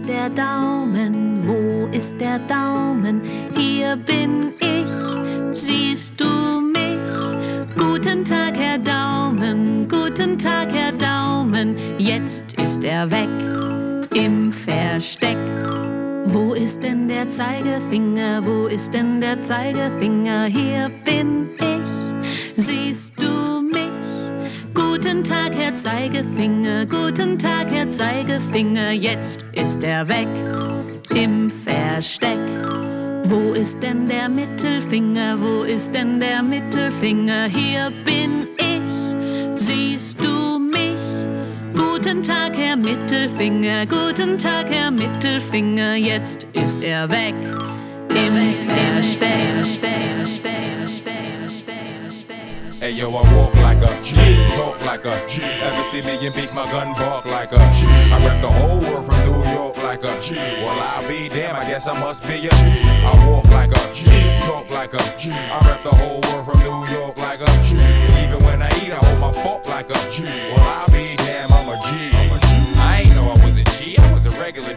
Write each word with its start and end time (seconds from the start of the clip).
ist 0.00 0.08
der 0.08 0.30
Daumen? 0.30 1.42
Wo 1.46 1.86
ist 1.92 2.18
der 2.18 2.38
Daumen? 2.38 3.20
Hier 3.54 3.96
bin 3.96 4.54
ich, 4.58 5.56
siehst 5.56 6.18
du 6.18 6.60
mich? 6.60 7.76
Guten 7.76 8.24
Tag, 8.24 8.56
Herr 8.56 8.78
Daumen, 8.78 9.86
guten 9.88 10.38
Tag, 10.38 10.72
Herr 10.72 10.92
Daumen. 10.92 11.76
Jetzt 11.98 12.44
ist 12.58 12.82
er 12.82 13.10
weg 13.10 13.28
im 14.14 14.52
Versteck. 14.52 15.36
Wo 16.24 16.54
ist 16.54 16.82
denn 16.82 17.08
der 17.08 17.28
Zeigefinger? 17.28 18.44
Wo 18.44 18.68
ist 18.68 18.94
denn 18.94 19.20
der 19.20 19.40
Zeigefinger? 19.42 20.44
Hier 20.44 20.90
bin 21.04 21.50
ich, 21.58 22.64
siehst 22.64 23.20
du 23.20 23.62
mich? 23.62 23.69
Guten 25.02 25.24
Tag, 25.24 25.54
Herr 25.56 25.74
Zeigefinger, 25.74 26.84
guten 26.84 27.38
Tag, 27.38 27.70
Herr 27.70 27.90
Zeigefinger, 27.90 28.90
jetzt 28.90 29.46
ist 29.52 29.82
er 29.82 30.06
weg 30.06 30.28
im 31.14 31.50
Versteck. 31.50 32.38
Wo 33.24 33.54
ist 33.54 33.82
denn 33.82 34.06
der 34.06 34.28
Mittelfinger, 34.28 35.40
wo 35.40 35.62
ist 35.62 35.94
denn 35.94 36.20
der 36.20 36.42
Mittelfinger? 36.42 37.46
Hier 37.46 37.90
bin 38.04 38.46
ich, 38.58 39.58
siehst 39.58 40.22
du 40.22 40.58
mich? 40.58 41.00
Guten 41.74 42.22
Tag, 42.22 42.58
Herr 42.58 42.76
Mittelfinger, 42.76 43.86
guten 43.86 44.36
Tag, 44.36 44.66
Herr 44.68 44.90
Mittelfinger, 44.90 45.94
jetzt 45.94 46.46
ist 46.52 46.82
er 46.82 47.10
weg 47.10 47.34
im 48.10 48.52
Versteck. 48.68 50.49
Hey 52.90 52.96
yo, 52.96 53.08
I 53.14 53.36
walk 53.36 53.54
like 53.54 53.78
a 53.78 54.02
G, 54.02 54.16
talk 54.50 54.84
like 54.84 55.04
a 55.04 55.14
G. 55.28 55.44
Ever 55.44 55.80
see 55.84 56.02
me 56.02 56.26
and 56.26 56.34
beat 56.34 56.52
my 56.52 56.68
gun 56.72 56.92
bark 56.94 57.24
like 57.24 57.52
a 57.52 57.58
G? 57.78 57.86
I 57.86 58.18
rep 58.26 58.40
the 58.40 58.50
whole 58.50 58.80
world 58.80 59.06
from 59.06 59.14
New 59.30 59.48
York 59.52 59.76
like 59.76 60.02
a 60.02 60.20
G. 60.20 60.34
Well, 60.34 60.76
I'll 60.76 61.06
be 61.06 61.28
damn, 61.28 61.54
I 61.54 61.70
guess 61.70 61.86
I 61.86 61.96
must 62.00 62.24
be 62.24 62.48
a 62.48 62.50
G. 62.50 62.80
I 63.06 63.28
walk 63.30 63.46
like 63.46 63.70
a 63.70 63.94
G, 63.94 64.10
talk 64.38 64.72
like 64.72 64.92
a 64.92 65.18
G. 65.20 65.30
I 65.30 65.60
rep 65.68 65.84
the 65.84 65.94
whole 65.94 66.20
world 66.22 66.46
from 66.50 66.58
New 66.66 66.92
York 66.92 67.16
like 67.18 67.40
a 67.40 67.52
G. 67.62 67.76
Even 68.26 68.42
when 68.44 68.60
I 68.60 68.66
eat, 68.82 68.90
I 68.90 68.98
hold 69.06 69.20
my 69.20 69.32
fork 69.40 69.68
like 69.68 69.88
a 69.88 70.10
G. 70.10 70.24
Well, 70.24 70.58
I'll 70.58 70.89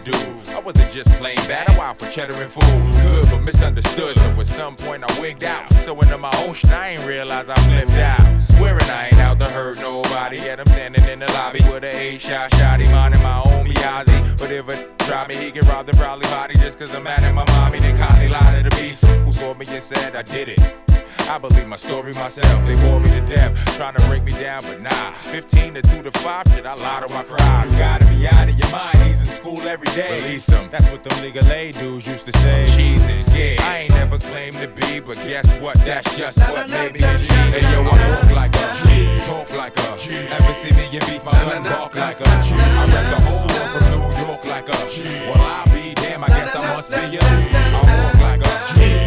I 0.07 0.59
wasn't 0.59 0.91
just 0.91 1.09
plain 1.13 1.37
bad, 1.47 1.69
I 1.69 1.77
wild 1.77 1.97
for 1.97 2.07
cheddar 2.07 2.35
and 2.35 2.51
food. 2.51 2.63
Good, 3.01 3.29
but 3.29 3.41
misunderstood, 3.41 4.17
so 4.17 4.29
at 4.39 4.47
some 4.47 4.75
point 4.75 5.03
I 5.03 5.21
wigged 5.21 5.43
out. 5.43 5.71
So 5.73 5.99
into 5.99 6.17
my 6.17 6.31
own 6.45 6.53
shit, 6.53 6.71
I 6.71 6.89
ain't 6.89 7.05
realize 7.05 7.49
I 7.49 7.55
flipped 7.55 7.91
out. 7.91 8.41
Swearing 8.41 8.89
I 8.89 9.07
ain't 9.07 9.19
out 9.19 9.39
to 9.39 9.45
hurt 9.45 9.79
nobody. 9.79 10.37
Yet 10.37 10.59
I'm 10.59 10.65
standing 10.67 11.07
in 11.07 11.19
the 11.19 11.27
lobby 11.33 11.59
with 11.71 11.83
a 11.83 11.95
A-shot 11.95 12.51
shotty, 12.51 12.91
minding 12.91 13.21
my 13.23 13.41
own 13.45 13.65
Miyazi. 13.65 14.37
But 14.37 14.51
if 14.51 14.69
it 14.69 14.99
try 14.99 15.25
me, 15.27 15.35
he 15.35 15.51
get 15.51 15.65
robbed 15.67 15.89
and 15.89 15.97
probably 15.97 16.27
body 16.29 16.55
just 16.55 16.77
cause 16.77 16.93
I'm 16.93 17.03
mad 17.03 17.23
at 17.23 17.33
my 17.33 17.45
mommy. 17.45 17.79
They 17.79 17.93
kindly 17.93 18.27
lied 18.27 18.63
to 18.63 18.69
the 18.69 18.75
beast 18.81 19.05
who 19.05 19.31
saw 19.31 19.53
me 19.53 19.65
and 19.69 19.81
said 19.81 20.15
I 20.15 20.21
did 20.21 20.49
it. 20.49 20.92
I 21.29 21.37
believe 21.37 21.67
my 21.67 21.75
story 21.75 22.13
myself. 22.13 22.65
They 22.67 22.75
bore 22.75 22.99
me 22.99 23.09
to 23.09 23.21
death, 23.21 23.53
trying 23.75 23.95
to 23.95 24.05
break 24.07 24.23
me 24.23 24.31
down, 24.31 24.61
but 24.63 24.81
nah. 24.81 25.11
15 25.13 25.75
to 25.75 25.81
2 25.81 26.03
to 26.03 26.11
5, 26.11 26.47
shit, 26.49 26.65
I 26.65 26.73
lied 26.75 27.03
on 27.03 27.13
my 27.13 27.23
crowd. 27.23 27.71
You 27.71 27.77
gotta 27.77 28.05
be 28.07 28.27
out 28.27 28.49
of 28.49 28.57
your 28.57 28.71
mind. 28.71 28.97
He's 29.07 29.19
in 29.21 29.27
school 29.27 29.61
every 29.61 29.87
day. 29.87 30.21
Release 30.21 30.47
him. 30.49 30.69
That's 30.69 30.89
what 30.89 31.03
them 31.03 31.21
legal 31.23 31.45
aid 31.51 31.75
dudes 31.75 32.07
used 32.07 32.25
to 32.25 32.37
say. 32.39 32.65
Jesus, 32.65 33.33
yeah. 33.35 33.55
I 33.61 33.77
ain't 33.79 33.91
never 33.91 34.17
claimed 34.17 34.55
to 34.57 34.67
be, 34.67 34.99
but 34.99 35.15
guess 35.17 35.51
what? 35.59 35.75
That's 35.85 36.17
just 36.17 36.39
what 36.49 36.69
made 36.69 36.93
me 36.93 36.99
a 37.03 37.17
G. 37.17 37.25
Hey 37.33 37.61
yo, 37.71 37.81
I 37.81 38.09
walk 38.09 38.31
like 38.31 38.55
a 38.55 38.73
G, 38.83 39.15
talk 39.23 39.51
like 39.53 39.77
a 39.77 39.97
G. 39.97 40.15
Ever 40.15 40.53
see 40.53 40.75
me 40.75 40.85
and 40.91 41.05
beat 41.05 41.23
my 41.23 41.31
gun 41.31 41.63
bark 41.63 41.95
like 41.95 42.19
a 42.19 42.25
G? 42.43 42.53
I 42.53 42.85
rep 42.85 43.05
the 43.15 43.23
whole 43.25 43.47
world 43.47 43.71
from 43.71 43.83
New 43.91 44.27
York 44.27 44.45
like 44.45 44.69
a 44.69 44.89
G. 44.89 45.03
Well, 45.29 45.41
I'll 45.41 45.65
be 45.73 45.93
damn, 45.95 46.23
I 46.23 46.27
guess 46.27 46.55
I 46.55 46.75
must 46.75 46.91
be 46.91 46.97
a 46.97 47.09
G. 47.09 47.17
I 47.17 47.81
walk 47.81 48.13
like 48.13 48.17
a 48.17 48.17
G, 48.17 48.22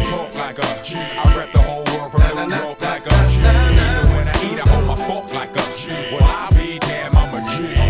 talk 0.01 0.35
like 0.35 0.59
a 0.59 0.83
G. 0.83 0.95
I 0.97 1.35
rep 1.37 1.51
the 1.53 1.61
whole 1.61 1.83
world 1.97 2.11
from 2.11 2.21
New 2.21 2.55
York 2.55 2.81
like 2.81 3.05
a 3.05 3.09
G. 3.29 3.37
Even 3.39 4.15
when 4.15 4.27
I 4.27 4.35
eat, 4.47 4.59
I 4.59 4.69
hold 4.69 4.85
my 4.85 4.95
fork 4.95 5.33
like 5.33 5.55
a 5.55 5.77
G. 5.77 5.89
Well, 6.11 6.23
I'll 6.23 6.51
be 6.51 6.79
damn, 6.79 7.15
I'm 7.15 7.33
a 7.33 7.41
G. 7.43 7.73
G. 7.73 7.81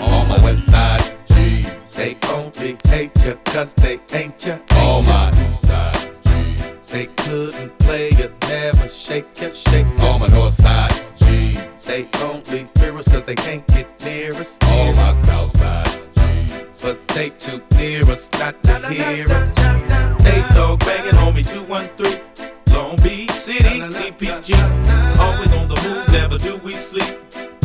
All 0.00 0.24
my 0.26 0.42
west 0.42 0.66
side 0.66 1.02
G's, 1.28 1.66
they 1.94 2.16
only 2.28 2.76
hate 2.86 3.24
you 3.24 3.38
cause 3.44 3.74
they 3.74 3.98
ain't 4.12 4.44
you. 4.46 4.58
All 4.76 5.02
my 5.02 5.30
east 5.50 5.66
side 5.66 5.96
G's. 6.24 6.90
They 6.90 7.06
couldn't 7.06 7.76
play 7.78 8.10
you, 8.10 8.32
never 8.48 8.88
shake 8.88 9.40
you, 9.40 9.52
shake 9.52 9.86
you. 9.98 10.04
All 10.04 10.18
my 10.18 10.28
north 10.28 10.54
side 10.54 10.92
G's. 11.16 11.84
They 11.84 12.08
only 12.22 12.66
fear 12.76 12.96
us 12.96 13.08
cause 13.08 13.24
they 13.24 13.34
can't 13.34 13.66
get 13.66 13.88
near 14.04 14.34
us. 14.36 14.58
All 14.64 14.92
my 14.94 15.12
south 15.12 15.50
side. 15.50 16.05
But 16.82 17.08
they 17.08 17.30
too 17.30 17.62
near 17.76 18.02
us 18.10 18.30
not 18.32 18.62
to 18.64 18.78
hear 18.88 19.24
us. 19.30 19.54
They 20.22 20.44
dog 20.54 20.80
banging 20.80 21.16
on 21.16 21.34
me 21.34 21.42
213. 21.42 22.22
Long 22.72 22.96
Beach 22.96 23.30
City, 23.30 23.80
DPG. 23.80 24.54
Always 25.18 25.52
on 25.54 25.68
the 25.68 25.80
move, 25.82 26.12
never 26.12 26.36
do 26.36 26.58
we 26.58 26.72
sleep. 26.72 27.16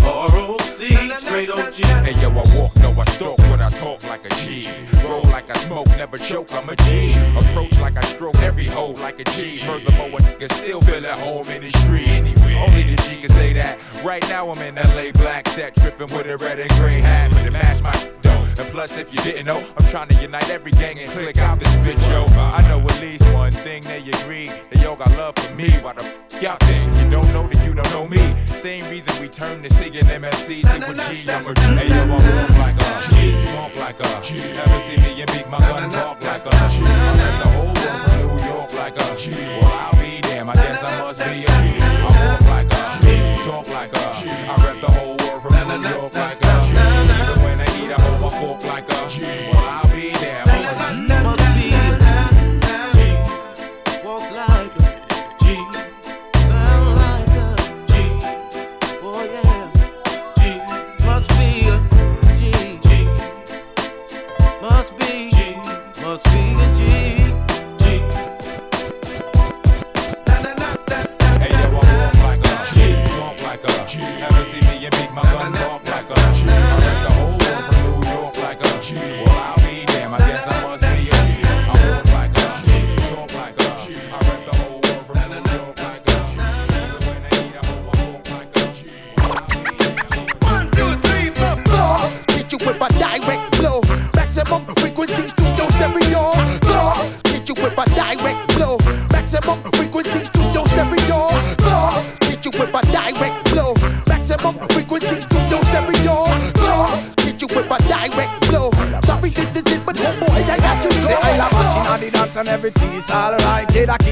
ROC, 0.01 1.17
straight 1.17 1.51
OG. 1.51 1.75
Hey 2.05 2.19
yo, 2.21 2.29
I 2.29 2.57
walk, 2.57 2.75
no, 2.77 2.93
I 2.99 3.03
stalk, 3.05 3.37
but 3.37 3.61
I 3.61 3.69
talk 3.69 4.03
like 4.05 4.25
a 4.25 4.29
G. 4.35 4.69
Roll 5.03 5.23
like 5.23 5.49
I 5.49 5.57
smoke, 5.59 5.87
never 5.89 6.17
choke, 6.17 6.53
I'm 6.53 6.69
a 6.69 6.75
G. 6.77 7.13
Approach 7.37 7.77
like 7.79 7.97
I 7.97 8.01
stroke 8.01 8.39
every 8.39 8.65
hoe 8.65 8.93
like 8.93 9.19
a 9.19 9.25
G. 9.25 9.57
Furthermore, 9.57 10.19
a 10.19 10.23
nigga 10.23 10.51
still 10.53 10.81
feel 10.81 11.05
at 11.05 11.15
home 11.15 11.47
in 11.49 11.61
the 11.61 11.71
street. 11.71 12.07
Only 12.55 12.95
the 12.95 13.01
G 13.03 13.19
can 13.19 13.29
say 13.29 13.53
that. 13.53 13.77
Right 14.03 14.27
now 14.29 14.49
I'm 14.49 14.61
in 14.61 14.75
LA, 14.75 15.11
black 15.11 15.47
set, 15.49 15.75
tripping 15.75 16.15
with 16.15 16.27
a 16.27 16.37
red 16.37 16.59
and 16.59 16.71
gray 16.71 17.01
hat, 17.01 17.31
but 17.31 17.45
it 17.45 17.51
match 17.51 17.81
my. 17.83 18.30
And 18.61 18.69
plus, 18.69 18.95
if 18.95 19.11
you 19.11 19.19
didn't 19.21 19.47
know, 19.47 19.57
I'm 19.57 19.87
trying 19.87 20.07
to 20.09 20.21
unite 20.21 20.47
every 20.51 20.71
gang 20.71 20.99
and 20.99 21.07
click 21.07 21.39
out 21.39 21.57
this 21.57 21.73
bitch, 21.77 22.07
yo. 22.07 22.25
I 22.37 22.61
know 22.69 22.79
at 22.79 23.01
least 23.01 23.25
one 23.33 23.51
thing 23.51 23.81
they 23.81 23.97
agree 23.97 24.51
that 24.69 24.79
y'all 24.83 24.95
got 24.95 25.09
love 25.17 25.35
for 25.35 25.55
me. 25.55 25.71
Why 25.81 25.93
the 25.93 26.05
f 26.05 26.43
y'all 26.43 26.57
think 26.69 26.93
you 26.93 27.09
don't 27.09 27.25
know 27.33 27.47
that 27.47 27.65
you 27.65 27.73
don't 27.73 27.89
know 27.89 28.07
me? 28.07 28.21
Same 28.45 28.87
reason 28.91 29.19
we 29.19 29.29
turned 29.29 29.65
the 29.65 29.69
singing 29.69 30.03
MSC 30.03 30.61
to 30.61 30.77
a 30.77 30.93
G. 30.93 31.31
I'm 31.31 31.47
a 31.47 31.55
G. 31.55 31.61
Hey 31.73 31.87
yo, 31.89 32.03
I 32.03 32.05
walk 32.05 32.49
like 32.61 32.77
a 32.77 32.91
G, 33.09 33.41
talk 33.49 33.75
like 33.77 33.99
a 33.99 34.21
G. 34.21 34.35
Never 34.53 34.77
see 34.77 34.97
me 34.97 35.21
and 35.21 35.31
beat 35.31 35.49
my 35.49 35.57
gun 35.57 35.89
talk 35.89 36.23
like 36.23 36.45
a 36.45 36.51
G. 36.69 36.85
I 36.85 37.17
rep 37.17 37.43
the 37.43 37.49
whole 37.49 37.73
world 37.73 38.01
from 38.05 38.21
New 38.21 38.45
York 38.45 38.73
like 38.73 38.95
a 39.01 39.17
G. 39.17 39.31
Well, 39.57 39.73
I'll 39.73 39.97
be 39.97 40.21
damn, 40.21 40.49
I 40.51 40.53
guess 40.53 40.83
I 40.83 41.01
must 41.01 41.19
be 41.19 41.45
a 41.45 41.49
G. 41.49 41.81
I 41.81 41.97
walk 42.05 42.41
like 42.45 42.69
a 42.69 42.81
G, 43.01 43.41
talk 43.41 43.67
like 43.69 43.89
a 43.89 44.05
G. 44.21 44.29
I 44.29 44.53
rep 44.63 44.81
the 44.81 44.91
whole 44.91 45.17
world 45.17 45.41
from 45.41 45.81
New 45.81 45.89
York 45.89 46.13
like 46.13 46.45
a 46.45 46.50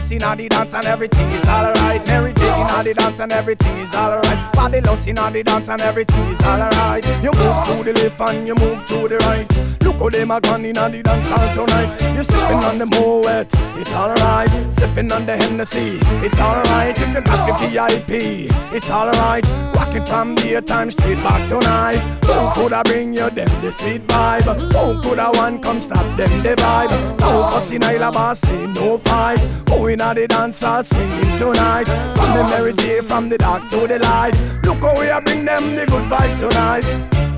Kissing 0.09 0.27
on 0.27 0.37
the 0.37 0.49
dance 0.49 0.73
and 0.73 0.85
everything 0.87 1.29
is 1.33 1.47
alright. 1.47 2.07
Mary 2.07 2.33
J 2.33 2.41
in 2.41 2.83
the 2.83 2.95
dance 2.97 3.19
and 3.19 3.31
everything 3.31 3.77
is 3.77 3.93
alright. 3.93 4.53
Bobby 4.55 4.81
Lossing 4.81 5.19
on 5.19 5.33
the 5.33 5.43
dance 5.43 5.69
and 5.69 5.79
everything 5.81 6.25
is 6.29 6.41
alright. 6.41 7.05
You 7.21 7.31
move 7.31 7.57
to 7.67 7.83
the 7.83 7.93
left 7.93 8.19
and 8.21 8.47
you 8.47 8.55
move 8.55 8.83
to 8.87 9.07
the 9.07 9.17
right. 9.29 9.45
Look 9.83 9.97
how 9.99 10.09
them 10.09 10.31
a 10.31 10.41
gone 10.41 10.65
in 10.65 10.73
the 10.73 11.03
dance 11.03 11.29
hall 11.29 11.53
tonight. 11.53 11.93
You 12.17 12.23
sipping 12.23 12.57
on 12.57 12.79
the 12.79 12.87
Moet, 12.87 13.53
it's 13.79 13.93
alright. 13.93 14.49
Sipping 14.73 15.11
on 15.11 15.27
the 15.27 15.37
Hennessy, 15.37 15.99
it's 16.25 16.39
alright. 16.39 16.99
If 16.99 17.13
you 17.13 17.21
got 17.21 17.45
the 17.45 17.67
VIP, 17.67 18.49
it's 18.73 18.89
alright. 18.89 19.45
Rock 19.89 19.97
rocking 19.97 20.05
from 20.05 20.35
daytime 20.35 20.91
straight 20.91 21.17
back 21.17 21.47
tonight. 21.47 21.97
Who 22.25 22.49
coulda 22.53 22.81
bring 22.85 23.13
you 23.13 23.29
them 23.29 23.47
the 23.61 23.71
sweet 23.71 24.05
vibe? 24.07 24.43
Who 24.43 25.01
coulda 25.01 25.31
one 25.33 25.59
come 25.59 25.79
stop 25.79 26.05
them 26.17 26.43
the 26.43 26.55
vibe? 26.55 27.19
No 27.19 27.49
fussy 27.49 27.79
Nyla 27.79 28.11
boss 28.11 28.39
say 28.39 28.67
no 28.67 28.97
fight. 28.99 29.39
Who 29.69 29.89
inna 29.89 30.13
the 30.13 30.27
dance 30.27 30.61
hall 30.61 30.83
swinging 30.83 31.37
tonight? 31.37 31.85
From 31.85 32.37
the 32.37 32.47
Mary 32.49 32.73
J, 32.73 33.01
from 33.01 33.29
the 33.29 33.37
dark 33.37 33.67
to 33.69 33.87
the 33.87 33.99
light. 33.99 34.39
Look 34.63 34.79
how 34.79 34.99
we 34.99 35.07
bring 35.25 35.45
them 35.45 35.75
the 35.75 35.85
good 35.85 36.03
vibe 36.03 36.39
tonight. 36.39 37.28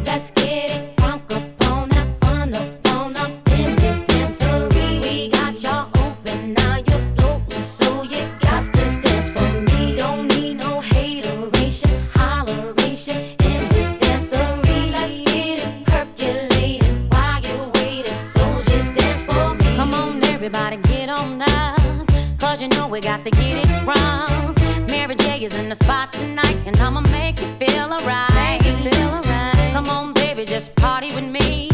I'ma 26.79 27.01
make 27.11 27.41
you 27.41 27.47
feel 27.59 27.91
alright. 27.91 28.33
Make 28.35 28.65
you 28.65 28.75
feel 28.89 29.09
alright. 29.09 29.73
Come 29.73 29.89
on, 29.89 30.13
baby, 30.13 30.45
just 30.45 30.75
party 30.75 31.13
with 31.15 31.25
me. 31.25 31.69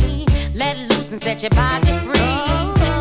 Let 0.53 0.77
loose 0.89 1.11
and 1.11 1.21
set 1.21 1.44
your 1.44 1.51
body 1.51 1.91
free. 2.05 2.38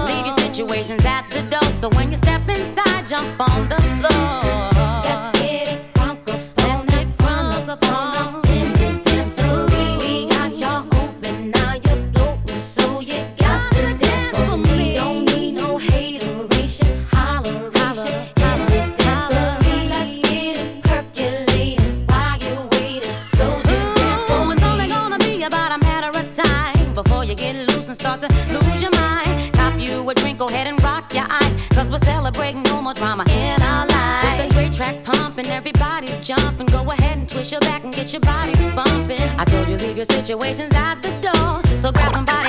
Leave 0.08 0.26
your 0.26 0.38
situations 0.38 1.04
at 1.04 1.30
the 1.30 1.42
door, 1.42 1.70
so 1.80 1.88
when 1.90 2.10
you 2.10 2.16
step 2.18 2.48
inside, 2.48 3.06
jump 3.06 3.40
on 3.40 3.68
the 3.68 3.80
floor. 3.98 4.15
Lose 28.52 28.82
your 28.82 28.90
mind. 28.92 29.52
Cop 29.54 29.78
you 29.78 30.08
a 30.08 30.14
drink, 30.14 30.38
go 30.38 30.46
ahead 30.46 30.66
and 30.66 30.82
rock 30.82 31.12
your 31.14 31.26
eyes. 31.28 31.52
Cause 31.70 31.90
we're 31.90 31.98
celebrating 31.98 32.62
no 32.64 32.80
more 32.82 32.94
drama 32.94 33.24
in 33.30 33.60
our 33.62 33.86
lives. 33.86 34.24
With 34.24 34.48
the 34.48 34.54
great 34.54 34.72
track 34.72 35.02
pumping, 35.04 35.46
everybody's 35.46 36.16
jumping. 36.26 36.66
Go 36.66 36.90
ahead 36.90 37.18
and 37.18 37.28
twist 37.28 37.52
your 37.52 37.60
back 37.60 37.84
and 37.84 37.92
get 37.92 38.12
your 38.12 38.20
body 38.20 38.54
bumping. 38.74 39.20
I 39.38 39.44
told 39.44 39.68
you 39.68 39.76
leave 39.76 39.96
your 39.96 40.06
situations 40.06 40.74
at 40.74 40.96
the 41.02 41.10
door. 41.20 41.80
So 41.80 41.92
grab 41.92 42.12
somebody 42.12 42.45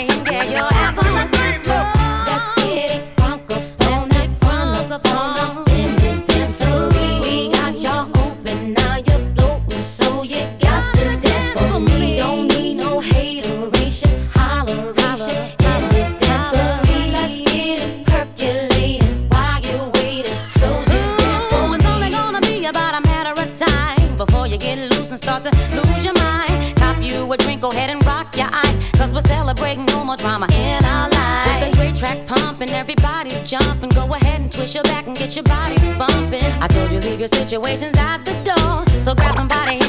get 35.18 35.36
your 35.36 35.44
body 35.44 35.76
bumping. 35.98 36.44
I 36.62 36.68
told 36.68 36.92
you 36.92 37.00
leave 37.00 37.20
your 37.20 37.28
situations 37.28 37.98
at 37.98 38.24
the 38.24 38.34
door. 38.46 39.02
So 39.02 39.16
grab 39.16 39.36
somebody 39.36 39.87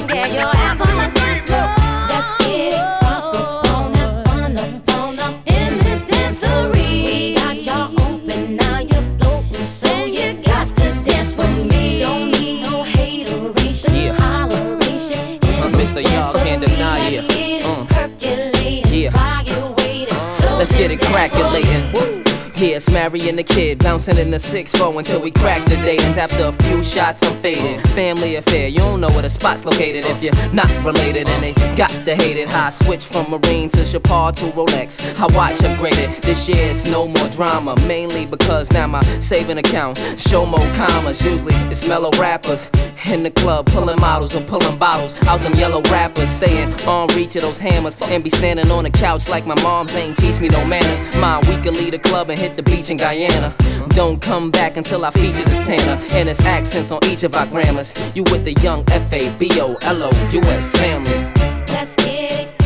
Mary 22.58 23.28
and 23.28 23.38
the 23.38 23.44
kid 23.44 23.78
bouncing 23.78 24.18
in 24.18 24.30
the 24.30 24.36
6-4 24.36 24.98
until 24.98 25.20
we 25.20 25.30
crack 25.30 25.64
the. 25.66 25.76
And 25.78 26.18
after 26.18 26.46
a 26.46 26.52
few 26.64 26.82
shots, 26.82 27.22
I'm 27.22 27.40
faded. 27.40 27.80
Family 27.90 28.34
affair, 28.34 28.66
you 28.66 28.80
don't 28.80 29.00
know 29.00 29.08
where 29.10 29.22
the 29.22 29.30
spot's 29.30 29.64
located 29.64 30.04
if 30.06 30.20
you're 30.24 30.34
not 30.52 30.68
related. 30.84 31.28
And 31.28 31.42
they 31.44 31.52
got 31.76 31.90
to 31.90 32.16
hate 32.16 32.36
it. 32.36 32.50
I 32.50 32.70
switch 32.70 33.04
from 33.04 33.30
Marine 33.30 33.68
to 33.70 33.84
Chapar 33.84 34.32
to 34.32 34.46
Rolex. 34.56 35.06
I 35.20 35.26
watch 35.36 35.58
upgraded. 35.58 36.20
This 36.22 36.48
year 36.48 36.68
it's 36.68 36.90
no 36.90 37.06
more 37.06 37.28
drama. 37.28 37.76
Mainly 37.86 38.26
because 38.26 38.72
now 38.72 38.88
my 38.88 39.02
saving 39.20 39.58
account 39.58 39.98
show 40.18 40.44
more 40.44 40.58
commas. 40.74 41.24
Usually 41.24 41.54
it's 41.70 41.88
mellow 41.88 42.10
rappers 42.18 42.68
in 43.12 43.22
the 43.22 43.30
club 43.30 43.66
pulling 43.66 44.00
models 44.00 44.36
or 44.36 44.42
pulling 44.42 44.76
bottles 44.78 45.16
out 45.28 45.40
them 45.42 45.54
yellow 45.54 45.82
rappers. 45.92 46.28
Staying 46.28 46.72
on 46.88 47.06
reach 47.14 47.36
of 47.36 47.42
those 47.42 47.60
hammers 47.60 47.96
and 48.10 48.24
be 48.24 48.30
standing 48.30 48.68
on 48.72 48.82
the 48.82 48.90
couch 48.90 49.28
like 49.28 49.46
my 49.46 49.54
mom's 49.62 49.94
ain't 49.94 50.16
teach 50.16 50.40
me 50.40 50.48
no 50.48 50.64
manners. 50.64 51.16
Mine, 51.20 51.40
we 51.48 51.56
can 51.62 51.74
leave 51.74 51.92
the 51.92 51.98
club 52.00 52.28
and 52.28 52.38
hit 52.38 52.47
the 52.56 52.62
beach 52.62 52.90
in 52.90 52.96
Guyana. 52.96 53.54
Don't 53.90 54.20
come 54.20 54.50
back 54.50 54.76
until 54.76 55.04
our 55.04 55.12
features 55.12 55.46
is 55.46 55.60
Tanner 55.66 56.00
and 56.12 56.28
it's 56.28 56.44
accents 56.44 56.90
on 56.90 57.00
each 57.04 57.22
of 57.22 57.34
our 57.34 57.46
grammars. 57.46 57.94
You 58.14 58.22
with 58.24 58.44
the 58.44 58.52
young 58.62 58.84
F 58.88 59.12
A 59.12 59.38
B 59.38 59.50
O 59.60 59.76
L 59.82 60.02
O 60.02 60.10
U 60.32 60.40
S 60.40 60.70
family. 60.72 61.24
Let's 61.72 61.96
get 61.96 62.32
it 62.32 62.57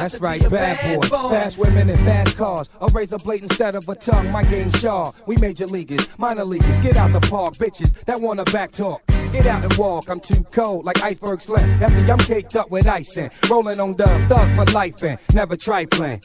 That's 0.00 0.20
right, 0.20 0.48
bad 0.48 1.00
boy. 1.00 1.08
Fast 1.08 1.58
women 1.58 1.90
and 1.90 1.98
fast 2.00 2.36
cars. 2.36 2.68
A 2.80 2.86
razor 2.86 3.18
blade 3.18 3.42
instead 3.42 3.74
of 3.74 3.88
a 3.88 3.94
tongue, 3.96 4.30
my 4.30 4.44
game 4.44 4.70
sharp. 4.70 5.16
We 5.26 5.36
major 5.38 5.66
leaguers, 5.66 6.08
minor 6.18 6.44
leaguers, 6.44 6.80
get 6.80 6.96
out 6.96 7.12
the 7.12 7.20
park, 7.28 7.54
bitches 7.54 7.92
that 8.04 8.20
wanna 8.20 8.44
back 8.44 8.70
talk. 8.70 9.02
Get 9.32 9.46
out 9.46 9.64
and 9.64 9.74
walk, 9.74 10.08
I'm 10.08 10.20
too 10.20 10.44
cold 10.52 10.84
like 10.84 11.02
iceberg 11.02 11.40
slim. 11.40 11.78
That's 11.80 11.92
see, 11.92 12.10
I'm 12.10 12.18
caked 12.18 12.54
up 12.56 12.70
with 12.70 12.86
ice 12.86 13.16
and 13.16 13.30
rolling 13.50 13.80
on 13.80 13.94
dubs, 13.94 14.24
thug 14.26 14.56
for 14.56 14.72
life 14.72 15.02
and 15.02 15.18
never 15.34 15.56
trifling. 15.56 16.20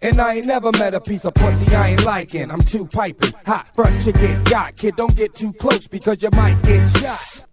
And 0.00 0.20
I 0.20 0.34
ain't 0.34 0.46
never 0.46 0.72
met 0.72 0.94
a 0.94 1.00
piece 1.00 1.24
of 1.24 1.34
pussy 1.34 1.74
I 1.76 1.90
ain't 1.90 2.04
liking. 2.04 2.50
I'm 2.50 2.60
too 2.60 2.86
piping. 2.86 3.32
Hot 3.46 3.68
front, 3.76 4.04
you 4.04 4.12
get 4.12 4.50
got. 4.50 4.74
Kid, 4.76 4.96
don't 4.96 5.14
get 5.14 5.34
too 5.34 5.52
close 5.52 5.86
because 5.86 6.20
you 6.22 6.30
might 6.32 6.60
get 6.62 6.88
shot. 6.98 7.51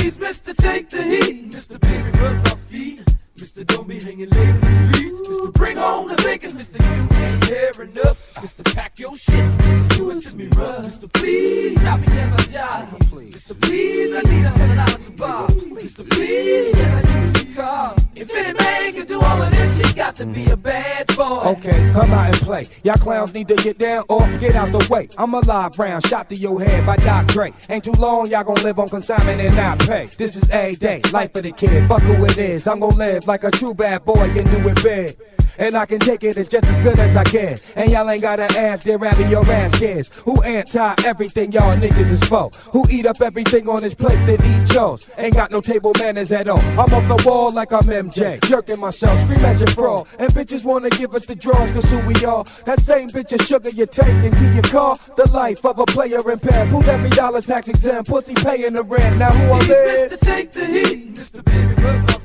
He's 0.00 0.16
Mr. 0.16 0.56
Take 0.56 0.88
the 0.90 1.02
Heat, 1.02 1.50
Mr. 1.50 1.80
Baby 1.80 2.18
Rub 2.18 2.44
My 2.44 2.54
Feet, 2.70 3.07
Mr. 3.38 3.64
Don't 3.64 3.86
Be 3.86 4.00
Hanging 4.00 4.28
Late 4.30 4.60
Mr. 4.60 5.52
Bring 5.52 5.78
On 5.78 6.08
the 6.08 6.16
Bacon, 6.24 6.50
Mr. 6.50 6.80
You 6.82 7.16
Ain't 7.18 7.42
There 7.42 7.84
Enough, 7.84 8.34
Mr. 8.34 8.74
Pack 8.74 8.98
Your 8.98 9.16
Shit, 9.16 9.34
Mr. 9.34 9.96
Do 9.96 10.10
It 10.10 10.20
To 10.22 10.36
Me 10.36 10.48
Rough, 10.56 10.84
Mr. 10.84 11.12
Please 11.12 11.80
Stop 11.80 12.00
me 12.00 12.06
at 12.18 12.30
my 12.30 12.36
job, 12.36 12.88
Mr. 12.88 13.60
Please 13.60 14.16
I 14.16 14.22
need 14.22 14.44
a 14.44 14.50
hundred 14.50 14.74
dollars 14.74 15.04
to 15.04 15.10
buy, 15.12 15.46
Mr. 15.46 16.10
Please 16.10 16.72
Can 16.74 17.06
I 17.06 17.26
use 17.26 17.54
your 17.54 17.64
car? 17.64 17.96
If 18.18 18.34
any 18.34 18.52
man 18.58 18.92
can 18.92 19.06
do 19.06 19.20
all 19.20 19.40
of 19.40 19.52
this, 19.52 19.78
he 19.78 19.94
got 19.94 20.16
to 20.16 20.26
be 20.26 20.44
a 20.50 20.56
bad 20.56 21.06
boy. 21.14 21.38
Okay, 21.44 21.92
come 21.92 22.10
out 22.10 22.26
and 22.26 22.36
play. 22.38 22.64
Y'all 22.82 22.96
clowns 22.96 23.32
need 23.32 23.46
to 23.46 23.54
get 23.54 23.78
down 23.78 24.02
or 24.08 24.26
get 24.38 24.56
out 24.56 24.72
the 24.72 24.84
way. 24.90 25.08
I'm 25.16 25.34
a 25.34 25.38
live 25.38 25.78
round, 25.78 26.04
shot 26.04 26.28
to 26.30 26.34
your 26.34 26.60
head 26.60 26.84
by 26.84 26.96
Doc 26.96 27.28
Dre. 27.28 27.52
Ain't 27.70 27.84
too 27.84 27.92
long, 27.92 28.28
y'all 28.28 28.42
gon' 28.42 28.56
live 28.64 28.80
on 28.80 28.88
consignment 28.88 29.40
and 29.40 29.54
not 29.54 29.78
pay. 29.78 30.08
This 30.18 30.34
is 30.34 30.50
a 30.50 30.74
day, 30.74 31.00
life 31.12 31.32
of 31.36 31.44
the 31.44 31.52
kid. 31.52 31.86
Fuck 31.88 32.02
who 32.02 32.24
it 32.24 32.38
is. 32.38 32.66
I'm 32.66 32.80
gon' 32.80 32.96
live 32.96 33.27
like 33.28 33.44
a 33.44 33.50
true 33.50 33.74
bad 33.74 34.04
boy 34.06 34.24
and 34.36 34.50
do 34.50 34.68
it 34.68 34.82
big. 34.82 35.16
And 35.58 35.74
I 35.74 35.86
can 35.86 35.98
take 35.98 36.22
it 36.22 36.36
as 36.36 36.46
just 36.46 36.64
as 36.66 36.78
good 36.80 36.98
as 37.00 37.16
I 37.16 37.24
can. 37.24 37.58
And 37.74 37.90
y'all 37.90 38.08
ain't 38.08 38.22
gotta 38.22 38.44
ask, 38.58 38.84
they're 38.84 38.96
rapping 38.96 39.28
your 39.28 39.44
ass 39.50 39.76
kids. 39.76 40.08
Who 40.24 40.40
anti 40.42 40.94
everything 41.04 41.50
y'all 41.50 41.76
niggas 41.76 42.10
is 42.12 42.22
for? 42.22 42.48
Who 42.72 42.84
eat 42.88 43.06
up 43.06 43.20
everything 43.20 43.68
on 43.68 43.82
his 43.82 43.92
plate 43.92 44.24
then 44.24 44.38
eat 44.44 44.72
yours? 44.72 45.10
Ain't 45.18 45.34
got 45.34 45.50
no 45.50 45.60
table 45.60 45.92
manners 45.98 46.30
at 46.30 46.48
all. 46.48 46.60
I'm 46.60 46.94
off 46.94 47.08
the 47.08 47.28
wall 47.28 47.50
like 47.50 47.72
I'm 47.72 47.82
MJ. 47.82 48.40
Jerking 48.44 48.78
myself, 48.78 49.18
scream 49.20 49.44
at 49.44 49.58
your 49.58 49.68
fraud. 49.70 50.06
And 50.20 50.32
bitches 50.32 50.64
wanna 50.64 50.90
give 50.90 51.12
us 51.14 51.26
the 51.26 51.34
draws, 51.34 51.72
cause 51.72 51.90
who 51.90 51.98
we 52.06 52.14
are. 52.24 52.44
That 52.64 52.80
same 52.80 53.08
bitch 53.08 53.32
of 53.32 53.44
sugar 53.44 53.70
you 53.70 53.86
take 53.86 54.06
and 54.06 54.32
keep 54.32 54.54
your 54.54 54.72
car. 54.72 54.96
The 55.16 55.28
life 55.32 55.64
of 55.66 55.80
a 55.80 55.86
player 55.86 56.30
in 56.30 56.38
pen. 56.38 56.68
Who's 56.68 56.86
every 56.86 57.10
dollar 57.10 57.42
tax 57.42 57.68
exempt? 57.68 58.08
Pussy 58.08 58.34
paying 58.34 58.74
the 58.74 58.84
rent. 58.84 59.18
Now 59.18 59.32
who 59.32 59.52
I'm 59.52 59.60
He's 59.60 59.68
with? 59.70 60.12
Mr. 60.12 60.20
Take 60.20 60.52
the 60.52 60.66
Heat, 60.66 61.14
Mr. 61.14 61.44
Baby 61.44 61.82
Rub 61.82 62.06
My 62.06 62.12
Feet, 62.12 62.17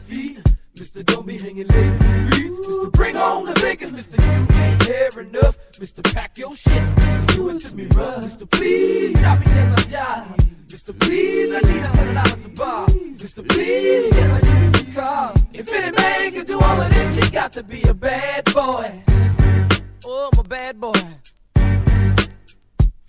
Mr. 0.76 1.06
Don't 1.06 1.28
Be 1.28 1.38
Hanging 1.38 1.68
Late 1.68 1.86
in 1.86 1.98
the 2.00 2.32
Streets, 2.32 2.68
Mr. 2.68 2.92
Bring 2.92 3.16
On 3.16 3.46
the 3.46 3.54
Bacon, 3.62 3.90
Mr. 3.90 4.20
You 4.20 4.58
Ain't 4.58 4.80
There 4.88 5.22
Enough, 5.22 5.58
Mr. 5.74 6.14
Pack 6.14 6.38
Your 6.40 6.56
Shit, 6.56 6.74
Mr. 6.74 7.36
Do 7.36 7.50
It 7.50 7.60
To 7.60 7.76
Me 7.76 7.86
Rough, 7.94 8.24
Mr. 8.24 8.50
Please 8.50 9.18
Stop 9.20 9.40
me 9.40 9.52
at 9.52 9.70
my 9.70 9.84
job, 9.84 10.38
Mr. 10.68 11.00
Please 11.00 11.54
I 11.54 11.60
need 11.60 11.84
a 11.84 11.88
hundred 11.88 12.14
dollars 12.16 12.44
to 12.44 12.50
buy, 12.50 12.86
Mr. 12.88 13.48
Please 13.48 14.10
Can 14.10 14.32
I 14.32 14.64
use 14.66 14.84
your 14.96 15.04
car? 15.04 15.34
If 15.54 15.72
any 15.72 15.96
man 15.96 16.32
can 16.32 16.46
do 16.46 16.60
all 16.60 16.82
of 16.82 16.92
this, 16.92 17.24
he 17.24 17.32
got 17.32 17.54
to 17.54 17.64
be 17.64 17.84
a 17.84 17.94
bad 17.94 18.46
boy. 18.46 19.04
Oh, 20.06 20.30
I'm 20.34 20.40
a 20.40 20.44
bad 20.44 20.82
boy. 20.82 20.94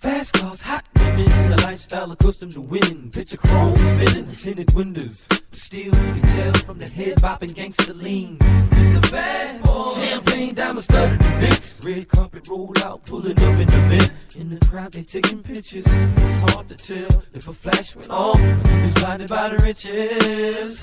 Fast 0.05 0.33
cars, 0.33 0.61
hot 0.61 0.87
women, 0.97 1.49
the 1.49 1.57
lifestyle 1.63 2.11
accustomed 2.11 2.51
to 2.51 2.61
winning. 2.61 3.09
Picture 3.09 3.37
chrome 3.37 3.75
spinning, 3.75 4.35
tinted 4.35 4.71
windows. 4.75 5.25
But 5.27 5.41
still, 5.51 5.85
you 5.85 5.91
can 5.91 6.21
tell 6.21 6.53
from 6.53 6.77
that 6.77 6.89
head 6.89 7.15
bopping 7.15 7.55
gangster 7.55 7.95
lean. 7.95 8.37
He's 8.75 8.95
a 8.97 9.01
bad 9.11 9.63
boy. 9.63 9.95
Champagne 9.95 10.53
diamond 10.53 10.83
studded 10.83 11.23
Vince. 11.23 11.81
Red 11.83 12.07
carpet 12.07 12.47
roll 12.47 12.71
out, 12.83 13.03
pulling 13.07 13.31
up 13.31 13.59
in 13.59 13.67
the 13.67 13.77
Mint. 13.89 14.11
In 14.37 14.49
the 14.51 14.63
crowd, 14.67 14.91
they 14.91 15.01
taking 15.01 15.41
pictures. 15.41 15.87
It's 15.87 16.51
hard 16.51 16.69
to 16.69 16.75
tell 16.75 17.23
if 17.33 17.47
a 17.47 17.53
flash 17.53 17.95
went 17.95 18.11
off. 18.11 18.37
He 18.39 18.81
was 18.83 18.93
blinded 18.93 19.27
by 19.27 19.49
the 19.49 19.57
riches. 19.63 20.81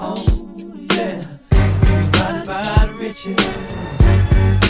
Oh, 0.00 0.16
yeah. 0.96 1.20
He 1.86 1.92
was 1.94 2.08
blinded 2.08 2.46
by 2.48 2.86
the 2.86 2.92
riches. 2.98 4.65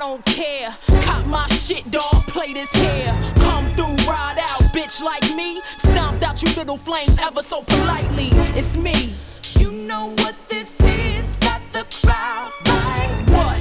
Don't 0.00 0.24
care. 0.24 0.74
Cop 1.02 1.26
my 1.26 1.46
shit, 1.48 1.88
dog, 1.90 2.26
play 2.26 2.54
this 2.54 2.72
here. 2.72 3.14
Come 3.36 3.66
through, 3.72 3.94
ride 4.08 4.38
out, 4.40 4.62
bitch 4.72 5.02
like 5.02 5.22
me. 5.36 5.60
Stomped 5.76 6.24
out 6.24 6.42
you 6.42 6.48
little 6.56 6.78
flames 6.78 7.18
ever 7.20 7.42
so 7.42 7.62
politely. 7.62 8.30
It's 8.58 8.76
me. 8.78 9.14
You 9.58 9.70
know 9.70 10.14
what 10.18 10.34
this 10.48 10.82
is? 10.82 11.36
Got 11.36 11.60
the 11.72 11.84
crowd 12.02 12.50
like 12.64 13.10
what? 13.28 13.60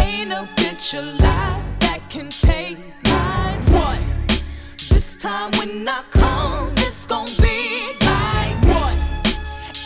Ain't 0.00 0.32
a 0.32 0.48
bitch 0.56 0.98
alive 0.98 1.62
that 1.80 2.00
can 2.08 2.30
take 2.30 2.78
mine. 3.04 3.60
What? 3.74 4.00
This 4.88 5.14
time 5.16 5.50
when 5.58 5.86
I 5.86 6.02
come, 6.10 6.70
it's 6.78 7.06
gon' 7.06 7.26
be 7.42 7.92
like 8.00 8.56
what? 8.72 8.96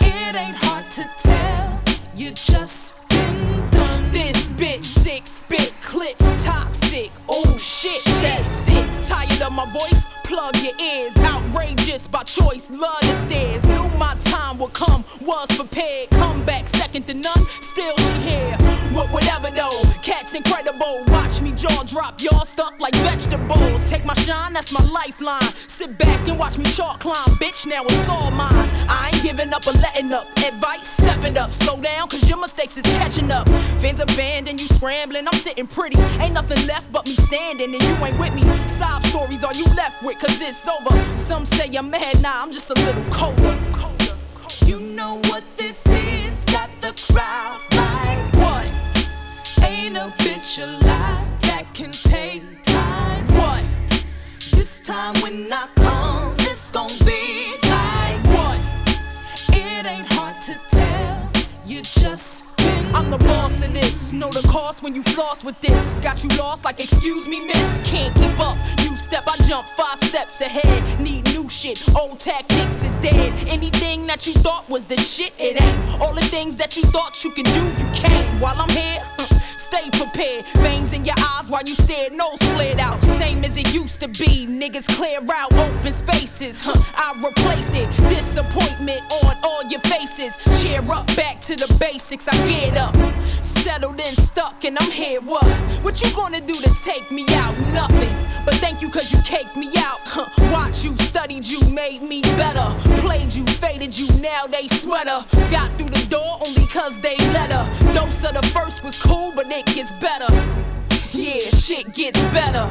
It 0.02 0.36
ain't 0.36 0.56
hard 0.56 0.88
to 0.92 1.04
tell. 1.20 1.80
You 2.14 2.30
just 2.30 3.08
been 3.08 3.68
done. 3.70 4.04
This 4.12 4.48
bitch 4.50 4.84
sick, 4.84 5.24
spit 5.48 5.72
clips, 5.80 6.44
toxic. 6.44 7.10
Oh 7.28 7.56
shit, 7.56 8.04
that's 8.22 8.46
sick. 8.46 8.86
Tired 9.02 9.42
of 9.42 9.52
my 9.52 9.64
voice? 9.72 10.17
Plug 10.28 10.54
your 10.58 10.78
ears. 10.78 11.16
Outrageous 11.20 12.06
by 12.06 12.22
choice. 12.22 12.68
Love 12.70 13.00
the 13.00 13.16
stairs. 13.26 13.66
Knew 13.66 13.88
my 13.96 14.14
time 14.24 14.58
would 14.58 14.74
come. 14.74 15.02
Was 15.22 15.48
prepared. 15.56 16.10
Come 16.10 16.44
back 16.44 16.68
second 16.68 17.06
to 17.06 17.14
none. 17.14 17.44
Still 17.62 17.96
she 17.96 18.12
here. 18.28 18.56
What 18.92 19.08
whatever 19.10 19.50
though. 19.50 19.82
Cat's 20.02 20.34
incredible. 20.34 21.02
Watch 21.08 21.40
me 21.40 21.52
jaw 21.52 21.82
drop. 21.84 22.20
Y'all 22.20 22.44
stuck 22.44 22.78
like 22.78 22.94
vegetables. 22.96 23.88
Take 23.88 24.04
my 24.04 24.12
shine, 24.12 24.52
that's 24.52 24.70
my 24.70 24.84
lifeline. 24.92 25.40
Sit 25.40 25.96
back 25.96 26.28
and 26.28 26.38
watch 26.38 26.58
me 26.58 26.64
chalk 26.64 27.00
climb. 27.00 27.30
Bitch, 27.40 27.66
now 27.66 27.82
it's 27.84 28.08
all 28.10 28.30
mine. 28.30 28.52
I 28.86 29.10
ain't 29.12 29.22
giving 29.22 29.50
up 29.54 29.66
or 29.66 29.72
letting 29.80 30.12
up. 30.12 30.26
Advice, 30.36 30.88
step 30.88 31.24
it 31.24 31.38
up. 31.38 31.52
Slow 31.52 31.80
down, 31.80 32.08
cause 32.08 32.28
your 32.28 32.38
mistakes 32.38 32.76
is 32.76 32.84
catching 32.98 33.30
up. 33.30 33.48
Fans 33.80 34.00
abandoned, 34.00 34.60
you 34.60 34.66
scrambling. 34.66 35.26
I'm 35.26 35.38
sitting 35.38 35.66
pretty. 35.66 35.98
Ain't 36.20 36.34
nothing 36.34 36.60
left 36.66 36.92
but 36.92 37.06
me 37.06 37.12
standing, 37.12 37.72
and 37.72 37.82
you 37.82 38.04
ain't 38.04 38.18
with 38.18 38.34
me. 38.34 38.42
Sob 38.68 39.02
stories 39.06 39.42
are 39.42 39.54
you 39.54 39.64
left 39.74 40.02
with, 40.02 40.17
cause 40.18 40.40
it's 40.40 40.66
over. 40.68 41.16
Some 41.16 41.46
say 41.46 41.74
I'm 41.76 41.90
mad, 41.90 42.22
nah, 42.22 42.42
I'm 42.42 42.52
just 42.52 42.70
a 42.70 42.74
little 42.74 43.04
colder. 43.12 43.56
You 44.66 44.80
know 44.80 45.20
what 45.24 45.44
this 45.56 45.86
is? 45.86 46.44
Got 46.46 46.70
the 46.80 46.92
crowd 47.12 47.60
like 47.72 48.34
what? 48.36 48.66
Ain't 49.64 49.96
a 49.96 50.12
bitch 50.18 50.62
alive 50.62 51.26
that 51.42 51.64
can 51.74 51.92
take 51.92 52.42
mine. 52.74 53.24
What? 53.38 53.64
This 54.56 54.80
time 54.80 55.14
when 55.22 55.52
I 55.52 55.68
come, 55.76 56.34
it's 56.40 56.70
gon' 56.70 56.88
be 57.04 57.54
like 57.68 58.22
what? 58.34 58.60
It 59.52 59.86
ain't 59.86 60.12
hard 60.12 60.40
to 60.42 60.54
tell. 60.68 61.30
You 61.66 61.82
just 61.82 62.56
been 62.56 62.94
I'm 62.94 63.10
the 63.10 63.18
boss 63.18 63.64
of 63.64 63.72
this. 63.72 64.12
Know 64.12 64.30
the 64.30 64.46
cost 64.48 64.82
when 64.82 64.94
you 64.94 65.02
floss 65.02 65.44
with 65.44 65.60
this. 65.60 66.00
Got 66.00 66.24
you 66.24 66.30
lost 66.38 66.64
like 66.64 66.80
excuse 66.80 67.28
me, 67.28 67.46
miss. 67.46 67.90
Can't 67.90 68.14
keep 68.16 68.38
up. 68.40 68.56
You 68.82 68.96
step, 69.08 69.24
I 69.26 69.36
jump 69.48 69.66
five 69.68 69.98
steps 69.98 70.42
ahead. 70.42 71.00
Need 71.00 71.24
new 71.32 71.48
shit. 71.48 71.78
Old 71.96 72.20
tactics 72.20 72.82
is 72.84 72.96
dead. 72.98 73.32
Anything 73.48 74.06
that 74.06 74.26
you 74.26 74.34
thought 74.34 74.68
was 74.68 74.84
the 74.84 74.98
shit, 74.98 75.32
it 75.38 75.60
ain't. 75.62 76.00
All 76.02 76.12
the 76.12 76.26
things 76.34 76.56
that 76.56 76.76
you 76.76 76.82
thought 76.82 77.24
you 77.24 77.30
could 77.30 77.46
do, 77.46 77.64
you 77.80 77.88
can't. 77.94 78.28
While 78.42 78.56
I'm 78.58 78.68
here. 78.68 79.02
Uh, 79.18 79.37
Stay 79.58 79.90
prepared. 79.90 80.44
Veins 80.58 80.92
in 80.92 81.04
your 81.04 81.16
eyes 81.18 81.50
while 81.50 81.62
you 81.64 81.74
stare, 81.74 82.10
nose 82.10 82.38
flared 82.54 82.78
out. 82.78 83.02
Same 83.18 83.44
as 83.44 83.56
it 83.56 83.74
used 83.74 84.00
to 84.00 84.08
be. 84.08 84.46
Niggas 84.46 84.86
clear 84.96 85.18
out 85.34 85.52
open 85.54 85.92
spaces. 85.92 86.60
Huh, 86.62 86.80
I 86.94 87.12
replaced 87.18 87.74
it. 87.74 87.88
Disappointment 88.08 89.02
on 89.24 89.36
all 89.42 89.64
your 89.64 89.80
faces. 89.80 90.36
Cheer 90.62 90.80
up, 90.92 91.06
back 91.16 91.40
to 91.42 91.56
the 91.56 91.76
basics. 91.80 92.28
I 92.28 92.36
get 92.48 92.76
up. 92.76 92.94
Settled 93.42 94.00
and 94.00 94.16
stuck, 94.16 94.64
and 94.64 94.78
I'm 94.80 94.90
here. 94.90 95.20
What? 95.20 95.44
What 95.82 96.00
you 96.02 96.14
gonna 96.14 96.40
do 96.40 96.54
to 96.54 96.70
take 96.84 97.10
me 97.10 97.26
out? 97.30 97.58
Nothing. 97.72 98.14
But 98.44 98.54
thank 98.56 98.80
you, 98.80 98.90
cause 98.90 99.12
you 99.12 99.18
caked 99.22 99.56
me 99.56 99.68
out. 99.78 99.98
Huh, 100.04 100.26
watch 100.52 100.84
you, 100.84 100.96
studied 100.96 101.44
you, 101.44 101.60
made 101.68 102.02
me 102.02 102.22
better. 102.22 102.74
Played 103.02 103.34
you, 103.34 103.44
faded 103.44 103.98
you, 103.98 104.08
now 104.22 104.46
they 104.46 104.68
sweater. 104.68 105.24
Got 105.50 105.76
through 105.76 105.90
the 105.90 106.06
door 106.08 106.38
only 106.46 106.66
cause 106.68 107.00
they 107.00 107.16
let 107.34 107.52
her. 107.52 107.87
Dose 107.98 108.22
of 108.22 108.34
the 108.34 108.46
first 108.54 108.84
was 108.84 109.02
cool, 109.02 109.32
but 109.34 109.46
it 109.50 109.66
gets 109.66 109.90
better. 109.90 110.32
Yeah, 111.10 111.40
shit 111.40 111.92
gets 111.94 112.22
better. 112.32 112.70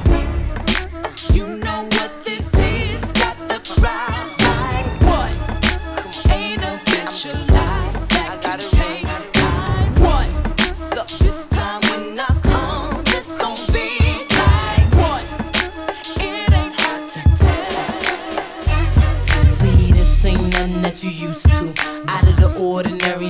You 1.34 1.58
know 1.58 1.84
what 1.84 2.24
this 2.24 2.54
is? 2.54 3.12
Got 3.12 3.36
the 3.50 3.60
crowd 3.76 4.30
like 4.48 4.88
what? 5.04 5.34
Ain't 6.32 6.64
a 6.64 6.80
bitch 6.86 7.26
alive 7.26 8.08
that 8.08 8.40
can 8.42 8.60
take 8.80 9.04
mine. 9.44 9.92
What? 10.00 10.30
This 11.20 11.48
time 11.48 11.82
when 11.90 12.18
I 12.22 12.28
come, 12.44 13.04
gon' 13.38 13.58
be 13.74 13.90
like 14.32 14.88
what? 14.96 15.26
It 16.24 16.54
ain't 16.54 16.80
hard 16.80 17.10
to 17.10 17.22
tell. 17.36 17.68
See, 19.46 19.92
this 19.92 20.26
ain't 20.26 20.54
nothing 20.54 20.82
that 20.84 21.04
you 21.04 21.10
used 21.10 21.48
to. 21.48 21.74
Out 22.08 22.24
of 22.24 22.38
the 22.38 22.56
ordinary, 22.58 23.28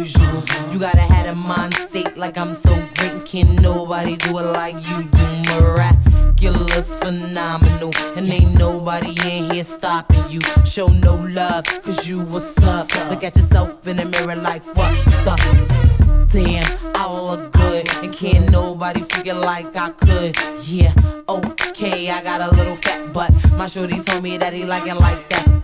unusual. 0.00 0.42
You 0.72 0.78
gotta 0.78 1.00
have 1.00 1.26
a 1.26 1.34
mind 1.34 1.74
state 1.74 2.16
like 2.16 2.38
I'm 2.38 2.54
so 2.54 2.74
great 2.96 3.12
and 3.12 3.24
can't 3.24 3.60
nobody 3.60 4.16
do 4.16 4.38
it 4.38 4.52
like 4.52 4.76
you 4.88 5.04
do. 5.04 5.26
Miraculous, 5.50 6.96
phenomenal, 6.98 7.90
and 8.16 8.28
ain't 8.28 8.58
nobody 8.58 9.10
in 9.26 9.50
here 9.50 9.64
stopping 9.64 10.24
you. 10.30 10.40
Show 10.64 10.88
no 10.88 11.16
love, 11.16 11.64
cause 11.82 12.08
you 12.08 12.20
what's 12.20 12.56
up. 12.62 12.88
Look 13.10 13.24
at 13.24 13.36
yourself 13.36 13.86
in 13.86 13.96
the 13.96 14.06
mirror 14.06 14.36
like 14.36 14.64
what 14.74 14.92
the 15.24 16.26
damn, 16.32 16.96
I 16.96 17.12
look 17.12 17.52
good, 17.52 17.88
and 18.02 18.12
can't 18.12 18.50
nobody 18.50 19.02
figure 19.02 19.34
like 19.34 19.76
I 19.76 19.90
could. 19.90 20.36
Yeah, 20.64 20.94
okay, 21.28 22.10
I 22.10 22.22
got 22.22 22.40
a 22.40 22.54
little 22.56 22.76
fat 22.76 23.12
butt. 23.12 23.32
My 23.52 23.66
shorty 23.66 24.00
told 24.00 24.22
me 24.22 24.38
that 24.38 24.52
he 24.52 24.64
like 24.64 24.86
it 24.86 24.94
like 24.94 25.28
that. 25.30 25.59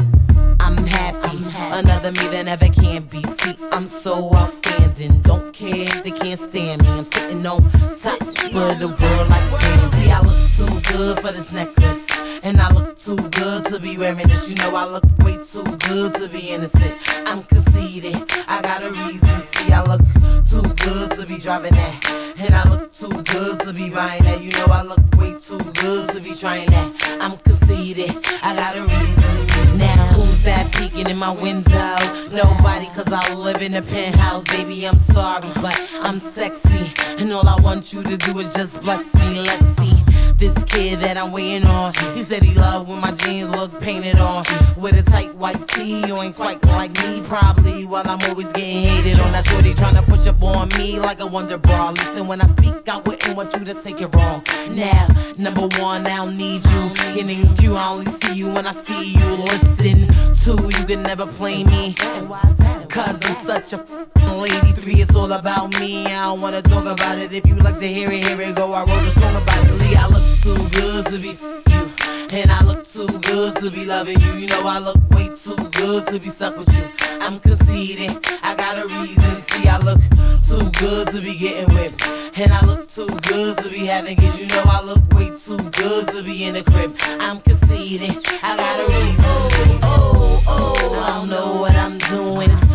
Happy. 0.88 1.38
Another 1.56 2.12
me 2.12 2.28
that 2.28 2.44
never 2.44 2.68
can 2.68 3.02
be. 3.04 3.22
See, 3.22 3.56
I'm 3.72 3.86
so 3.86 4.34
outstanding. 4.34 5.20
Don't 5.20 5.52
care 5.52 5.84
if 5.84 6.04
they 6.04 6.10
can't 6.10 6.38
stand 6.38 6.82
me. 6.82 6.88
I'm 6.88 7.04
sitting 7.04 7.46
on 7.46 7.62
top 7.70 8.20
of 8.20 8.78
the 8.78 8.88
world 9.00 9.28
like. 9.28 9.60
See, 9.92 10.10
I 10.10 10.20
look 10.20 10.40
too 10.56 10.92
good 10.92 11.20
for 11.20 11.32
this 11.32 11.52
necklace. 11.52 12.06
And 12.42 12.60
I 12.60 12.70
look 12.72 12.98
too 12.98 13.16
good 13.16 13.64
to 13.66 13.80
be 13.80 13.96
wearing 13.98 14.28
this. 14.28 14.48
You 14.48 14.56
know, 14.56 14.76
I 14.76 14.84
look 14.84 15.04
way 15.18 15.38
too 15.42 15.64
good 15.88 16.14
to 16.14 16.28
be 16.28 16.50
innocent. 16.50 16.94
I'm 17.26 17.42
conceited. 17.42 18.16
I 18.46 18.62
got 18.62 18.82
a 18.82 18.90
reason. 18.90 19.40
See, 19.52 19.72
I 19.72 19.82
look 19.82 20.02
too 20.48 20.62
good 20.84 21.10
to 21.18 21.26
be 21.26 21.38
driving 21.38 21.74
that. 21.74 22.34
And 22.38 22.54
I 22.54 22.68
look 22.70 22.92
too 22.92 23.08
good 23.08 23.60
to 23.60 23.72
be 23.72 23.90
buying 23.90 24.22
that. 24.24 24.40
You 24.40 24.50
know, 24.52 24.66
I 24.66 24.82
look 24.82 25.00
way 25.16 25.34
too 25.38 25.58
good 25.58 26.10
to 26.10 26.20
be 26.20 26.32
trying 26.34 26.70
that. 26.70 27.18
I'm 27.20 27.36
conceited. 27.38 28.10
I 28.42 28.54
got 28.54 28.76
a 28.76 28.82
reason. 28.82 29.78
Now, 29.78 30.15
who's 30.16 30.42
that 30.44 30.72
peeking 30.72 31.08
in 31.08 31.18
my 31.18 31.30
window? 31.30 31.96
Nobody, 32.32 32.86
cause 32.86 33.12
I 33.12 33.34
live 33.34 33.62
in 33.62 33.74
a 33.74 33.82
penthouse. 33.82 34.44
Baby, 34.44 34.86
I'm 34.86 34.98
sorry, 34.98 35.50
but 35.56 35.76
I'm 36.00 36.18
sexy. 36.18 36.92
And 37.18 37.32
all 37.32 37.48
I 37.48 37.56
want 37.60 37.92
you 37.92 38.02
to 38.02 38.16
do 38.16 38.38
is 38.38 38.52
just 38.54 38.80
bless 38.80 39.14
me. 39.14 39.42
Let's. 39.42 39.75
This 40.38 40.62
kid 40.64 41.00
that 41.00 41.16
I'm 41.16 41.32
waiting 41.32 41.66
on, 41.66 41.94
he 42.14 42.20
said 42.22 42.42
he 42.42 42.52
loved 42.54 42.90
when 42.90 43.00
my 43.00 43.10
jeans 43.10 43.48
look 43.48 43.80
painted 43.80 44.18
on. 44.18 44.44
With 44.76 44.94
a 44.98 45.10
tight 45.10 45.34
white 45.34 45.66
tee, 45.68 46.06
you 46.06 46.20
ain't 46.20 46.36
quite 46.36 46.62
like 46.66 46.92
me, 47.06 47.22
probably. 47.22 47.86
While 47.86 48.06
I'm 48.06 48.18
always 48.28 48.52
getting 48.52 48.84
hated 48.84 49.18
on, 49.20 49.32
that 49.32 49.46
shorty 49.46 49.72
trying 49.72 49.94
to 49.94 50.02
push 50.02 50.26
up 50.26 50.42
on 50.42 50.68
me 50.76 51.00
like 51.00 51.20
a 51.20 51.26
wonder 51.26 51.56
bra. 51.56 51.90
Listen, 51.90 52.26
when 52.26 52.42
I 52.42 52.48
speak, 52.48 52.86
I 52.86 52.98
wouldn't 52.98 53.34
want 53.34 53.54
you 53.54 53.64
to 53.64 53.74
take 53.82 54.02
it 54.02 54.14
wrong. 54.14 54.42
Now, 54.72 55.08
number 55.38 55.68
one, 55.80 56.06
I 56.06 56.16
don't 56.16 56.36
need 56.36 56.62
you. 56.66 56.90
Your 57.14 57.24
name's 57.24 57.54
Q, 57.56 57.74
I 57.74 57.88
only 57.88 58.06
see 58.06 58.34
you 58.34 58.50
when 58.50 58.66
I 58.66 58.72
see 58.72 59.14
you. 59.14 59.26
Listen, 59.36 60.06
two, 60.44 60.62
you 60.78 60.84
can 60.84 61.02
never 61.02 61.26
play 61.26 61.64
me. 61.64 61.94
Cause 62.96 63.20
I'm 63.26 63.34
such 63.44 63.74
a 63.74 64.34
lady. 64.36 64.72
Three, 64.72 65.02
it's 65.02 65.14
all 65.14 65.30
about 65.30 65.78
me. 65.78 66.06
I 66.06 66.28
don't 66.28 66.40
wanna 66.40 66.62
talk 66.62 66.86
about 66.86 67.18
it. 67.18 67.30
If 67.30 67.46
you 67.46 67.54
like 67.56 67.78
to 67.78 67.86
hear 67.86 68.10
it, 68.10 68.24
here 68.24 68.40
it 68.40 68.56
go. 68.56 68.72
I 68.72 68.84
wrote 68.84 69.06
a 69.06 69.10
song 69.10 69.36
about 69.36 69.66
it. 69.66 69.78
See, 69.78 69.94
I 69.94 70.06
look 70.08 70.24
too 70.42 70.80
good 70.80 71.04
to 71.12 71.18
be 71.18 71.36
you. 71.70 71.90
And 72.30 72.50
I 72.50 72.64
look 72.64 72.88
too 72.88 73.06
good 73.06 73.54
to 73.56 73.70
be 73.70 73.84
loving 73.84 74.18
you. 74.22 74.32
You 74.36 74.46
know 74.46 74.62
I 74.62 74.78
look 74.78 74.96
way 75.10 75.28
too 75.28 75.56
good 75.72 76.06
to 76.06 76.18
be 76.18 76.30
stuck 76.30 76.56
with 76.56 76.74
you. 76.74 76.88
I'm 77.20 77.38
conceited. 77.38 78.16
I 78.42 78.54
got 78.54 78.78
a 78.78 78.86
reason. 78.86 79.36
See, 79.48 79.68
I 79.68 79.76
look 79.76 80.00
too 80.48 80.70
good 80.80 81.08
to 81.08 81.20
be 81.20 81.36
getting 81.36 81.74
whipped. 81.74 82.02
And 82.38 82.50
I 82.50 82.64
look 82.64 82.88
too 82.88 83.08
good 83.28 83.58
to 83.58 83.68
be 83.68 83.84
having 83.84 84.16
kids. 84.16 84.40
You 84.40 84.46
know 84.46 84.62
I 84.64 84.80
look 84.82 85.02
way 85.12 85.36
too 85.36 85.58
good 85.58 86.08
to 86.14 86.22
be 86.22 86.44
in 86.44 86.54
the 86.54 86.62
crib. 86.62 86.96
I'm 87.20 87.42
conceited. 87.42 88.16
I 88.42 88.56
got 88.56 88.80
a 88.80 89.04
reason. 89.04 89.80
Oh, 89.82 90.42
oh, 90.48 91.04
I 91.04 91.18
don't 91.18 91.28
know 91.28 91.60
what 91.60 91.76
I'm 91.76 91.98
doing. 91.98 92.65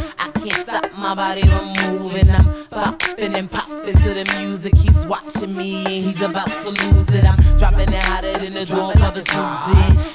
Can't 0.43 0.53
stop 0.53 0.91
my 0.97 1.13
body 1.13 1.41
from 1.41 1.73
moving. 1.91 2.29
I'm 2.31 2.65
popping 2.71 3.35
and 3.35 3.51
popping 3.51 3.95
to 3.95 4.13
the 4.13 4.35
music. 4.39 4.75
He's 4.75 5.05
watching 5.05 5.55
me 5.55 5.77
and 5.85 6.05
he's 6.05 6.21
about 6.23 6.47
to 6.63 6.69
lose 6.69 7.09
it. 7.09 7.23
I'm 7.23 7.37
dropping 7.59 7.93
it 7.93 8.03
hotter 8.03 8.39
than 8.39 8.53
the 8.53 8.65
drawer 8.65 8.91
for 8.93 9.11
the. 9.11 9.21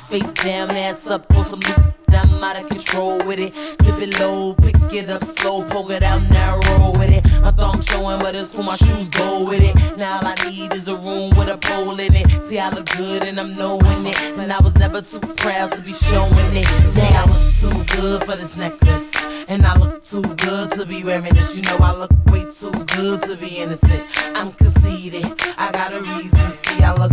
Face 0.08 0.32
down, 0.32 0.72
ass 0.72 1.06
up 1.06 1.32
on 1.32 1.44
some. 1.44 2.05
I'm 2.16 2.42
out 2.42 2.60
of 2.60 2.68
control 2.68 3.18
with 3.24 3.38
it. 3.38 3.52
Dip 3.78 3.98
it 4.00 4.18
low, 4.18 4.54
pick 4.54 4.76
it 4.92 5.10
up 5.10 5.24
slow, 5.24 5.64
poke 5.64 5.90
it 5.90 6.02
out 6.02 6.22
narrow 6.30 6.90
with 6.92 7.12
it. 7.12 7.42
My 7.42 7.50
thong 7.50 7.80
showing, 7.82 8.18
but 8.18 8.34
it's 8.34 8.52
cool, 8.52 8.64
my 8.64 8.76
shoes 8.76 9.08
go 9.08 9.44
with 9.44 9.60
it. 9.60 9.74
Now 9.96 10.18
all 10.18 10.26
I 10.26 10.34
need 10.48 10.72
is 10.72 10.88
a 10.88 10.96
room 10.96 11.30
with 11.36 11.48
a 11.48 11.58
pole 11.58 11.98
in 12.00 12.14
it. 12.14 12.30
See, 12.46 12.58
I 12.58 12.70
look 12.70 12.86
good 12.96 13.22
and 13.22 13.38
I'm 13.38 13.56
knowing 13.56 14.06
it. 14.06 14.20
And 14.38 14.52
I 14.52 14.60
was 14.60 14.74
never 14.76 15.00
too 15.00 15.20
proud 15.36 15.72
to 15.72 15.80
be 15.82 15.92
showing 15.92 16.56
it. 16.56 16.66
See, 16.92 17.02
I 17.02 17.24
look 17.24 17.86
too 17.86 17.96
good 17.96 18.24
for 18.24 18.36
this 18.36 18.56
necklace. 18.56 19.12
And 19.48 19.66
I 19.66 19.76
look 19.78 20.04
too 20.04 20.22
good 20.22 20.70
to 20.72 20.86
be 20.86 21.04
wearing 21.04 21.34
this. 21.34 21.56
You 21.56 21.62
know, 21.62 21.76
I 21.80 21.92
look 21.92 22.10
way 22.26 22.44
too 22.50 22.72
good 22.96 23.22
to 23.22 23.36
be 23.36 23.58
innocent. 23.58 24.02
I'm 24.34 24.52
conceited, 24.52 25.40
I 25.56 25.70
got 25.72 25.92
a 25.92 26.00
reason. 26.00 26.50
See, 26.62 26.82
I 26.82 26.94
look 26.94 27.12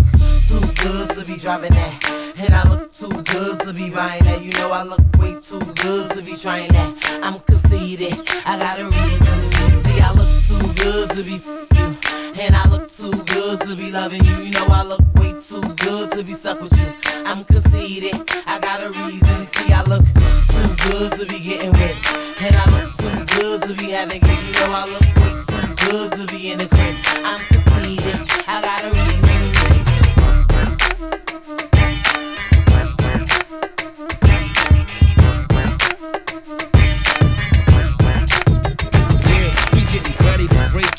too 0.53 0.83
good 0.83 1.09
to 1.11 1.25
be 1.25 1.37
driving 1.37 1.73
that. 1.73 2.33
And 2.37 2.53
I 2.53 2.63
look 2.69 2.91
too 2.93 3.09
good 3.09 3.59
to 3.61 3.73
be 3.73 3.89
buying 3.89 4.23
that. 4.25 4.43
You 4.43 4.51
know, 4.51 4.71
I 4.71 4.83
look 4.83 5.01
way 5.17 5.35
too 5.39 5.59
good 5.81 6.11
to 6.11 6.21
be 6.21 6.35
trying 6.35 6.71
that. 6.73 6.89
I'm 7.23 7.39
conceited, 7.39 8.13
I 8.45 8.57
got 8.59 8.79
a 8.79 8.85
reason. 8.85 9.37
See, 9.81 9.99
I 10.01 10.11
look 10.13 10.33
too 10.49 10.83
good 10.83 11.09
to 11.15 11.23
be 11.23 11.37
you. 11.77 11.87
And 12.39 12.55
I 12.55 12.67
look 12.69 12.91
too 12.91 13.11
good 13.33 13.61
to 13.61 13.75
be 13.75 13.91
loving 13.91 14.23
you. 14.25 14.37
You 14.45 14.51
know, 14.51 14.65
I 14.69 14.83
look 14.83 15.01
way 15.15 15.33
too 15.39 15.61
good 15.85 16.11
to 16.11 16.23
be 16.23 16.33
stuck 16.33 16.61
with 16.61 16.77
you. 16.79 16.93
I'm 17.25 17.43
conceited, 17.45 18.15
I 18.45 18.59
got 18.59 18.83
a 18.83 18.89
reason. 18.89 19.47
See, 19.53 19.73
I 19.73 19.83
look 19.83 20.05
too 20.53 20.69
good 20.89 21.11
to 21.19 21.25
be 21.25 21.39
getting 21.39 21.71
wet. 21.71 21.95
And 22.41 22.55
I 22.55 22.65
look 22.75 22.93
too 22.97 23.37
good 23.37 23.61
to 23.63 23.73
be 23.73 23.91
having 23.91 24.21
kids. 24.21 24.43
You 24.43 24.53
know, 24.53 24.73
I 24.73 24.85
look 24.85 25.05
way 25.17 25.33
too 25.49 25.89
good 25.89 26.11
to 26.13 26.25
be 26.33 26.51
in 26.51 26.57
the 26.59 26.67
crib. 26.67 26.95
I'm 27.25 27.41
conceited, 27.45 28.19
I 28.47 28.61
got 28.61 28.83
a 28.83 28.89
reason. 28.91 29.62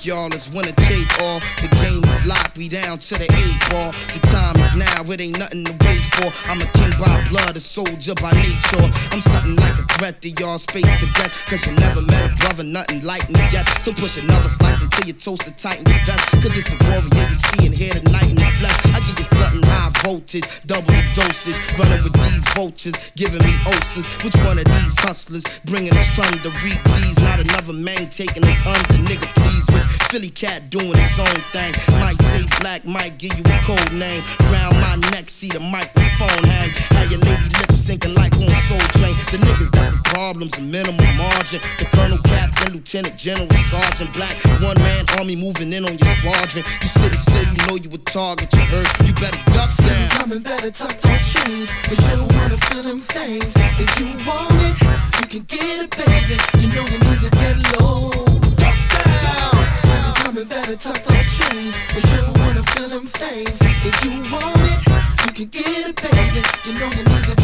Y'all. 0.04 0.26
It's 0.26 0.48
winner 0.48 0.72
take 0.72 1.08
all. 1.22 1.40
The 1.62 1.68
game 1.80 2.13
is 2.24 2.28
locked, 2.28 2.56
we 2.56 2.68
down 2.68 2.98
to 2.98 3.14
the 3.14 3.24
eight 3.24 3.60
ball. 3.70 3.92
The 4.12 4.20
time 4.28 4.56
is 4.56 4.74
now, 4.76 5.04
it 5.12 5.20
ain't 5.20 5.38
nothing 5.38 5.64
to 5.64 5.72
wait 5.84 6.04
for. 6.16 6.28
I'm 6.48 6.60
a 6.60 6.68
king 6.76 6.92
by 6.98 7.12
blood, 7.28 7.56
a 7.56 7.60
soldier 7.60 8.14
by 8.20 8.32
nature. 8.32 8.88
I'm 9.12 9.20
something 9.20 9.56
like 9.56 9.76
a 9.78 9.84
threat 9.96 10.22
to 10.22 10.30
y'all 10.40 10.58
space 10.58 10.88
cadets. 11.00 11.34
Cause 11.46 11.66
you 11.66 11.72
never 11.78 12.02
met 12.02 12.30
a 12.30 12.34
brother, 12.36 12.64
nothing 12.64 13.04
like 13.04 13.28
me 13.30 13.40
yet. 13.52 13.68
So 13.80 13.92
push 13.92 14.16
another 14.16 14.48
slice 14.48 14.82
until 14.82 15.06
you 15.06 15.12
toast 15.14 15.46
it 15.46 15.56
tighten 15.56 15.84
your 15.86 16.00
vest. 16.04 16.24
Cause 16.42 16.54
it's 16.56 16.72
a 16.72 16.78
warrior 16.84 17.26
you 17.28 17.36
see 17.36 17.66
and 17.66 17.74
hear 17.74 17.92
tonight 17.94 18.30
in 18.30 18.36
the 18.36 18.50
flesh. 18.60 18.76
I 18.94 19.00
give 19.04 19.18
you 19.18 19.28
something 19.28 19.62
high 19.68 19.92
voltage, 20.02 20.46
double 20.66 20.94
dosage. 21.14 21.58
Running 21.78 22.02
with 22.04 22.16
these 22.24 22.44
vultures, 22.54 22.96
giving 23.16 23.42
me 23.42 23.54
ulcers. 23.66 24.06
Which 24.24 24.36
one 24.44 24.58
of 24.58 24.64
these 24.64 24.96
hustlers 25.00 25.44
bringing 25.64 25.92
us 25.92 26.08
thunder? 26.16 26.50
Read 26.62 26.80
G's, 26.96 27.18
not 27.20 27.40
another 27.40 27.72
man 27.72 28.08
taking 28.10 28.44
us 28.44 28.60
under. 28.66 28.98
Nigga, 29.04 29.28
please, 29.36 29.66
which 29.72 30.03
Philly 30.14 30.30
cat 30.30 30.70
doing 30.70 30.94
his 30.94 31.18
own 31.18 31.40
thing. 31.50 31.74
Might 31.98 32.14
say 32.22 32.46
black, 32.62 32.86
might 32.86 33.18
give 33.18 33.34
you 33.34 33.42
a 33.42 33.58
code 33.66 33.98
name. 33.98 34.22
Round 34.46 34.78
my 34.78 34.94
neck, 35.10 35.26
see 35.28 35.50
the 35.50 35.58
microphone 35.58 36.38
hang. 36.46 36.70
How 36.94 37.02
your 37.10 37.18
lady 37.18 37.50
lip 37.58 37.74
syncing 37.74 38.14
like 38.14 38.30
on 38.38 38.46
Soul 38.70 38.78
Train. 38.94 39.18
The 39.34 39.42
niggas 39.42 39.74
that's 39.74 39.90
some 39.90 40.06
problems, 40.14 40.56
a 40.56 40.62
minimal 40.62 41.02
margin. 41.18 41.58
The 41.82 41.90
colonel, 41.90 42.18
captain, 42.30 42.74
lieutenant, 42.74 43.18
general, 43.18 43.50
sergeant, 43.66 44.14
black. 44.14 44.38
One 44.62 44.78
man 44.78 45.02
army 45.18 45.34
moving 45.34 45.72
in 45.72 45.82
on 45.82 45.98
your 45.98 46.10
squadron. 46.22 46.62
You 46.62 46.86
sitting 46.94 47.18
still, 47.18 47.50
you 47.50 47.58
know 47.66 47.74
you 47.74 47.90
a 47.90 47.98
target. 48.06 48.54
You 48.54 48.62
heard, 48.70 48.86
you 49.02 49.14
better 49.18 49.42
duck 49.50 49.66
down. 49.82 50.10
Coming 50.14 50.46
better 50.46 50.70
tuck 50.70 50.94
those 50.94 51.26
chains, 51.26 51.74
cause 51.90 51.98
you 52.06 52.22
wanna 52.38 52.54
feel 52.70 52.86
them 52.86 53.02
things. 53.02 53.58
If 53.82 53.90
you 53.98 54.14
want 54.22 54.62
it, 54.62 54.78
you 55.18 55.26
can 55.26 55.42
get 55.50 55.82
it, 55.82 55.90
baby. 55.90 56.38
You 56.62 56.70
know 56.70 56.86
you 56.86 57.02
need 57.02 57.18
to 57.18 57.30
get 57.34 57.82
low. 57.82 58.23
You 60.44 60.50
better 60.50 60.76
tuck 60.76 61.02
those 61.04 61.38
chains, 61.38 61.74
cause 61.88 62.04
you 62.12 62.22
wanna 62.38 62.62
feel 62.72 62.88
them 62.90 63.06
things. 63.06 63.62
If 63.62 64.04
you 64.04 64.10
want 64.30 64.60
it, 64.60 64.82
you 65.24 65.32
can 65.32 65.48
get 65.48 65.88
it, 65.88 65.96
baby. 66.02 66.42
You 66.66 66.78
know 66.78 66.90
you 66.90 67.04
need 67.04 67.24
to 67.24 67.43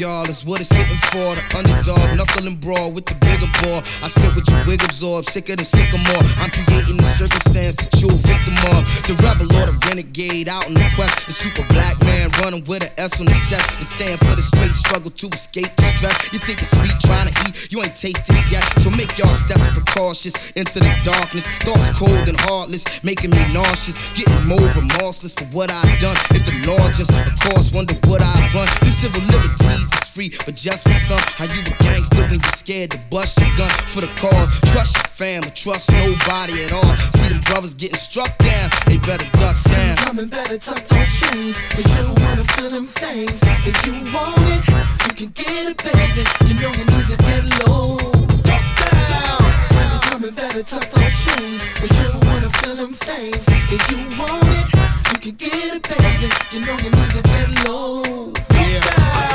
y'all. 0.00 0.24
That's 0.24 0.44
what 0.44 0.60
it's 0.60 0.72
hitting 0.72 0.96
for. 1.12 1.36
The 1.36 1.44
underdog, 1.60 2.16
knuckle 2.16 2.48
and 2.48 2.56
brawl 2.56 2.90
with 2.90 3.04
the 3.04 3.14
bigger 3.20 3.46
ball. 3.60 3.84
I 4.00 4.08
spit 4.08 4.32
with 4.32 4.48
your 4.48 4.64
wig 4.64 4.80
absorb, 4.80 5.28
sicker 5.28 5.54
than 5.54 5.68
sycamore. 5.68 6.24
I'm 6.40 6.48
creating 6.48 6.96
the 6.96 7.04
circumstance 7.12 7.76
that 7.76 7.92
you're 8.00 8.16
victim 8.16 8.56
of. 8.72 8.88
The 9.04 9.14
rebel 9.20 9.52
or 9.52 9.68
the 9.68 9.76
renegade 9.84 10.48
out 10.48 10.64
in 10.66 10.74
the 10.74 10.88
quest. 10.96 11.28
The 11.28 11.36
super 11.36 11.68
black 11.68 12.00
man 12.00 12.32
running 12.40 12.64
with 12.64 12.80
an 12.80 12.92
S 12.96 13.20
on 13.20 13.28
his 13.28 13.44
chest. 13.44 13.68
And 13.76 13.84
stand 13.84 14.16
for 14.24 14.32
the 14.32 14.42
straight 14.42 14.72
struggle 14.72 15.12
to 15.12 15.26
escape 15.28 15.68
the 15.76 15.84
stress. 16.00 16.16
You 16.32 16.40
think 16.40 16.64
it's 16.64 16.72
sweet 16.72 16.96
trying 17.04 17.28
to 17.28 17.34
eat, 17.44 17.68
you 17.68 17.84
ain't 17.84 17.94
tasted 17.94 18.32
it 18.32 18.48
yet. 18.48 18.64
So 18.80 18.88
make 18.88 19.12
y'all 19.20 19.36
steps 19.36 19.68
precautious 19.76 20.32
into 20.56 20.80
the 20.80 20.92
darkness. 21.04 21.44
Thoughts 21.60 21.92
cold 21.92 22.24
and 22.24 22.40
heartless, 22.48 22.88
making 23.04 23.36
me 23.36 23.42
nauseous. 23.52 24.00
Getting 24.16 24.48
more 24.48 24.64
remorseless 24.72 25.36
for 25.36 25.44
what 25.52 25.68
I've 25.68 25.92
done. 26.00 26.16
If 26.32 26.48
the 26.48 26.56
law 26.64 26.88
just, 26.96 27.12
of 27.12 27.36
course, 27.52 27.68
wonder 27.68 27.94
what 28.08 28.24
I 28.24 28.32
run. 28.56 28.68
Civil 29.00 29.22
liberties 29.32 29.80
is 29.80 29.89
free, 30.10 30.30
but 30.44 30.56
just 30.56 30.82
for 30.82 30.94
some. 31.06 31.22
How 31.38 31.44
you 31.44 31.62
a 31.62 31.74
gangster 31.84 32.22
when 32.22 32.42
you 32.42 32.50
scared 32.58 32.90
to 32.90 32.98
bust 33.10 33.38
your 33.38 33.48
gun 33.56 33.70
for 33.94 34.00
the 34.00 34.10
cause? 34.18 34.48
Trust 34.72 34.96
your 34.96 35.10
family, 35.14 35.50
trust 35.54 35.90
nobody 35.92 36.64
at 36.66 36.72
all. 36.72 36.94
See 37.14 37.28
them 37.28 37.40
brothers 37.46 37.74
getting 37.74 37.96
struck 37.96 38.36
down, 38.38 38.70
they 38.86 38.98
better 38.98 39.28
duck 39.38 39.56
down. 39.70 39.96
Coming 39.98 40.28
better 40.28 40.58
tuck 40.58 40.82
those 40.86 41.10
chains, 41.20 41.60
cause 41.70 41.86
you 41.94 42.06
wanna 42.22 42.44
feel 42.54 42.70
them 42.70 42.86
things. 42.86 43.42
If 43.62 43.76
you 43.86 43.94
want 44.10 44.42
it, 44.50 44.62
you 45.06 45.12
can 45.14 45.30
get 45.30 45.70
it, 45.70 45.78
baby. 45.78 46.22
You 46.48 46.54
know 46.58 46.70
you 46.74 46.86
need 46.90 47.06
to 47.14 47.18
get 47.22 47.42
low. 47.62 47.96
Duck 48.42 48.66
down. 48.82 49.42
So 49.70 49.78
you 49.78 49.98
coming 50.10 50.34
better 50.34 50.62
tuck 50.62 50.90
those 50.90 51.14
shoes, 51.22 51.62
cause 51.78 51.94
you 52.02 52.10
wanna 52.26 52.50
feel 52.60 52.74
them 52.74 52.92
things. 52.94 53.46
If 53.70 53.82
you 53.90 53.98
want 54.18 54.42
it, 54.58 54.66
you 55.12 55.18
can 55.22 55.34
get 55.38 55.76
it, 55.76 55.82
baby. 55.86 56.28
You 56.52 56.66
know 56.66 56.76
you 56.82 56.90
need 56.98 57.12
to 57.14 57.22
get 57.22 57.48
low. 57.68 58.32
Yeah, 58.58 58.80
I 58.86 59.29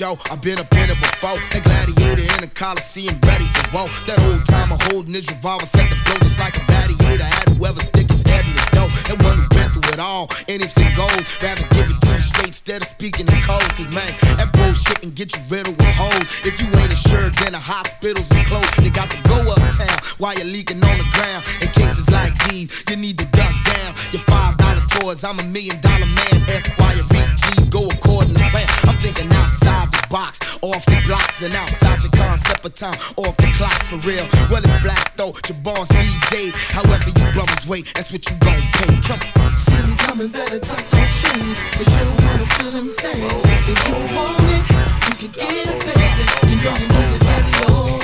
show. 0.00 0.16
I've 0.32 0.40
been 0.40 0.56
up 0.56 0.72
in 0.72 0.88
it 0.88 0.96
before. 0.96 1.36
That 1.52 1.60
gladiator 1.60 2.24
in 2.24 2.40
the 2.40 2.48
Coliseum, 2.48 3.20
ready 3.20 3.44
for 3.44 3.84
war. 3.84 3.88
That 4.08 4.16
old 4.24 4.48
timer 4.48 4.80
holding 4.88 5.12
his 5.12 5.28
revolver, 5.28 5.68
set 5.68 5.84
the 5.92 5.98
blow 6.08 6.16
just 6.24 6.40
like 6.40 6.56
a 6.56 6.64
gladiator. 6.64 7.28
Had 7.28 7.52
whoever 7.52 7.84
stick 7.84 8.08
his 8.08 8.24
head 8.24 8.40
in 8.48 8.56
the 8.56 8.64
dough. 8.72 8.88
That 9.12 9.20
one 9.20 9.36
who 9.36 9.44
been 9.52 9.68
through 9.68 9.92
it 9.92 10.00
all, 10.00 10.32
anything 10.48 10.88
goes. 10.96 11.20
Rather 11.44 11.68
give 11.76 11.92
it 11.92 12.00
to 12.00 12.10
you 12.16 12.24
straight 12.24 12.56
instead 12.56 12.80
of 12.80 12.88
speaking 12.88 13.28
in 13.28 13.40
codes. 13.44 13.76
Cause 13.76 13.92
man, 13.92 14.08
that 14.40 14.48
bullshit 14.56 15.04
can 15.04 15.12
get 15.12 15.36
you 15.36 15.42
riddled 15.52 15.76
with 15.76 15.92
hoes. 15.92 16.48
If 16.48 16.56
you 16.56 16.66
ain't 16.80 16.96
insured, 16.96 17.36
then 17.44 17.52
the 17.52 17.60
hospitals 17.60 18.32
is 18.32 18.40
closed. 18.48 18.72
You 18.80 18.88
got 18.88 19.12
to 19.12 19.20
go 19.28 19.36
uptown 19.52 20.00
while 20.16 20.32
you're 20.32 20.48
leaking 20.48 20.80
on 20.80 20.96
the 20.96 21.08
ground. 21.12 21.44
In 21.60 21.68
cases 21.76 22.08
like 22.08 22.32
these, 22.48 22.72
you 22.88 22.96
need 22.96 23.20
to 23.20 23.28
duck 23.36 23.52
down. 23.68 23.92
Your 24.16 24.24
five 24.24 24.56
dollar 24.56 24.80
toys, 24.96 25.20
I'm 25.28 25.36
a 25.36 25.44
million 25.44 25.76
dollar 25.84 26.08
man. 26.08 26.40
Esquire 26.48 27.04
G's 27.12 27.49
go 27.80 27.88
according 27.88 28.34
to 28.34 28.44
plan. 28.52 28.66
I'm 28.84 28.96
thinking 29.00 29.30
outside 29.32 29.88
the 29.92 30.04
box, 30.10 30.40
off 30.62 30.84
the 30.86 31.00
blocks, 31.06 31.42
and 31.42 31.54
outside 31.54 32.02
your 32.02 32.12
concept 32.12 32.64
of 32.64 32.74
time, 32.74 32.98
off 33.16 33.36
the 33.36 33.50
clocks 33.56 33.86
for 33.88 33.96
real. 34.04 34.26
Well, 34.50 34.62
it's 34.62 34.80
black 34.82 35.16
though, 35.16 35.32
your 35.48 35.58
boss 35.64 35.88
DJ. 35.88 36.52
However, 36.72 37.08
you 37.08 37.26
brothers 37.32 37.66
wait, 37.68 37.92
that's 37.94 38.12
what 38.12 38.22
you 38.28 38.36
gon' 38.40 38.62
pay. 38.76 38.92
Come 39.08 39.20
on. 39.42 39.54
See 39.54 39.80
me 39.86 39.96
coming 39.96 40.28
better 40.28 40.58
tuck 40.60 40.84
those 40.88 41.12
shoes, 41.20 41.58
cause 41.76 41.88
you 41.88 42.06
wanna 42.24 42.46
feel 42.56 42.70
them 42.70 42.88
things. 43.00 43.40
If 43.44 43.78
you 43.88 43.96
want 44.14 44.44
it, 44.56 44.64
you 45.08 45.14
can 45.20 45.30
get 45.32 45.66
it, 45.72 45.80
baby. 45.88 46.24
You 46.50 46.56
know 46.64 46.74
you 46.76 46.88
need 46.94 47.10
to 47.16 47.20
low. 47.64 47.96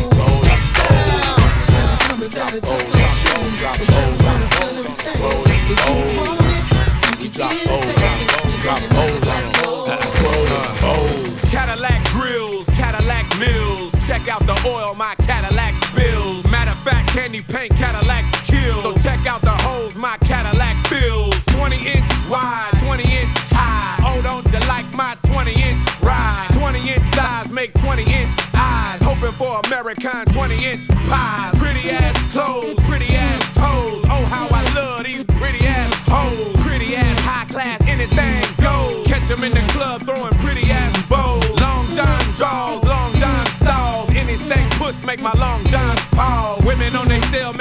See 1.64 1.82
me 1.84 1.96
coming 2.08 2.30
better 2.30 2.60
tuck 2.60 2.84
those 2.92 3.14
shoes, 3.20 4.15
out 14.36 14.46
the 14.46 14.68
oil 14.68 14.94
my 14.94 15.14
Cadillac 15.24 15.72
spills. 15.84 16.44
Matter 16.50 16.72
of 16.72 16.78
fact, 16.80 17.08
candy 17.08 17.40
paint 17.40 17.72
Cadillacs 17.76 18.40
kill. 18.42 18.80
So 18.82 18.94
check 19.02 19.26
out 19.26 19.40
the 19.40 19.56
holes 19.64 19.96
my 19.96 20.16
Cadillac 20.18 20.76
fills. 20.86 21.34
20 21.46 21.76
inch 21.76 22.08
wide, 22.28 22.70
20 22.86 23.02
inch 23.02 23.32
high. 23.56 23.96
Oh, 24.04 24.20
don't 24.22 24.46
you 24.52 24.60
like 24.68 24.92
my 24.94 25.16
20 25.24 25.52
inch 25.52 26.02
ride? 26.02 26.48
20 26.52 26.78
inch 26.80 27.06
thighs 27.16 27.50
make 27.50 27.72
20 27.74 28.02
inch 28.02 28.32
eyes. 28.52 29.00
Hoping 29.02 29.32
for 29.32 29.60
American 29.66 30.24
20 30.26 30.54
inch 30.64 30.88
pies. 31.08 31.54
Pretty 31.58 31.90
ass 31.90 32.32
clothes, 32.32 32.76
pretty 32.88 33.14
ass 33.16 33.40
toes. 33.54 34.04
Oh, 34.04 34.24
how 34.28 34.48
I 34.52 34.62
love 34.74 35.04
these 35.04 35.24
pretty 35.40 35.64
ass 35.66 35.92
hoes. 36.04 36.56
Pretty 36.62 36.94
ass 36.96 37.20
high 37.24 37.46
class, 37.46 37.80
anything 37.88 38.42
goes. 38.60 39.06
Catch 39.06 39.30
'em 39.30 39.44
in 39.44 39.52
the 39.52 39.64
club 39.72 40.02
throwing 40.02 40.35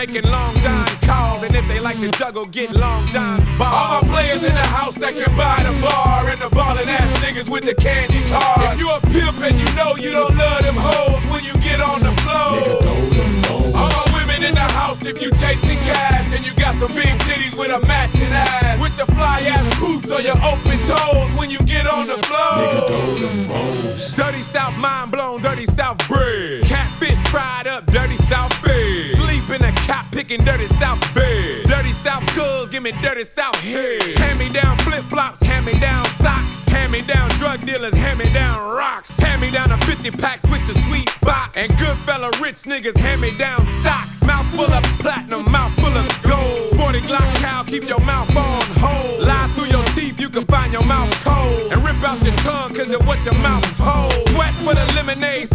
making 0.07 0.29
long 0.29 0.55
John 0.57 0.87
calls. 1.01 1.43
And 1.43 1.53
if 1.55 1.67
they 1.67 1.79
like 1.79 1.99
to 1.99 2.11
juggle, 2.11 2.45
get 2.45 2.71
long 2.71 3.05
dimes 3.07 3.47
balls. 3.57 3.73
All 3.73 4.01
my 4.01 4.07
players 4.07 4.43
in 4.43 4.53
the 4.53 4.67
house 4.77 4.95
that 4.95 5.13
can 5.13 5.31
buy 5.35 5.63
the 5.63 5.73
bar. 5.81 6.29
And 6.29 6.39
the 6.39 6.49
ballin' 6.49 6.89
ass 6.89 7.09
niggas 7.23 7.49
with 7.49 7.63
the 7.63 7.75
candy 7.75 8.21
cars. 8.29 8.73
If 8.73 8.79
you 8.79 8.89
a 8.89 8.99
pimp 9.01 9.37
and 9.41 9.55
you 9.57 9.69
know 9.75 9.95
you 9.97 10.11
don't 10.11 10.35
love 10.35 10.63
them 10.63 10.75
hoes 10.77 11.25
when 11.29 11.43
you 11.43 11.53
get 11.61 11.81
on 11.81 12.01
the 12.01 12.13
floor. 12.21 13.15
All 13.75 13.89
my 13.89 14.05
women 14.17 14.43
in 14.43 14.53
the 14.53 14.69
house 14.79 15.03
if 15.05 15.21
you 15.21 15.29
chasing 15.31 15.79
cash 15.89 16.33
and 16.33 16.45
you 16.45 16.53
got 16.53 16.75
some 16.75 16.91
big 16.93 17.11
titties 17.25 17.57
with 17.57 17.71
a 17.71 17.79
matching 17.85 18.31
ass. 18.31 18.81
With 18.81 18.97
your 18.97 19.07
fly 19.07 19.41
ass 19.41 19.65
boots 19.79 20.11
or 20.11 20.21
your 20.21 20.37
open 20.45 20.77
toes 20.85 21.33
when 21.35 21.49
you 21.49 21.59
get 21.65 21.87
on 21.87 22.07
the 22.07 22.19
floor. 22.29 23.25
Dirty 24.15 24.43
South 24.53 24.77
mind 24.77 25.11
blown, 25.11 25.41
dirty 25.41 25.65
South 25.65 25.97
bread. 26.07 26.64
Dirty 30.43 30.67
South 30.79 30.99
bed. 31.13 31.65
Dirty 31.67 31.91
South 32.03 32.25
cuz, 32.27 32.69
give 32.69 32.83
me 32.83 32.91
dirty 33.01 33.23
South 33.23 33.55
head. 33.61 34.17
Hand 34.17 34.39
me 34.39 34.49
down 34.49 34.77
flip 34.79 35.05
flops, 35.09 35.39
hand 35.41 35.65
me 35.65 35.73
down 35.79 36.05
socks. 36.21 36.67
Hand 36.69 36.91
me 36.91 37.01
down 37.01 37.29
drug 37.37 37.61
dealers, 37.61 37.93
hand 37.93 38.19
me 38.19 38.25
down 38.33 38.59
rocks. 38.75 39.11
Hand 39.19 39.41
me 39.41 39.51
down 39.51 39.71
a 39.71 39.77
50 39.85 40.11
pack, 40.11 40.39
switch 40.47 40.65
to 40.67 40.77
sweet 40.87 41.09
box. 41.21 41.57
And 41.57 41.69
good 41.77 41.97
fella 41.99 42.31
rich 42.41 42.63
niggas, 42.63 42.97
hand 42.97 43.21
me 43.21 43.31
down 43.37 43.61
stocks. 43.81 44.21
Mouth 44.23 44.45
full 44.55 44.71
of 44.71 44.83
platinum, 44.99 45.49
mouth 45.51 45.73
full 45.79 45.95
of 45.95 46.07
gold. 46.23 46.77
40 46.79 47.01
Glock 47.01 47.35
cow, 47.41 47.63
keep 47.63 47.87
your 47.87 48.01
mouth 48.01 48.35
on 48.35 48.63
hold. 48.81 49.21
Lie 49.21 49.51
through 49.55 49.67
your 49.67 49.83
teeth, 49.95 50.19
you 50.19 50.29
can 50.29 50.43
find 50.45 50.73
your 50.73 50.85
mouth 50.85 51.11
cold. 51.23 51.71
And 51.71 51.83
rip 51.83 52.01
out 52.03 52.21
your 52.23 52.35
tongue, 52.37 52.73
cause 52.73 52.89
of 52.89 53.05
what 53.07 53.23
your 53.23 53.37
mouth 53.39 53.65
told. 53.77 54.13
Sweat 54.29 54.53
for 54.65 54.73
the 54.73 54.85
lemonade, 54.95 55.47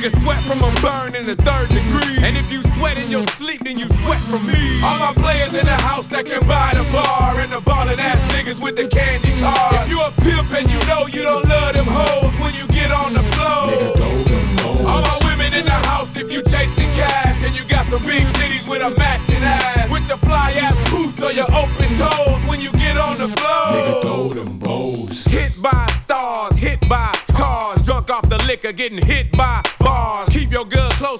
the 0.00 0.08
D. 0.08 0.14
And 0.14 0.14
you 0.14 0.18
can 0.18 0.20
sweat 0.20 0.42
from 0.44 0.60
a 0.64 0.70
burn 0.80 1.14
in 1.14 1.24
the 1.24 1.36
third 1.36 1.68
degree. 1.68 2.16
And 2.24 2.36
if 2.36 2.50
you 2.52 2.62
sweat 2.76 2.98
in 2.98 3.10
your 3.10 3.26
sleep, 3.36 3.60
then 3.64 3.78
you 3.78 3.86
sweat 3.86 4.22
from 4.24 4.46
me. 4.46 4.80
All 4.82 4.98
my 4.98 5.12
players 5.14 5.52
in 5.52 5.66
the 5.66 5.78
house 5.88 6.06
that 6.08 6.26
can 6.26 6.40
buy 6.46 6.72
the 6.74 6.84
bar. 6.92 7.40
And 7.40 7.52
the 7.52 7.60
ballin' 7.60 8.00
ass 8.00 8.20
niggas 8.32 8.62
with 8.62 8.76
the 8.76 8.88
candy 8.88 9.32
cars. 9.40 9.84
If 9.84 9.90
you 9.90 10.00
a 10.00 10.10
pimp 10.22 10.52
and 10.52 10.70
you 10.70 10.80
know 10.88 11.06
you 11.06 11.22
don't 11.22 11.44
love 11.48 11.74
them 11.74 11.86
hoes 11.88 12.32
when 12.40 12.54
you 12.54 12.66
get 12.68 12.90
on 12.90 13.12
the 13.12 13.24
floor. 13.34 14.88
All 14.88 15.02
my 15.02 15.16
women 15.28 15.52
in 15.52 15.64
the 15.64 15.80
house 15.90 16.16
if 16.16 16.32
you 16.32 16.42
chasing 16.42 16.90
cash. 16.96 17.44
And 17.44 17.56
you 17.58 17.64
got 17.68 17.86
some 17.86 18.02
big 18.02 18.24
titties 18.40 18.68
with 18.68 18.82
a 18.82 18.90
matching 18.96 19.42
ass. 19.42 19.90
With 19.90 20.08
your 20.08 20.18
fly 20.18 20.52
ass 20.60 20.76
boots 20.90 21.22
or 21.22 21.32
your 21.32 21.50
open 21.52 21.90
toes 22.00 22.42
when 22.48 22.60
you 22.60 22.72
get 22.72 22.96
on 22.96 23.18
the 23.18 23.28
floor. 23.28 23.68
Nigga, 23.74 24.02
throw 24.02 24.28
them 24.32 24.58
bows. 24.58 25.24
Hit 25.24 25.60
by 25.60 25.86
stars, 26.04 26.56
hit 26.56 26.80
by 26.88 27.12
cars. 27.32 27.84
Drunk 27.84 28.10
off 28.10 28.28
the 28.28 28.38
liquor, 28.46 28.72
getting 28.72 29.04
hit 29.04 29.30
by 29.32 29.62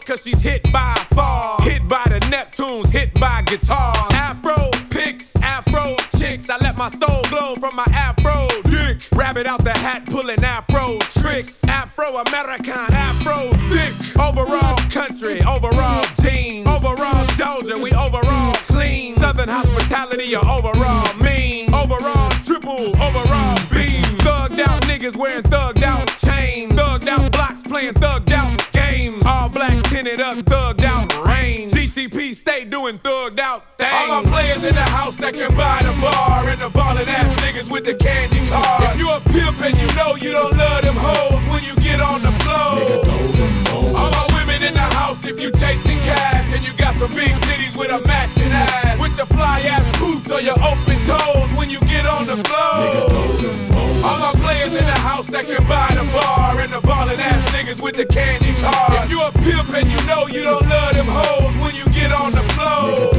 close, 0.01 0.23
cause 0.23 0.29
she's 0.29 0.41
hit 0.41 0.63
by 0.73 0.95
far. 1.15 1.61
Hit 1.63 1.87
by 1.89 2.03
the 2.07 2.21
Neptunes, 2.27 2.89
hit 2.91 3.13
by 3.15 3.43
guitars. 3.47 4.13
Afro 4.13 4.71
picks, 4.91 5.35
afro 5.37 5.97
chicks. 6.19 6.51
I 6.51 6.59
let 6.59 6.77
my 6.77 6.91
soul 6.91 7.23
glow 7.29 7.55
from 7.57 7.75
my 7.77 7.87
afro 7.93 8.49
dick. 8.71 8.99
Rabbit 9.13 9.47
out 9.47 9.65
the 9.65 9.73
hat, 9.73 10.07
pulling 10.07 10.43
afro 10.45 10.99
tricks. 11.21 11.63
Afro 11.65 12.17
American, 12.17 12.93
afro 12.93 13.53
dick. 13.69 13.95
Overall 14.19 14.79
country, 14.91 15.41
overall 15.43 16.05
team. 16.17 16.67
Overall 16.67 17.27
Doja, 17.37 17.83
we 17.83 17.93
overall 17.93 18.55
clean. 18.69 19.17
Southern 19.17 19.49
hospitality, 19.49 20.35
or 20.37 20.47
overall 20.47 21.15
mean. 21.19 21.73
Overall 21.75 22.31
triple, 22.45 22.95
overall 23.03 23.59
beam. 23.71 24.05
Thugged 24.25 24.61
out 24.61 24.83
niggas 24.83 25.17
wearing 25.17 25.43
thugged 25.43 25.83
out 25.83 26.09
chains. 26.19 26.73
Thugged 26.73 27.07
out 27.09 27.33
blocks 27.33 27.63
playing. 27.63 27.97
All 28.05 28.10
black 30.17 30.35
tinted 30.35 30.53
up, 30.53 30.77
thugged 30.77 30.85
out 30.85 31.27
range. 31.27 31.73
DTP 31.73 32.35
stay 32.35 32.65
doing 32.65 32.99
thugged 32.99 33.39
out 33.39 33.79
things. 33.79 33.91
All 33.93 34.23
my 34.23 34.31
players 34.31 34.65
in 34.65 34.75
the 34.75 34.81
house 34.81 35.17
that 35.17 35.35
can 35.35 35.55
buy 35.55 35.81
the 35.83 35.95
bar. 36.01 36.49
And 36.49 36.61
the 36.61 36.71
ballin' 36.71 37.09
ass 37.09 37.31
niggas 37.43 37.71
with 37.71 37.85
the 37.85 37.95
candy 37.95 38.39
cars. 38.49 38.95
If 38.95 38.99
you 38.99 39.11
a 39.11 39.21
pimp 39.21 39.61
and 39.61 39.77
you 39.81 39.89
know 39.95 40.17
you 40.17 40.33
don't 40.33 40.57
love 40.57 40.83
them 40.83 40.97
hoes 40.97 41.43
when 41.51 41.63
you 41.63 41.75
get 41.83 42.01
on 42.01 42.23
the 42.23 42.33
floor. 42.43 43.95
All 43.95 44.11
my 44.11 44.27
women 44.35 44.63
in 44.63 44.75
the 44.75 44.89
house 44.99 45.25
if 45.27 45.41
you 45.41 45.51
chasing 45.53 45.99
cash. 46.07 46.53
And 46.53 46.67
you 46.67 46.73
got 46.75 46.95
some 46.95 47.11
big 47.11 47.33
titties 47.47 47.77
with 47.77 47.93
a 47.93 48.01
matching 48.07 48.51
ass. 48.51 48.99
With 49.01 49.17
your 49.17 49.27
fly 49.27 49.61
ass 49.63 49.85
boots 49.99 50.31
or 50.31 50.41
your 50.41 50.59
open 50.61 50.99
toes 51.07 51.55
when 51.57 51.71
you 51.71 51.81
get 51.87 52.07
on 52.07 52.27
the 52.27 52.37
floor. 52.49 53.61
All 54.01 54.19
my 54.19 54.33
players 54.41 54.73
in 54.73 54.85
the 54.85 55.01
house 55.05 55.27
that 55.27 55.45
can 55.45 55.63
buy 55.69 55.89
the 55.95 56.05
bar. 56.13 56.61
And 56.61 56.71
the 56.71 56.81
ballin' 56.81 57.21
ass 57.21 57.43
niggas 57.53 57.83
with 57.83 57.95
the 57.95 58.07
candy 58.07 58.39
cars. 58.39 58.40
If 59.03 59.11
you 59.11 59.21
a 59.23 59.31
pimp 59.33 59.69
and 59.75 59.89
you 59.91 60.01
know 60.07 60.27
you 60.29 60.43
don't 60.43 60.67
love 60.69 60.95
them 60.95 61.07
hoes 61.09 61.59
when 61.61 61.75
you 61.75 61.85
get 61.93 62.13
on 62.13 62.33
the 62.33 62.45
floor. 62.55 63.15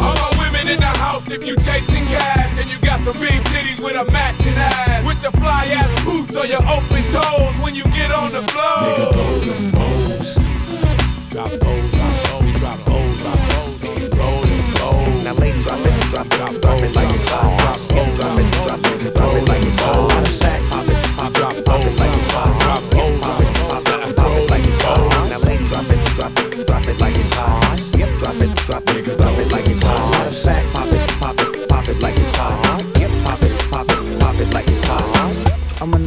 All 0.00 0.14
my 0.14 0.30
women 0.40 0.68
in 0.68 0.80
the 0.80 0.94
house 1.04 1.30
if 1.30 1.46
you 1.46 1.56
chasing 1.56 2.04
cash. 2.06 2.58
And 2.58 2.70
you 2.70 2.78
got 2.80 3.00
some 3.00 3.14
big 3.20 3.42
titties 3.50 3.80
with 3.82 3.96
a 3.96 4.04
matching 4.10 4.56
ass. 4.56 5.04
With 5.06 5.22
your 5.22 5.32
fly 5.32 5.66
ass 5.74 5.92
boots 6.04 6.36
or 6.36 6.46
your 6.46 6.62
open 6.64 7.02
toes 7.12 7.58
when 7.60 7.74
you 7.74 7.84
get 7.92 8.10
on 8.10 8.32
the 8.32 8.42
floor. 8.52 9.12
Drop 11.34 11.50
O's, 11.50 11.50
drop 11.50 11.50
O's, 11.50 11.90
drop 12.60 12.78
O's, 12.88 13.22
drop 13.22 13.38
O's, 13.50 13.82
roll 14.14 14.44
it, 14.44 14.80
roll. 14.80 15.04
Now 15.24 15.34
ladies, 15.34 15.66
drop 15.66 15.80
it, 15.80 15.92
drop 16.10 16.26
it, 16.26 16.62
drop 16.62 16.80
it 16.80 16.94
like 16.94 17.14
it's 17.14 17.28
hot. 17.28 17.78
Drop 17.88 18.08
it, 18.08 18.14
drop 18.16 18.38
it, 18.38 18.46
drop 18.52 18.78
it, 18.78 19.14
drop 19.14 19.34
it 19.34 19.48
like 19.48 19.53
hot. 30.34 30.90
Matter 30.90 31.03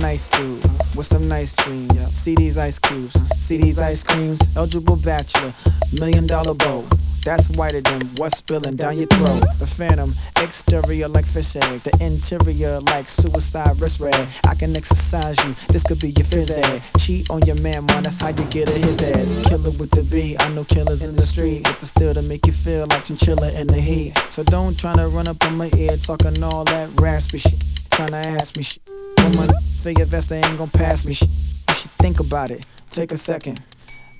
nice 0.07 0.29
dude 0.29 0.63
with 0.95 1.05
some 1.05 1.27
nice 1.27 1.51
dreams. 1.51 1.91
See 2.13 2.33
these 2.33 2.57
ice 2.57 2.79
cubes, 2.79 3.11
see 3.35 3.57
these 3.57 3.77
ice 3.77 4.03
creams. 4.03 4.39
Eligible 4.55 4.95
bachelor, 5.03 5.51
million 5.99 6.25
dollar 6.25 6.53
bow. 6.53 6.81
That's 7.25 7.49
whiter 7.57 7.81
than 7.81 7.99
what's 8.15 8.37
spilling 8.37 8.77
down 8.77 8.97
your 8.97 9.07
throat. 9.07 9.43
The 9.59 9.67
phantom, 9.67 10.13
exterior 10.37 11.09
like 11.09 11.25
fish 11.25 11.57
eggs, 11.57 11.83
the 11.83 11.91
interior 11.99 12.79
like 12.79 13.09
suicide 13.09 13.81
wrist 13.81 13.99
red. 13.99 14.15
I 14.47 14.55
can 14.55 14.73
exercise 14.77 15.37
you, 15.43 15.51
this 15.73 15.83
could 15.83 15.99
be 15.99 16.13
your 16.15 16.27
phys 16.31 16.55
ed. 16.55 16.81
Cheat 16.97 17.29
on 17.29 17.41
your 17.41 17.59
man, 17.61 17.85
man, 17.87 18.03
that's 18.03 18.21
how 18.21 18.29
you 18.29 18.45
get 18.45 18.69
a 18.69 18.79
his 18.79 19.01
head. 19.01 19.27
Killer 19.47 19.75
with 19.75 19.91
the 19.91 20.07
B, 20.09 20.37
I 20.39 20.47
know 20.55 20.63
killers 20.63 21.03
in 21.03 21.17
the 21.17 21.27
street 21.33 21.67
with 21.67 21.81
the 21.81 21.85
steel 21.85 22.13
to 22.13 22.21
make 22.21 22.45
you 22.47 22.53
feel 22.53 22.87
like 22.87 23.03
chinchilla 23.03 23.51
in 23.59 23.67
the 23.67 23.81
heat. 23.81 24.17
So 24.29 24.43
don't 24.45 24.79
try 24.79 24.93
to 24.95 25.07
run 25.09 25.27
up 25.27 25.43
on 25.43 25.57
my 25.57 25.69
ear 25.75 25.97
talking 25.97 26.41
all 26.41 26.63
that 26.63 26.87
raspy 26.97 27.39
shit. 27.39 27.59
trying 27.91 28.15
to 28.15 28.23
ask 28.39 28.55
me 28.55 28.63
shit. 28.63 28.96
For 29.27 29.91
your 29.91 30.05
vest, 30.05 30.29
they 30.29 30.37
ain't 30.41 30.57
gon' 30.57 30.69
pass 30.69 31.05
me. 31.05 31.11
You 31.11 31.75
should 31.75 31.91
think 31.99 32.19
about 32.19 32.49
it, 32.49 32.65
take 32.91 33.11
a 33.11 33.17
second. 33.17 33.59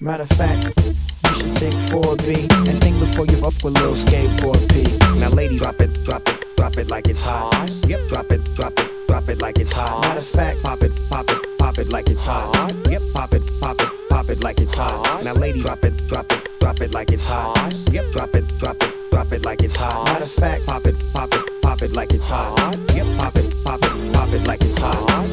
Matter 0.02 0.24
of 0.24 0.30
fact, 0.30 0.66
you 0.78 1.34
should 1.34 1.56
take 1.56 1.74
4B 1.92 2.44
and 2.68 2.78
think 2.84 3.00
before 3.00 3.26
you 3.26 3.38
fuck 3.38 3.54
with 3.64 3.74
little 3.76 3.94
skateboard 3.94 4.60
P. 4.72 4.84
Now 5.20 5.30
ladies, 5.30 5.62
drop 5.62 5.76
it, 5.80 5.90
drop 6.04 6.28
it, 6.28 6.44
drop 6.58 6.78
it 6.78 6.90
like 6.90 7.08
it's 7.08 7.24
hot. 7.24 7.70
Yep, 7.88 8.00
drop 8.10 8.32
it, 8.32 8.42
drop 8.56 8.74
it, 8.78 8.90
drop 9.08 9.30
it 9.30 9.42
like 9.42 9.60
it's 9.60 9.72
hot. 9.72 10.02
Matter 10.02 10.20
of 10.20 10.26
fact, 10.26 10.62
pop 10.62 10.82
it, 10.82 10.92
pop 11.10 11.26
it, 11.30 11.58
pop 11.58 11.78
it 11.78 11.90
like 11.90 12.10
it's 12.10 12.24
hot. 12.24 12.74
Yep, 12.90 13.02
pop 13.14 13.34
it, 13.34 13.42
pop 13.62 13.80
it, 13.80 13.90
pop 14.10 14.30
it 14.30 14.44
like 14.44 14.60
it's 14.60 14.76
hot. 14.76 15.24
Now 15.24 15.34
ladies, 15.34 15.64
drop 15.64 15.84
it, 15.86 15.94
drop 16.10 16.32
it, 16.32 16.48
drop 16.60 16.82
it 16.82 16.94
like 16.94 17.12
it's 17.12 17.26
hot. 17.26 17.74
Yep, 17.92 18.06
drop 18.12 18.36
it, 18.36 18.44
drop 18.60 18.76
it, 18.82 18.94
drop 19.12 19.32
it 19.32 19.46
like 19.46 19.64
it's 19.64 19.76
hot. 19.76 20.06
Matter 20.06 20.26
of 20.26 20.32
fact, 20.32 20.66
pop 20.66 20.86
it, 20.86 20.96
pop 21.14 21.34
it, 21.34 21.47
pop 21.68 21.82
it 21.82 21.92
like 21.92 22.14
it's 22.14 22.30
hot. 22.30 22.78
Yep, 22.96 23.06
pop 23.18 23.36
it, 23.36 23.54
pop 23.66 23.80
it, 23.84 24.14
pop 24.14 24.30
it 24.32 24.48
like 24.48 24.62
it's 24.62 24.78
hot. 24.78 25.28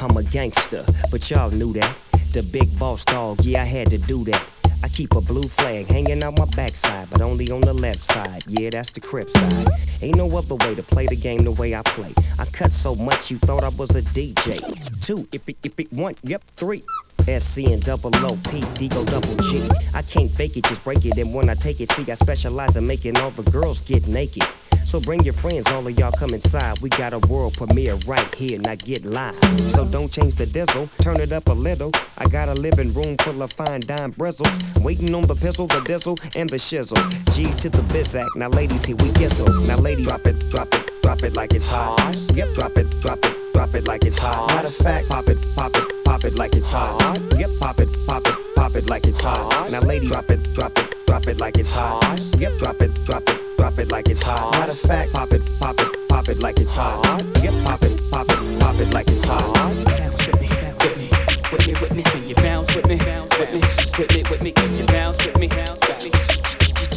I'm 0.00 0.16
a 0.16 0.22
gangster, 0.22 0.84
but 1.10 1.28
y'all 1.28 1.50
knew 1.50 1.72
that. 1.72 1.96
The 2.32 2.48
big 2.52 2.68
boss 2.78 3.04
dog, 3.04 3.38
yeah, 3.42 3.62
I 3.62 3.64
had 3.64 3.90
to 3.90 3.98
do 3.98 4.22
that. 4.30 4.40
I 4.84 4.88
keep 4.88 5.16
a 5.16 5.20
blue 5.20 5.48
flag 5.48 5.86
hanging 5.86 6.22
out 6.22 6.38
my 6.38 6.44
backside, 6.54 7.08
but 7.10 7.20
only 7.20 7.50
on 7.50 7.62
the 7.62 7.72
left 7.72 7.98
side. 7.98 8.44
Yeah, 8.46 8.70
that's 8.70 8.92
the 8.92 9.00
crip 9.00 9.30
side. 9.30 9.66
Ain't 10.00 10.16
no 10.16 10.26
other 10.38 10.54
way 10.54 10.76
to 10.76 10.82
play 10.84 11.06
the 11.08 11.16
game 11.16 11.42
the 11.42 11.50
way 11.50 11.74
I 11.74 11.82
play. 11.82 12.14
I 12.38 12.44
cut 12.44 12.70
so 12.70 12.94
much 12.94 13.32
you 13.32 13.38
thought 13.38 13.64
I 13.64 13.70
was 13.70 13.90
a 13.90 14.02
DJ. 14.02 14.60
Two, 15.02 15.26
if 15.32 15.48
it, 15.48 15.56
if 15.64 15.78
it, 15.80 15.92
one, 15.92 16.14
yep, 16.22 16.42
three. 16.56 16.84
SC 17.26 17.66
and 17.66 17.84
double 17.84 18.14
O, 18.24 18.38
P, 18.48 18.64
D, 18.74 18.88
O, 18.94 19.04
double 19.04 19.34
G. 19.42 19.68
I 19.92 20.02
can't 20.02 20.30
fake 20.30 20.56
it, 20.56 20.64
just 20.64 20.84
break 20.84 21.04
it. 21.04 21.18
And 21.18 21.34
when 21.34 21.50
I 21.50 21.54
take 21.54 21.80
it, 21.80 21.90
see, 21.92 22.08
I 22.08 22.14
specialize 22.14 22.76
in 22.76 22.86
making 22.86 23.16
all 23.18 23.30
the 23.30 23.50
girls 23.50 23.80
get 23.80 24.06
naked. 24.06 24.44
So 24.84 25.00
bring 25.00 25.22
your 25.22 25.34
friends, 25.34 25.66
all 25.68 25.86
of 25.86 25.98
y'all 25.98 26.10
come 26.10 26.34
inside. 26.34 26.80
We 26.80 26.88
got 26.90 27.12
a 27.12 27.18
world 27.28 27.54
premiere 27.54 27.94
right 28.06 28.34
here, 28.34 28.58
now 28.58 28.74
get 28.74 29.04
live. 29.04 29.36
So 29.70 29.84
don't 29.86 30.10
change 30.10 30.34
the 30.34 30.46
diesel, 30.46 30.88
turn 31.00 31.20
it 31.20 31.30
up 31.32 31.46
a 31.48 31.52
little. 31.52 31.92
I 32.18 32.26
got 32.28 32.48
a 32.48 32.54
living 32.54 32.92
room 32.92 33.16
full 33.18 33.40
of 33.42 33.52
fine 33.52 33.80
dime 33.80 34.10
bristles. 34.10 34.58
Waiting 34.82 35.14
on 35.14 35.22
the 35.22 35.34
pistol, 35.34 35.66
the 35.68 35.80
diesel, 35.80 36.16
and 36.34 36.50
the 36.50 36.56
shizzle. 36.56 36.98
G's 37.34 37.54
to 37.56 37.68
the 37.68 37.82
biz 37.92 38.16
act, 38.16 38.34
now 38.36 38.48
ladies, 38.48 38.84
here 38.84 38.96
we 38.96 39.08
gissle. 39.10 39.46
Now 39.68 39.76
ladies, 39.76 40.06
drop 40.06 40.26
it, 40.26 40.36
drop 40.50 40.68
it, 40.74 40.90
drop 41.02 41.22
it 41.22 41.36
like 41.36 41.54
it's 41.54 41.68
hot. 41.68 42.16
Yep, 42.34 42.48
drop 42.54 42.76
it, 42.76 42.86
drop 43.00 43.18
it, 43.24 43.34
drop 43.52 43.74
it 43.74 43.86
like 43.86 44.04
it's 44.04 44.18
hot. 44.18 44.48
Matter 44.48 44.68
of 44.68 44.74
fact, 44.74 45.08
pop 45.08 45.28
it, 45.28 45.38
pop 45.54 45.70
it, 45.74 46.04
pop 46.04 46.24
it 46.24 46.34
like 46.34 46.54
it's 46.54 46.68
hot. 46.68 47.18
Yep, 47.38 47.50
pop 47.60 47.78
it, 47.78 47.88
pop 48.06 48.26
it, 48.26 48.34
pop 48.56 48.74
it 48.74 48.90
like 48.90 49.06
it's 49.06 49.20
hot. 49.20 49.70
Now 49.70 49.80
ladies, 49.80 50.08
drop 50.08 50.30
it, 50.30 50.40
drop 50.54 50.76
it, 50.76 50.94
drop 51.06 51.26
it 51.28 51.38
like 51.38 51.58
it's 51.58 51.72
hot. 51.72 52.20
Yep, 52.38 52.58
drop 52.58 52.80
it, 52.82 52.90
drop 53.06 53.22
it, 53.28 53.38
drop 53.60 53.78
it 53.78 53.92
like 53.92 54.08
it's 54.08 54.22
hot. 54.22 54.52
Matter 54.52 54.72
of 54.72 54.78
fact, 54.78 55.12
pop 55.12 55.30
it, 55.32 55.42
pop 55.60 55.78
it, 55.78 56.08
pop 56.08 56.28
it 56.30 56.38
like 56.40 56.58
it's 56.58 56.74
hot. 56.74 57.04
Yep, 57.44 57.52
pop 57.62 57.82
it, 57.82 57.92
pop 58.10 58.24
it, 58.24 58.40
pop 58.58 58.74
it 58.80 58.90
like 58.94 59.06
it's 59.08 59.24
hot. 59.26 59.52
With 61.52 61.66
me, 61.66 61.74
with 61.74 61.94
me, 61.94 62.02
can 62.02 62.26
you 62.26 62.34
bounce 62.36 62.74
with 62.74 62.88
me? 62.88 62.96
Bounce 62.96 63.36
with 63.38 63.52
me, 63.52 63.60
with 63.98 64.10
me, 64.16 64.22
with 64.30 64.42
me, 64.42 64.52
can 64.52 64.76
you 64.78 64.86
bounce 64.86 65.18
with 65.26 65.38
me? 65.38 65.48
Bounce 65.48 65.80
with 65.84 66.04
me. 66.04 66.10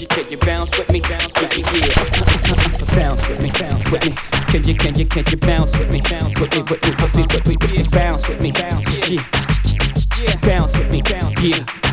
Can 0.07 0.31
you 0.31 0.37
bounce 0.37 0.77
with 0.77 0.89
me? 0.89 1.01
Bounce 1.01 1.33
with 1.35 1.53
me, 1.53 1.63
yeah. 1.83 2.95
Bounce 2.95 3.27
with 3.27 3.41
me, 3.41 3.51
bounce 3.59 3.91
with 3.91 4.05
me. 4.05 4.11
Can 4.47 4.63
you, 4.63 4.75
can 4.75 4.95
you, 4.95 5.05
can 5.05 5.25
you 5.29 5.37
bounce 5.37 5.77
with 5.77 5.89
me? 5.89 5.99
Bounce 5.99 6.39
with 6.39 6.53
me, 6.55 6.61
with 6.61 6.81
me, 6.81 6.91
with 6.95 7.15
me, 7.17 7.25
with 7.27 7.47
me, 7.47 7.57
with 7.59 7.77
me. 7.77 7.83
Bounce 7.91 8.29
with 8.29 8.39
me, 8.39 8.51
bounce, 8.53 9.09
yeah. 9.09 10.37
Bounce 10.41 10.77
with 10.77 10.89
me, 10.89 11.01
bounce, 11.01 11.41
yeah. 11.41 11.92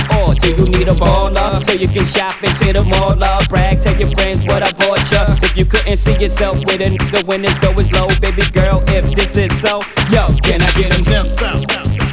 Or 0.17 0.33
do 0.35 0.49
you 0.49 0.69
need 0.69 0.87
a 0.87 0.93
baller 0.93 1.65
so 1.65 1.73
you 1.73 1.87
can 1.87 2.05
shop 2.05 2.43
into 2.43 2.73
the 2.73 2.83
mall? 2.83 3.11
Up? 3.21 3.49
Brag, 3.49 3.81
tell 3.81 3.95
your 3.99 4.09
friends 4.11 4.43
what 4.45 4.63
I 4.63 4.71
bought 4.71 5.09
ya. 5.11 5.25
If 5.43 5.57
you 5.57 5.65
couldn't 5.65 5.97
see 5.97 6.17
yourself 6.17 6.57
with 6.59 6.81
a 6.81 6.89
nigga 6.89 7.23
when 7.25 7.43
his 7.43 7.55
dough 7.57 7.73
is 7.73 7.91
low, 7.91 8.07
baby 8.19 8.43
girl, 8.51 8.83
if 8.87 9.13
this 9.15 9.37
is 9.37 9.51
so, 9.61 9.83
yo, 10.09 10.25
can 10.41 10.61
I 10.61 10.71
get 10.73 10.91
him? 10.93 11.03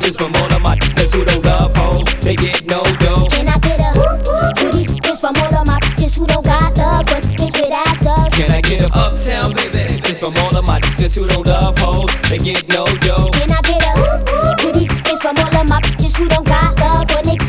Just 0.00 0.18
from 0.18 0.34
all 0.36 0.52
of 0.52 0.62
my 0.62 0.74
niggas 0.76 1.14
who 1.14 1.24
don't 1.24 1.44
love 1.44 1.76
hoes, 1.76 2.04
they 2.20 2.34
get 2.34 2.66
no 2.66 2.82
dough. 2.98 3.28
Can 3.30 3.48
I 3.48 3.58
get 3.58 3.78
a 3.80 4.54
to 4.56 4.76
these 4.76 4.88
bitches 4.88 5.20
from 5.20 5.36
all 5.36 5.54
of 5.54 5.66
my 5.66 5.78
bitches 5.80 6.16
who 6.18 6.26
don't 6.26 6.44
got 6.44 6.76
love, 6.78 7.06
but 7.06 7.22
bitch 7.24 7.60
without 7.60 8.02
love? 8.02 8.32
Can 8.32 8.50
I 8.50 8.60
get 8.60 8.82
a 8.82 8.98
uptown 8.98 9.54
baby? 9.54 10.00
Just 10.00 10.20
from 10.20 10.34
all 10.38 10.56
of 10.56 10.66
my 10.66 10.80
niggas 10.80 11.14
who 11.16 11.26
don't 11.26 11.46
love 11.46 11.76
hoes, 11.78 12.10
they 12.30 12.38
get 12.38 12.68
no 12.68 12.86
dough. 12.86 13.30
Can 13.32 13.52
I 13.52 13.60
get 13.62 13.82
a 13.84 14.56
to 14.56 14.72
these 14.78 14.88
bitches 14.88 15.20
from 15.20 15.36
all 15.36 15.56
of 15.60 15.68
my 15.68 15.80
bitches 15.82 16.16
who 16.16 16.28
don't 16.28 16.46
got 16.46 16.78
love, 16.80 17.06
but 17.08 17.24
niggas 17.24 17.47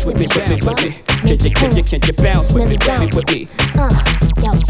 Bounce 0.00 0.16
with 0.16 0.16
me, 0.16 0.28
with 0.34 0.48
me, 0.48 0.54
with 0.64 0.80
me. 0.80 0.90
Can 1.20 1.44
you, 1.44 1.50
can 1.50 1.76
you, 1.76 1.82
can 1.84 2.00
you 2.00 2.12
bounce 2.24 2.52
with 2.54 2.64
me, 2.64 2.78
with 2.80 3.00
me, 3.00 3.06
with 3.12 3.28
me? 3.28 3.48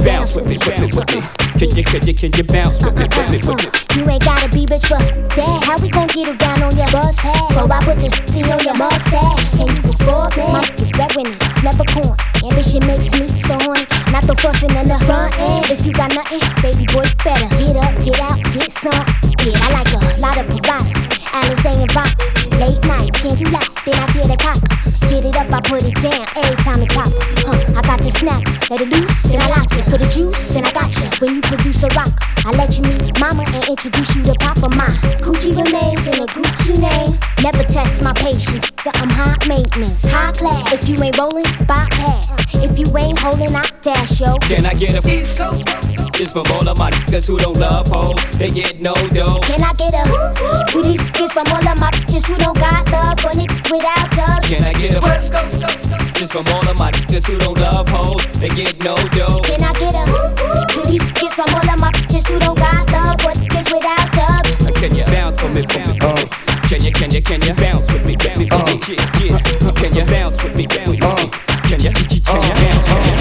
Bounce 0.02 0.34
with 0.34 0.46
me, 0.46 0.58
with 0.58 0.80
me, 0.80 0.86
with 0.90 1.06
me. 1.06 1.22
Can 1.54 1.70
you, 1.76 1.84
can 1.84 2.04
you, 2.04 2.14
can 2.14 2.32
you 2.34 2.42
bounce 2.42 2.82
with 2.82 2.96
me, 2.96 3.06
with 3.06 3.30
me, 3.30 3.38
with 3.38 3.62
me? 3.62 3.70
You 3.94 4.10
ain't 4.10 4.24
gotta 4.24 4.48
be 4.48 4.66
rich 4.66 4.82
for 4.90 4.98
that. 4.98 5.62
How 5.62 5.78
we 5.78 5.88
gon' 5.88 6.08
get 6.08 6.26
it 6.26 6.38
down 6.40 6.60
on 6.64 6.76
your 6.76 6.90
bus 6.90 7.14
pass? 7.14 7.54
So 7.54 7.70
I 7.70 7.78
put 7.78 8.00
this 8.00 8.10
thing 8.34 8.50
on 8.50 8.58
your 8.64 8.74
mustache. 8.74 9.54
Can 9.54 9.70
you 9.70 9.82
afford 9.86 10.34
me? 10.34 10.50
My 10.50 10.66
is 10.82 10.90
breadwinners, 10.90 11.38
never 11.62 11.84
corn. 11.94 12.18
Ambition 12.42 12.82
makes 12.90 13.06
me 13.14 13.28
so 13.46 13.54
horny. 13.62 13.86
Not 14.10 14.26
the 14.26 14.34
fussing 14.34 14.74
in 14.74 14.88
the 14.88 14.98
front 15.06 15.38
end. 15.38 15.70
If 15.70 15.86
you 15.86 15.92
got 15.92 16.10
nothing, 16.10 16.42
baby 16.58 16.90
boy, 16.90 17.06
better 17.22 17.46
put 25.80 25.88
it 25.88 26.02
down. 26.02 26.26
Every 26.36 26.56
time 26.62 26.82
it 26.82 26.90
pop. 26.90 27.08
Huh, 27.44 27.74
I 27.76 27.82
got 27.82 28.02
the 28.02 28.10
snap. 28.10 28.42
Let 28.70 28.80
it 28.80 28.88
loose, 28.88 29.22
then 29.24 29.40
I 29.40 29.48
lock 29.48 29.72
it. 29.72 29.84
For 29.84 29.98
the 29.98 30.08
juice, 30.08 30.36
then 30.52 30.64
I 30.64 30.72
got 30.72 30.94
you. 30.96 31.08
When 31.20 31.34
you 31.36 31.40
produce 31.40 31.82
a 31.82 31.88
rock, 31.88 32.12
I 32.44 32.50
let 32.56 32.76
you 32.76 32.82
meet 32.84 33.18
mama 33.18 33.44
and 33.54 33.64
introduce 33.68 34.14
you 34.14 34.22
to 34.24 34.34
papa. 34.34 34.68
My 34.68 34.88
Gucci 35.24 35.50
remains 35.50 36.06
in 36.06 36.22
a 36.22 36.26
Gucci 36.26 36.78
name. 36.78 37.18
Never 37.42 37.64
test 37.64 38.02
my 38.02 38.12
patience, 38.12 38.70
but 38.84 38.96
I'm 38.98 39.10
high 39.10 39.36
maintenance, 39.46 40.04
high 40.04 40.32
class. 40.32 40.72
If 40.72 40.88
you 40.88 41.02
ain't 41.02 41.18
rolling, 41.18 41.48
bypass. 41.66 42.28
If 42.54 42.78
you 42.78 42.86
ain't 42.96 43.18
holding, 43.18 43.54
I 43.54 43.64
dash 43.82 44.20
yo. 44.20 44.36
Can 44.38 44.66
I 44.66 44.74
get 44.74 45.04
a 45.04 45.08
East 45.08 45.38
Coast? 45.38 45.99
Just 46.20 46.34
from 46.34 46.44
all 46.52 46.68
of 46.68 46.76
my 46.76 46.90
niggas 46.90 47.26
who 47.26 47.38
don't 47.38 47.56
love 47.56 47.88
hoes, 47.88 48.20
they 48.36 48.48
get 48.50 48.78
no 48.78 48.92
dough. 48.92 49.40
Can 49.40 49.64
I 49.64 49.72
get 49.72 49.94
a 49.94 50.04
to 50.70 50.82
these 50.82 51.00
bitches 51.00 51.32
from 51.32 51.46
all 51.48 51.66
of 51.66 51.80
my 51.80 51.90
bitches 51.92 52.26
who 52.26 52.36
don't 52.36 52.58
got 52.60 52.84
love, 52.92 53.16
but 53.24 53.32
niggas 53.40 53.72
without 53.72 54.04
love? 54.18 54.42
Can 54.44 54.62
I 54.62 54.74
get 54.74 54.98
a 54.98 55.00
West 55.00 55.32
Coast? 55.32 55.88
Just 56.20 56.32
from 56.32 56.46
all 56.48 56.68
of 56.68 56.78
my 56.78 56.90
niggas 56.92 57.26
who 57.26 57.38
don't 57.38 57.56
love 57.56 57.88
hoes, 57.88 58.20
they 58.38 58.50
get 58.50 58.84
no 58.84 58.96
dough. 59.16 59.40
Can 59.48 59.64
I 59.64 59.72
get 59.80 59.96
a 59.96 60.04
to 60.76 60.90
these 60.90 61.00
bitches 61.00 61.32
from 61.32 61.54
all 61.56 61.64
of 61.64 61.80
my 61.80 61.90
bitches 61.90 62.28
who 62.28 62.38
don't 62.38 62.58
got 62.58 62.92
love, 62.92 63.16
but 63.24 63.38
niggas 63.38 63.72
without 63.72 64.12
love? 64.12 64.44
Uh, 64.68 64.78
can 64.78 64.94
you 64.94 65.04
bounce 65.06 65.40
for 65.40 65.48
me, 65.48 65.64
for 65.72 65.78
me, 65.88 65.98
for 66.00 66.12
me? 66.20 66.28
Can 66.68 66.84
you, 66.84 66.92
can 66.92 67.10
you, 67.14 67.22
can 67.22 67.40
you 67.40 67.54
bounce 67.54 67.90
with 67.90 68.04
me, 68.04 68.12
with 68.20 68.36
me, 68.36 68.44
with 68.44 68.68
me? 68.68 68.76
Uh, 68.76 68.92
uh, 68.92 68.92
yeah, 68.92 69.40
yeah. 69.40 69.72
Can 69.72 69.94
you 69.96 70.04
bounce 70.04 70.36
with 70.44 70.54
me, 70.54 70.66
me, 70.68 70.84
with 70.84 71.00
me? 71.00 71.50
Can 71.64 71.80
you, 71.80 71.88
can 71.96 72.12
you 72.12 72.20
can 72.20 72.44
you 72.44 72.52
bounce, 72.60 72.86
can 72.92 73.08
you 73.08 73.19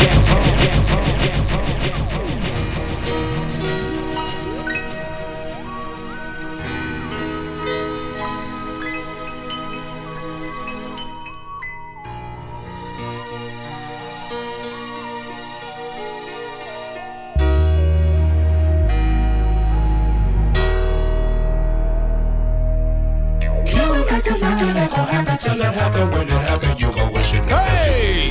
that 25.60 25.74
happen, 25.74 26.10
when 26.12 26.28
it 26.28 26.42
happen, 26.48 26.78
you 26.78 26.92
go 26.94 27.12
wish 27.12 27.34
it 27.34 27.44
hey! 27.44 28.30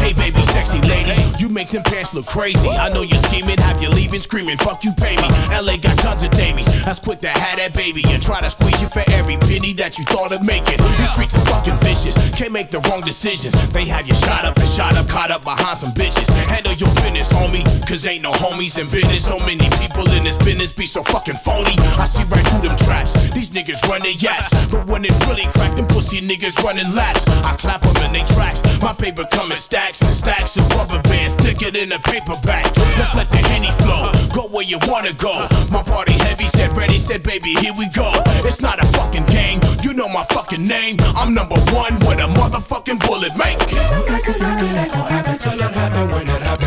Hey, 0.00 0.12
baby, 0.14 0.40
sexy 0.40 0.80
lady 0.80 1.15
them 1.64 1.82
pants 1.88 2.12
look 2.12 2.26
crazy. 2.26 2.68
I 2.68 2.92
know 2.92 3.00
you're 3.00 3.16
scheming, 3.32 3.56
have 3.64 3.80
you 3.80 3.88
leaving 3.88 4.20
screaming, 4.20 4.58
fuck 4.58 4.84
you, 4.84 4.92
pay 4.92 5.16
me. 5.16 5.28
LA 5.48 5.80
got 5.80 5.96
tons 6.04 6.22
of 6.22 6.28
damies, 6.36 6.68
that's 6.84 6.98
quick 6.98 7.20
to 7.24 7.32
have 7.32 7.56
that 7.56 7.72
baby 7.72 8.04
and 8.12 8.22
try 8.22 8.42
to 8.44 8.50
squeeze 8.50 8.76
you 8.82 8.88
for 8.92 9.00
every 9.16 9.40
penny 9.48 9.72
that 9.80 9.96
you 9.96 10.04
thought 10.04 10.36
of 10.36 10.44
making. 10.44 10.76
These 11.00 11.12
streets 11.16 11.32
is 11.32 11.44
fucking 11.48 11.80
vicious, 11.80 12.12
can't 12.36 12.52
make 12.52 12.70
the 12.70 12.84
wrong 12.92 13.00
decisions. 13.00 13.56
They 13.72 13.86
have 13.88 14.06
you 14.06 14.12
shot 14.12 14.44
up 14.44 14.60
and 14.60 14.68
shot 14.68 15.00
up, 15.00 15.08
caught 15.08 15.30
up 15.30 15.44
behind 15.44 15.78
some 15.80 15.96
bitches. 15.96 16.28
Handle 16.52 16.76
your 16.76 16.92
business, 17.00 17.32
homie, 17.32 17.64
cause 17.88 18.04
ain't 18.04 18.22
no 18.22 18.32
homies 18.36 18.76
in 18.76 18.84
business. 18.92 19.24
So 19.24 19.40
many 19.40 19.64
people 19.80 20.04
in 20.12 20.28
this 20.28 20.36
business 20.36 20.72
be 20.72 20.84
so 20.84 21.02
fucking 21.02 21.40
phony. 21.40 21.72
I 21.96 22.04
see 22.04 22.24
right 22.28 22.44
through 22.52 22.68
them 22.68 22.76
traps. 22.84 23.16
These 23.32 23.56
niggas 23.56 23.80
run 23.88 24.04
their 24.04 24.12
yaps, 24.12 24.52
but 24.68 24.84
when 24.92 25.08
it 25.08 25.16
really 25.24 25.48
crack, 25.56 25.72
them 25.72 25.88
pussy 25.88 26.20
niggas 26.20 26.60
running 26.60 26.92
laps. 26.92 27.24
I 27.40 27.56
clap 27.56 27.80
them 27.80 27.96
in 28.04 28.12
they 28.12 28.28
tracks. 28.28 28.60
My 28.82 28.92
paper 28.92 29.24
come 29.32 29.50
in 29.50 29.56
stacks 29.56 30.02
and 30.02 30.12
stacks 30.12 30.58
of 30.58 30.68
rubber 30.76 31.00
bands. 31.08 31.45
Stick 31.46 31.62
it 31.62 31.76
in 31.76 31.92
a 31.92 31.98
paperback. 32.00 32.64
Let's 32.98 33.14
let 33.14 33.30
the 33.30 33.36
henny 33.36 33.70
flow. 33.78 34.10
Go 34.34 34.48
where 34.48 34.64
you 34.64 34.80
wanna 34.88 35.12
go. 35.12 35.46
My 35.70 35.80
party 35.80 36.14
heavy 36.14 36.48
said 36.48 36.76
ready, 36.76 36.98
said 36.98 37.22
baby, 37.22 37.50
here 37.62 37.72
we 37.78 37.86
go. 37.90 38.10
It's 38.42 38.60
not 38.60 38.82
a 38.82 38.86
fucking 38.86 39.26
game. 39.26 39.60
You 39.80 39.94
know 39.94 40.08
my 40.08 40.24
fucking 40.24 40.66
name. 40.66 40.96
I'm 41.14 41.34
number 41.34 41.54
one 41.70 42.00
with 42.00 42.18
a 42.18 42.26
motherfucking 42.34 42.98
bullet 43.06 43.36
happen, 46.42 46.65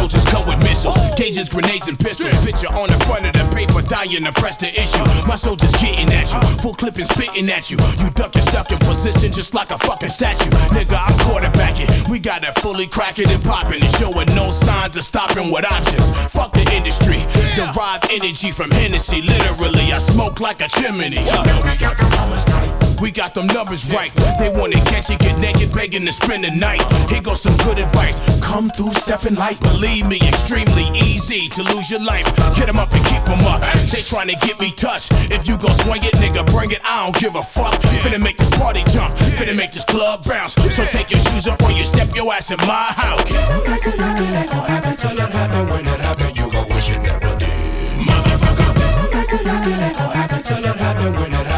soldiers 0.00 0.24
come 0.32 0.46
with 0.48 0.58
missiles, 0.64 0.96
gauges, 1.14 1.48
grenades, 1.48 1.88
and 1.88 1.98
pistols. 1.98 2.32
Picture 2.44 2.72
on 2.72 2.88
the 2.88 2.98
front 3.04 3.26
of 3.26 3.32
the 3.36 3.44
paper, 3.54 3.82
dying 3.84 4.24
to 4.24 4.32
press 4.32 4.56
the 4.56 4.72
issue. 4.72 5.04
My 5.28 5.34
soldiers 5.36 5.72
getting 5.76 6.08
at 6.16 6.32
you, 6.32 6.40
full 6.64 6.72
clip 6.72 6.96
and 6.96 7.04
spitting 7.04 7.48
at 7.50 7.70
you. 7.70 7.76
You 8.00 8.08
ducking, 8.16 8.42
stuck 8.42 8.72
in 8.72 8.78
position 8.78 9.30
just 9.32 9.52
like 9.52 9.70
a 9.70 9.78
fucking 9.78 10.08
statue. 10.08 10.50
Nigga, 10.72 10.96
I'm 10.96 11.12
quarterbacking. 11.28 12.08
We 12.08 12.18
got 12.18 12.42
it 12.44 12.56
fully 12.60 12.86
cracking 12.86 13.28
and 13.28 13.42
popping 13.44 13.82
and 13.82 13.92
showing 14.00 14.28
no 14.34 14.50
signs 14.50 14.96
of 14.96 15.04
stopping 15.04 15.52
with 15.52 15.70
options. 15.70 16.10
Fuck 16.32 16.52
the 16.52 16.64
industry, 16.72 17.20
derive 17.54 18.00
energy 18.10 18.50
from 18.50 18.70
Hennessy. 18.70 19.20
Literally, 19.20 19.92
I 19.92 19.98
smoke 19.98 20.40
like 20.40 20.62
a 20.62 20.68
chimney. 20.68 21.10
we 21.10 22.79
got 23.00 23.00
the 23.00 23.00
numbers 23.00 23.00
tight. 23.00 23.00
We 23.00 23.10
got 23.12 23.34
them 23.34 23.46
numbers 23.46 23.92
right. 23.92 24.12
They 24.38 24.50
wanna 24.50 24.76
catch 24.90 25.08
you, 25.08 25.18
get 25.18 25.38
naked, 25.38 25.72
begging 25.72 26.06
to 26.06 26.12
spend 26.12 26.44
the 26.44 26.50
night. 26.50 26.82
Here 27.08 27.22
goes 27.22 27.42
some 27.42 27.56
good 27.64 27.78
advice. 27.78 28.20
Come 28.40 28.70
through 28.70 28.92
stepping 28.92 29.36
light. 29.36 29.58
Believe 29.60 30.06
me, 30.06 30.18
extremely 30.26 30.86
easy 30.98 31.48
to 31.50 31.62
lose 31.62 31.90
your 31.90 32.00
life. 32.00 32.26
Get 32.56 32.68
'em 32.68 32.78
up 32.78 32.92
and 32.92 33.04
keep 33.06 33.22
'em 33.28 33.46
up. 33.46 33.60
They 33.90 34.02
trying 34.02 34.28
to 34.28 34.36
get 34.46 34.60
me 34.60 34.70
touched. 34.70 35.12
If 35.30 35.48
you 35.48 35.56
gon' 35.56 35.74
swing 35.84 36.04
it, 36.04 36.14
nigga, 36.16 36.44
bring 36.52 36.70
it. 36.70 36.80
I 36.84 37.04
don't 37.04 37.16
give 37.18 37.36
a 37.36 37.42
fuck. 37.42 37.74
Finna 38.02 38.18
make 38.20 38.36
this 38.36 38.50
party 38.50 38.84
jump. 38.92 39.16
Finna 39.16 39.54
make 39.56 39.72
this 39.72 39.84
club 39.84 40.24
bounce. 40.24 40.54
So 40.54 40.84
take 40.84 41.10
your 41.10 41.20
shoes 41.20 41.46
off 41.48 41.60
or 41.62 41.72
you 41.72 41.84
step 41.84 42.14
your 42.14 42.32
ass 42.32 42.50
in 42.50 42.58
my 42.66 42.92
house. 43.02 43.24
Till 45.00 45.18
it 45.18 45.30
happen, 45.30 45.66
when 45.70 45.86
it 45.86 46.00
happen, 46.00 46.34
you 46.34 46.50
gon' 46.50 46.68
wish 46.68 46.90
it 46.90 47.00
never 47.02 47.34
did. 47.38 47.48
Motherfucker. 48.06 48.70
Till 50.44 50.64
it 50.64 50.76
happen, 50.76 51.12
when 51.14 51.32
it 51.32 51.46
happen, 51.46 51.49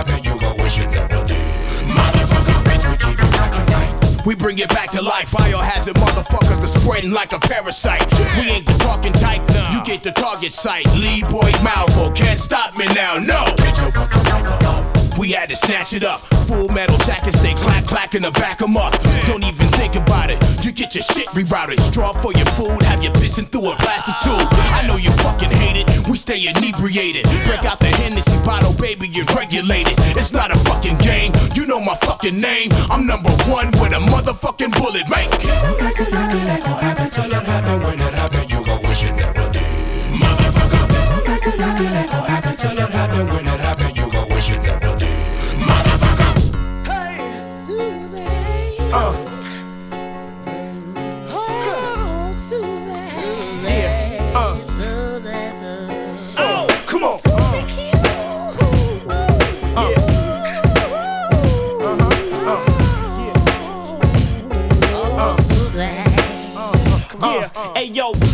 We 4.24 4.36
bring 4.36 4.58
it 4.58 4.68
back 4.68 4.90
to 4.92 5.02
life. 5.02 5.30
Biohazard 5.32 5.94
motherfuckers 5.94 6.60
that's 6.60 6.80
spreading 6.80 7.10
like 7.10 7.32
a 7.32 7.40
parasite. 7.40 8.06
We 8.38 8.50
ain't 8.50 8.66
the 8.66 8.76
talking 8.78 9.12
type. 9.12 9.42
You 9.72 9.82
get 9.84 10.02
the 10.02 10.12
target 10.12 10.52
site. 10.52 10.86
Lee 10.94 11.22
Boyd 11.30 11.54
Malvo 11.64 12.14
can't 12.14 12.38
stop 12.38 12.76
me 12.76 12.86
now. 12.94 13.18
No. 13.18 14.91
We 15.18 15.30
had 15.30 15.50
to 15.50 15.56
snatch 15.56 15.92
it 15.92 16.04
up. 16.04 16.20
Full 16.48 16.68
metal 16.68 16.96
jackets, 16.98 17.40
they 17.40 17.54
clack 17.54 17.84
clack 17.84 18.14
in 18.14 18.22
the 18.22 18.30
back 18.32 18.60
of 18.60 18.74
up. 18.76 18.92
Don't 19.26 19.44
even 19.44 19.66
think 19.78 19.94
about 19.96 20.30
it. 20.30 20.38
You 20.64 20.72
get 20.72 20.94
your 20.94 21.02
shit 21.02 21.28
rerouted. 21.28 21.80
Straw 21.80 22.12
for 22.12 22.32
your 22.32 22.46
food, 22.56 22.82
have 22.86 23.02
you 23.02 23.10
pissing 23.10 23.46
through 23.46 23.70
a 23.70 23.76
plastic 23.76 24.14
tube. 24.22 24.48
I 24.72 24.86
know 24.86 24.96
you 24.96 25.10
fucking 25.22 25.50
hate 25.50 25.76
it. 25.76 26.08
We 26.08 26.16
stay 26.16 26.46
inebriated. 26.48 27.24
Break 27.44 27.64
out 27.64 27.78
the 27.78 27.92
Hennessy 28.02 28.38
bottle, 28.44 28.72
baby, 28.74 29.10
and 29.18 29.28
regulate 29.36 29.88
it. 29.88 29.98
It's 30.16 30.32
not 30.32 30.50
a 30.50 30.58
fucking 30.58 30.98
game. 30.98 31.32
You 31.54 31.66
know 31.66 31.80
my 31.80 31.94
fucking 31.96 32.40
name. 32.40 32.70
I'm 32.90 33.06
number 33.06 33.30
one 33.46 33.70
with 33.80 33.92
a 33.92 34.00
motherfucking 34.10 34.72
bullet, 34.78 35.08
mate. 35.08 35.30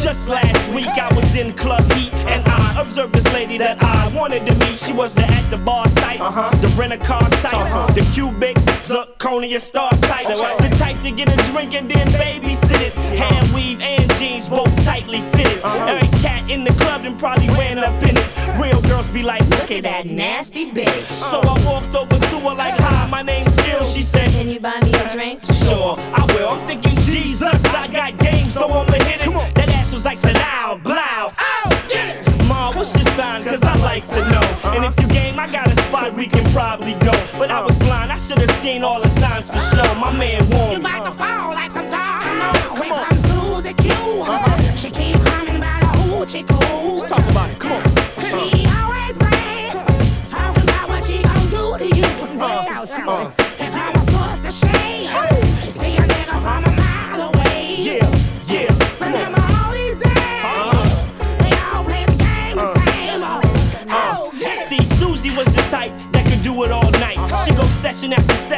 Just 0.08 0.30
last 0.30 0.74
week 0.74 0.88
I 0.88 1.08
was 1.14 1.36
in 1.36 1.52
Club 1.52 1.84
Heat 1.92 2.14
and 2.32 2.42
I 2.48 2.80
observed 2.80 3.14
this 3.14 3.30
lady 3.34 3.58
that 3.58 3.76
I 3.82 4.10
wanted 4.16 4.46
to 4.46 4.54
meet. 4.64 4.78
She 4.78 4.94
was 4.94 5.14
the 5.14 5.24
at 5.24 5.44
the 5.50 5.58
bar 5.58 5.84
type, 6.00 6.20
the 6.62 6.74
rent 6.78 6.94
a 6.94 6.96
car 6.96 7.28
type, 7.44 7.94
the 7.94 8.00
cubic 8.14 8.56
zirconia 8.88 9.60
star 9.60 9.90
type, 10.08 10.26
the 10.26 10.74
type 10.78 10.96
to 11.02 11.10
get 11.10 11.28
a 11.28 11.36
drink 11.52 11.74
and 11.74 11.90
then 11.90 12.06
babysit 12.16 12.80
it. 12.88 12.94
Hand 13.18 13.52
weave 13.52 13.82
and 13.82 14.10
jeans, 14.14 14.48
both 14.48 14.72
tightly 14.86 15.20
fitted. 15.36 15.60
Every 15.64 16.08
cat 16.20 16.48
in 16.50 16.64
the 16.64 16.72
club 16.80 17.02
and 17.04 17.18
probably 17.18 17.48
ran 17.48 17.76
up 17.78 18.02
in 18.02 18.16
it. 18.16 18.28
Real 18.58 18.80
girls 18.88 19.10
be 19.10 19.22
like, 19.22 19.46
look 19.50 19.70
at 19.70 19.82
that 19.82 20.06
nasty 20.06 20.72
bitch. 20.72 21.04
So 21.30 21.38
I 21.44 21.54
walked 21.68 21.94
over 21.94 22.18
to 22.18 22.36
her 22.48 22.54
like, 22.54 22.80
hi, 22.80 23.10
my 23.10 23.20
name's 23.20 23.52
Skill. 23.60 23.84
She 23.84 24.02
said, 24.02 24.30
Can 24.30 24.48
you 24.48 24.58
buy 24.58 24.80
me 24.80 24.90
a 24.90 25.04
drink? 25.12 25.44
Sure, 25.52 25.96
I 25.98 26.24
will. 26.32 26.48
I'm 26.48 26.66
thinking, 26.66 26.96
Jesus, 27.12 27.62
I 27.74 27.92
got 27.92 28.16
game, 28.18 28.46
so 28.46 28.64
I'ma 28.70 29.04
hit 29.04 29.26
it. 29.26 29.67
Ass 29.98 30.14
was 30.14 30.22
like, 30.24 30.34
loud, 30.34 30.82
blow. 30.84 31.32
Oh, 31.40 32.46
Ma, 32.46 32.72
what's 32.72 32.94
your 32.94 33.10
sign? 33.14 33.42
Cause 33.42 33.62
I 33.64 33.74
like 33.76 34.06
to 34.08 34.20
know. 34.30 34.76
And 34.76 34.84
if 34.84 35.00
you 35.00 35.08
game, 35.08 35.38
I 35.38 35.50
got 35.50 35.66
a 35.70 35.82
spot 35.82 36.14
we 36.14 36.26
can 36.26 36.44
probably 36.52 36.94
go. 36.94 37.12
But 37.38 37.50
I 37.50 37.64
was 37.64 37.76
blind, 37.78 38.12
I 38.12 38.16
should've 38.16 38.50
seen 38.52 38.84
all 38.84 39.02
the 39.02 39.08
signs 39.08 39.50
for 39.50 39.58
sure. 39.58 39.94
My 39.96 40.12
man 40.12 40.48
warned 40.50 40.72
You 40.72 40.78
about 40.78 41.04
to 41.04 41.10
fall 41.10 41.54
like 41.54 41.67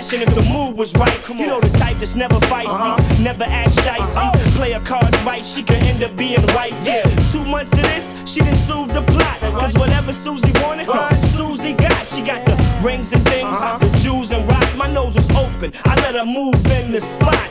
session 0.03 0.27
if 0.27 0.35
the 0.35 0.45
mood 0.49 0.77
was 0.77 0.95
right. 0.97 1.13
You 1.29 1.47
know 1.47 1.61
the 1.61 1.69
type 1.79 1.97
that's 1.97 2.15
never 2.15 2.37
feisty, 2.49 2.69
uh-huh. 2.69 3.23
never 3.23 3.45
act 3.45 3.71
shicey. 3.85 4.17
Uh-huh. 4.17 4.33
Play 4.57 4.73
her 4.73 4.81
cards 4.81 5.19
right, 5.25 5.45
she 5.45 5.63
could 5.63 5.83
end 5.85 6.03
up 6.03 6.17
being 6.17 6.41
right. 6.57 6.73
Yeah, 6.85 7.03
two 7.33 7.45
months 7.45 7.73
of 7.73 7.85
this, 7.85 8.17
she 8.25 8.41
didn't 8.41 8.57
soothed 8.57 8.95
the 8.95 9.03
plot. 9.03 9.39
Cause 9.61 9.75
whatever 9.75 10.13
Susie 10.13 10.53
wanted, 10.65 10.89
uh-huh. 10.89 11.15
Susie 11.37 11.75
got. 11.75 12.01
She 12.07 12.23
got 12.23 12.45
the 12.47 12.57
rings 12.83 13.13
and 13.13 13.23
things, 13.29 13.57
the 13.81 13.91
jewels 14.03 14.33
and 14.33 14.49
rocks. 14.49 14.77
My 14.79 14.91
nose 14.91 15.15
was 15.15 15.29
open, 15.37 15.73
I 15.85 15.95
let 16.01 16.15
her 16.15 16.27
move 16.27 16.57
in 16.81 16.93
the 16.93 17.01
spot. 17.01 17.51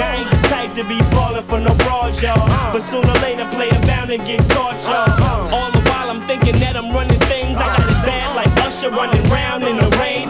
Now 0.00 0.12
I 0.12 0.16
ain't 0.20 0.30
the 0.30 0.40
type 0.48 0.72
to 0.80 0.84
be 0.84 0.98
falling 1.12 1.44
for 1.44 1.60
no 1.60 1.72
broad, 1.84 2.16
y'all. 2.22 2.40
But 2.72 2.80
sooner 2.80 3.08
or 3.08 3.20
later, 3.20 3.44
player 3.52 3.78
bound 3.84 4.10
and 4.10 4.24
get 4.24 4.40
caught, 4.48 4.76
y'all. 4.88 5.54
All 5.54 5.70
the 5.72 5.82
while 5.88 6.10
I'm 6.10 6.22
thinking 6.26 6.56
that 6.60 6.76
I'm 6.76 6.92
running 6.92 7.20
things. 7.28 7.58
I 7.58 7.68
got 7.76 7.84
it 7.84 8.00
bad 8.04 8.34
like 8.34 8.52
Usher 8.64 8.90
running 8.90 9.24
round 9.28 9.64
in 9.64 9.76
the 9.76 9.88
rain. 10.00 10.28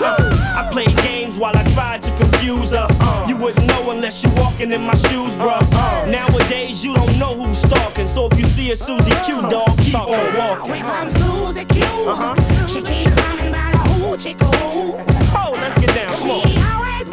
I 0.56 0.66
played 0.70 0.96
games 1.02 1.36
while 1.36 1.54
I 1.54 1.62
tried 1.74 2.02
to 2.04 2.10
confuse 2.16 2.70
her. 2.70 2.86
Uh-uh. 2.88 3.28
You 3.28 3.36
wouldn't 3.36 3.66
know 3.66 3.90
unless 3.90 4.24
you 4.24 4.30
walking 4.36 4.72
in 4.72 4.80
my 4.80 4.94
shoes, 4.94 5.34
bruh. 5.34 5.60
Uh-uh. 5.60 6.10
Nowadays, 6.10 6.82
you 6.82 6.94
don't 6.94 7.18
know 7.18 7.34
who's 7.34 7.58
stalking. 7.58 8.06
So 8.06 8.28
if 8.32 8.38
you 8.38 8.46
see 8.46 8.70
a 8.72 8.76
Susie 8.76 9.10
Q 9.26 9.36
uh-uh. 9.36 9.50
dog, 9.50 9.78
keep 9.78 9.94
on 9.94 10.08
walking. 10.08 10.70
Away 10.70 10.80
from 10.80 11.10
Susie 11.10 11.66
Q. 11.66 11.82
Uh-huh. 11.84 12.66
She 12.68 12.80
keep 12.80 13.10
coming 13.14 13.52
by 13.52 13.70
the 13.72 13.84
hoochie 14.00 14.38
coo. 14.38 14.96
Oh, 15.36 15.52
let's 15.60 15.78
get 15.78 15.94
down. 15.94 16.14
Come 16.16 16.30
on. 16.30 16.48
She 16.48 16.56
always 16.56 17.06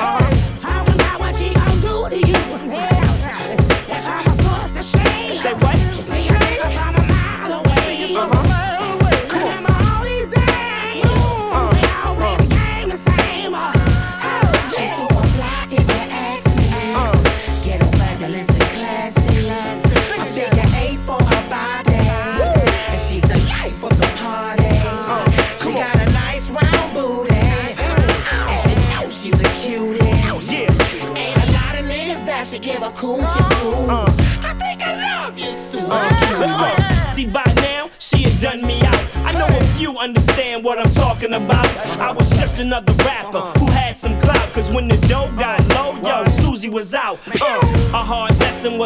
uh-huh. 0.00 0.64
talking 0.64 0.94
about 0.94 1.20
what 1.20 1.36
she 1.36 1.52
gon' 1.52 1.80
do 1.84 2.08
to 2.08 2.18
you. 2.26 2.40
Shout 3.20 3.50
it. 3.52 3.60
Here 3.92 4.02
come 4.02 4.24
my. 4.26 4.82
Say 5.42 5.52
what? 5.52 5.75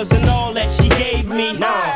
Wasn't 0.01 0.29
all 0.31 0.55
that 0.55 0.73
she 0.73 0.89
gave 0.97 1.29
me. 1.29 1.51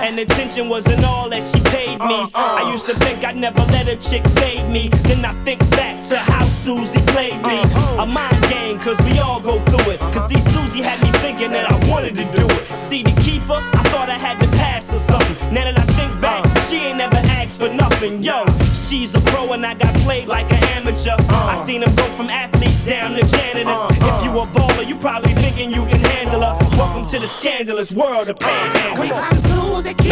And 0.04 0.18
attention 0.18 0.68
wasn't 0.68 1.02
all 1.04 1.30
that 1.30 1.42
she 1.42 1.58
paid 1.72 1.98
me. 2.00 2.20
Uh, 2.20 2.28
uh. 2.34 2.60
I 2.60 2.70
used 2.70 2.84
to 2.84 2.94
think 2.96 3.24
I'd 3.24 3.34
never 3.34 3.64
let 3.72 3.88
a 3.88 3.96
chick 3.96 4.22
fade 4.36 4.68
me. 4.68 4.90
Then 5.08 5.24
I 5.24 5.32
think 5.42 5.60
back 5.70 5.96
to 6.10 6.18
how 6.18 6.44
Susie 6.44 7.00
played 7.16 7.40
me. 7.48 7.64
Uh, 7.64 8.02
a 8.02 8.06
mind 8.06 8.42
game, 8.52 8.78
cause 8.78 9.00
we 9.06 9.18
all 9.20 9.40
go 9.40 9.58
through 9.64 9.92
it. 9.92 10.00
Cause 10.12 10.28
see, 10.28 10.36
Susie 10.52 10.82
had 10.82 11.00
me 11.00 11.10
thinking 11.24 11.50
that 11.52 11.72
I 11.72 11.76
wanted 11.90 12.14
to 12.18 12.24
do 12.24 12.44
it. 12.44 12.64
See, 12.76 13.02
the 13.02 13.16
keeper, 13.22 13.56
I 13.56 13.82
thought 13.88 14.10
I 14.10 14.18
had 14.18 14.38
to 14.42 14.48
pass 14.48 14.63
or 14.92 14.98
something. 14.98 15.54
Now 15.54 15.64
that 15.64 15.78
I 15.78 15.84
think 15.94 16.20
back, 16.20 16.44
uh. 16.44 16.60
she 16.68 16.76
ain't 16.88 16.98
never 16.98 17.16
asked 17.16 17.58
for 17.58 17.68
nothing. 17.68 18.22
Yo, 18.22 18.44
she's 18.72 19.14
a 19.14 19.20
pro 19.30 19.52
and 19.52 19.64
I 19.64 19.74
got 19.74 19.94
played 20.06 20.26
like 20.26 20.50
an 20.52 20.62
amateur. 20.76 21.16
Uh. 21.28 21.52
I 21.52 21.56
seen 21.64 21.82
him 21.82 21.94
go 21.94 22.04
from 22.04 22.28
athletes 22.28 22.84
down 22.84 23.12
to 23.12 23.22
janitors. 23.22 23.78
Uh, 23.78 23.88
if 23.90 24.24
you 24.24 24.30
a 24.38 24.46
baller, 24.46 24.86
you 24.86 24.96
probably 24.96 25.34
thinking 25.34 25.70
you 25.70 25.86
can 25.86 26.00
handle 26.04 26.42
her. 26.42 26.58
Welcome 26.76 27.06
to 27.06 27.18
the 27.18 27.28
scandalous 27.28 27.92
world 27.92 28.28
of 28.28 28.36
panhandling. 28.36 29.12
I'm 29.12 29.36
Susie 29.42 29.94
Q. 29.94 30.10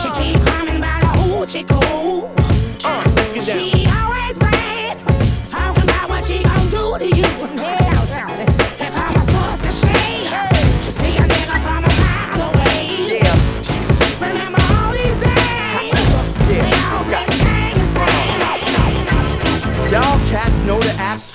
She 0.00 0.08
keep 0.20 0.40
humming 0.48 0.76
about 0.76 1.02
a 1.02 1.12
hoochie 1.20 1.66
coo. 1.68 2.26
Uh, 2.86 3.02
let's 3.16 3.34
get 3.34 3.46
down. 3.46 3.58
She 3.58 3.83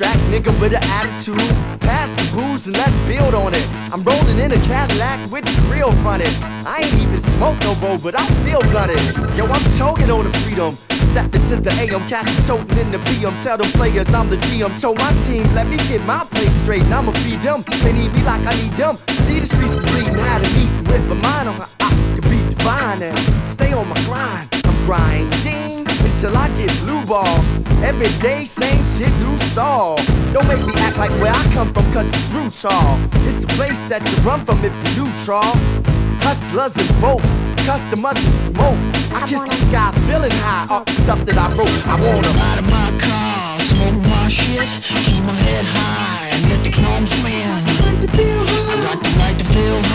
abstract 0.01 0.19
nigga 0.31 0.61
with 0.61 0.73
an 0.73 0.83
attitude. 0.83 1.37
Pass 1.81 2.09
the 2.11 2.37
booze 2.37 2.65
and 2.67 2.77
let's 2.77 2.95
build 3.03 3.33
on 3.33 3.53
it. 3.53 3.67
I'm 3.91 4.03
rolling 4.03 4.39
in 4.39 4.51
a 4.51 4.61
Cadillac 4.65 5.19
with 5.31 5.45
the 5.45 5.61
grill 5.67 5.91
fronted. 6.03 6.29
I 6.65 6.83
ain't 6.83 7.01
even 7.01 7.19
smoke 7.19 7.59
no 7.61 7.75
bowl, 7.75 7.97
but 7.97 8.17
I 8.17 8.25
feel 8.45 8.61
blunted. 8.71 8.99
Yo, 9.35 9.45
I'm 9.45 9.77
choking 9.77 10.09
on 10.09 10.25
the 10.25 10.37
freedom. 10.39 10.75
Stepped 11.11 11.35
into 11.35 11.57
the 11.57 11.71
AM, 11.81 12.07
cats 12.07 12.31
is 12.31 12.47
toting 12.47 12.77
in 12.77 12.91
the 12.91 12.99
BM. 12.99 13.41
Tell 13.43 13.57
the 13.57 13.65
players 13.77 14.13
I'm 14.13 14.29
the 14.29 14.37
GM. 14.37 14.79
Told 14.79 14.97
my 14.99 15.11
team, 15.25 15.43
let 15.53 15.67
me 15.67 15.77
get 15.89 16.01
my 16.05 16.23
plate 16.31 16.51
straight, 16.51 16.83
and 16.83 16.93
I'ma 16.93 17.11
feed 17.23 17.41
them. 17.41 17.63
They 17.83 17.93
need 17.93 18.13
me 18.13 18.21
like 18.23 18.45
I 18.45 18.55
need 18.61 18.75
them. 18.75 18.95
See 19.25 19.39
the 19.39 19.47
streets 19.47 19.73
is 19.73 19.85
bleeding, 19.85 20.15
had 20.15 20.43
to 20.43 20.49
meet 20.55 20.87
with 20.87 21.07
my 21.07 21.15
mind 21.15 21.49
on 21.49 21.55
how 21.57 21.67
I 21.81 22.13
could 22.15 22.29
be 22.29 22.39
divine 22.47 23.01
and 23.01 23.17
stay 23.43 23.73
on 23.73 23.87
my 23.87 23.99
grind. 24.05 24.47
I'm 24.65 24.85
grinding 24.85 25.78
until 26.19 26.37
I 26.37 26.49
get 26.57 26.69
blue 26.79 27.01
balls. 27.05 27.55
Every 27.81 28.11
day, 28.19 28.43
same 28.43 28.83
shit, 28.91 29.13
new 29.23 29.37
stall. 29.37 29.95
Don't 30.33 30.47
make 30.49 30.65
me 30.65 30.73
act 30.83 30.97
like 30.97 31.11
where 31.21 31.31
I 31.31 31.43
come 31.53 31.73
from, 31.73 31.85
cause 31.93 32.07
it's 32.07 32.29
brutal. 32.29 32.99
It's 33.23 33.43
a 33.45 33.47
place 33.55 33.81
that 33.87 34.03
you 34.03 34.17
run 34.27 34.43
from 34.43 34.59
if 34.59 34.73
you 34.97 35.07
neutral. 35.07 35.55
Hustlers 36.19 36.75
and 36.75 36.91
folks, 36.99 37.39
customers 37.63 38.19
and 38.19 38.35
smoke. 38.35 38.79
I 39.15 39.23
kiss 39.27 39.43
the 39.47 39.59
sky, 39.71 39.95
feeling 40.11 40.35
high 40.43 40.67
off 40.67 40.85
the 40.85 40.91
stuff 41.07 41.23
that 41.23 41.37
I 41.37 41.55
wrote. 41.55 41.71
I 41.87 41.95
wanna 41.95 42.31
ride 42.35 42.59
in 42.59 42.67
my 42.67 42.89
car, 42.99 43.59
smoke 43.71 44.03
my 44.11 44.27
shit, 44.27 44.67
keep 44.83 45.23
my 45.23 45.31
head 45.47 45.63
high, 45.71 46.35
and 46.35 46.49
let 46.51 46.63
the 46.65 46.71
chrome 46.75 47.05
spin. 47.07 47.47
Like 47.79 48.01
to 48.03 48.11
feel 48.11 48.43
high. 48.43 48.75
I 48.75 48.83
got 48.83 48.99
the 48.99 49.09
right 49.23 49.37
to 49.39 49.45
feel 49.55 49.88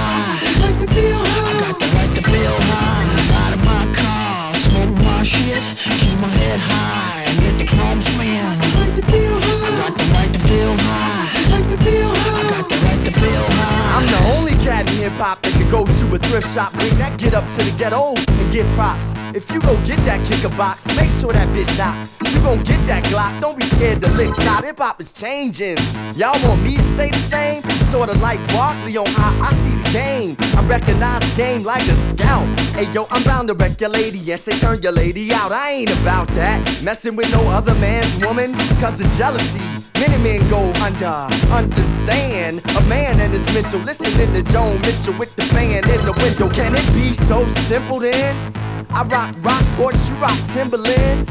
hip 15.05 15.13
hop 15.21 15.43
that 15.43 15.53
can 15.53 15.71
go 15.71 15.85
to 15.85 16.15
a 16.15 16.19
thrift 16.19 16.49
shop, 16.55 16.73
bring 16.73 16.97
that 16.97 17.19
get 17.19 17.35
up 17.35 17.45
to 17.53 17.59
the 17.59 17.75
ghetto 17.77 18.15
and 18.17 18.51
get 18.51 18.65
props. 18.75 19.13
If 19.37 19.51
you 19.51 19.61
go 19.61 19.77
get 19.85 19.99
that 20.09 20.25
kicker 20.25 20.49
box, 20.57 20.87
make 20.97 21.11
sure 21.11 21.33
that 21.33 21.47
bitch 21.49 21.69
knock. 21.77 22.09
You 22.33 22.41
gon' 22.41 22.65
get 22.65 22.81
that 22.87 23.05
Glock, 23.05 23.39
don't 23.39 23.59
be 23.59 23.67
scared 23.77 24.01
to 24.01 24.09
lick 24.17 24.33
shot. 24.35 24.65
Hip 24.65 24.79
hop 24.79 25.01
is 25.03 25.13
changing. 25.13 25.77
Y'all 26.17 26.41
want 26.49 26.63
me 26.63 26.77
to 26.77 26.83
stay 26.83 27.11
the 27.11 27.19
same? 27.19 27.61
Sorta 27.93 28.15
like 28.15 28.41
Barkley 28.49 28.97
on 28.97 29.07
how 29.07 29.33
I 29.45 29.53
see 29.53 29.77
the 29.77 29.91
game. 29.93 30.37
I 30.57 30.67
recognize 30.67 31.23
game 31.37 31.65
like 31.65 31.87
a 31.87 31.97
scout. 32.09 32.49
Hey 32.71 32.91
yo, 32.91 33.07
I'm 33.11 33.23
bound 33.25 33.49
to 33.49 33.55
wreck 33.55 33.79
your 33.81 33.91
lady. 33.91 34.19
Yes, 34.19 34.47
they 34.47 34.57
turn 34.59 34.81
your 34.81 34.93
lady 34.93 35.35
out. 35.35 35.53
I 35.53 35.73
ain't 35.73 35.93
about 36.01 36.29
that. 36.29 36.59
Messing 36.83 37.15
with 37.15 37.31
no 37.31 37.43
other 37.51 37.75
man's 37.75 38.17
woman, 38.25 38.55
cause 38.81 39.01
of 39.01 39.11
jealousy. 39.19 39.74
Many 39.95 40.23
men 40.23 40.49
go 40.51 40.61
under, 40.83 41.07
understand 41.53 42.63
a 42.77 42.81
man 42.83 43.21
and 43.21 43.33
his 43.33 43.45
mental. 43.55 43.81
Listening 43.81 44.33
to 44.35 44.43
Joni 44.51 44.81
Mitchell 44.83 45.15
with 45.19 45.35
the 45.37 45.43
fan 45.43 45.89
in 45.89 46.05
the 46.05 46.13
window. 46.13 46.49
Can 46.53 46.75
it 46.75 46.87
be 46.95 47.15
so 47.15 47.47
simple 47.69 48.01
then? 48.01 48.53
I 48.91 49.03
rock 49.05 49.35
Rockports, 49.37 50.09
you 50.11 50.17
rock 50.17 50.39
Timberlands. 50.53 51.31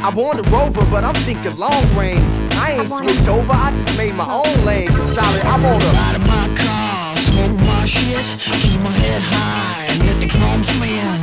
I 0.00 0.10
want 0.14 0.38
a 0.38 0.42
rover, 0.50 0.84
but 0.90 1.04
I'm 1.04 1.14
thinking 1.26 1.56
long 1.56 1.84
range. 1.96 2.38
I 2.52 2.78
ain't 2.78 2.88
switch 2.88 3.26
over, 3.28 3.52
I 3.52 3.70
just 3.72 3.98
made 3.98 4.14
my 4.14 4.30
own 4.30 4.64
lane. 4.64 4.88
Cause 4.88 5.14
Charlie, 5.14 5.40
I 5.40 5.56
wanna 5.62 5.84
ride 5.98 6.16
in 6.16 6.22
my 6.22 6.46
car, 6.56 7.16
smoke 7.16 7.58
my 7.66 7.84
shit, 7.84 8.24
keep 8.62 8.80
my 8.80 8.90
head 8.90 9.22
high, 9.22 9.86
and 9.88 9.98
let 10.06 10.20
the 10.20 10.28
chrome 10.28 10.62
spin. 10.62 11.17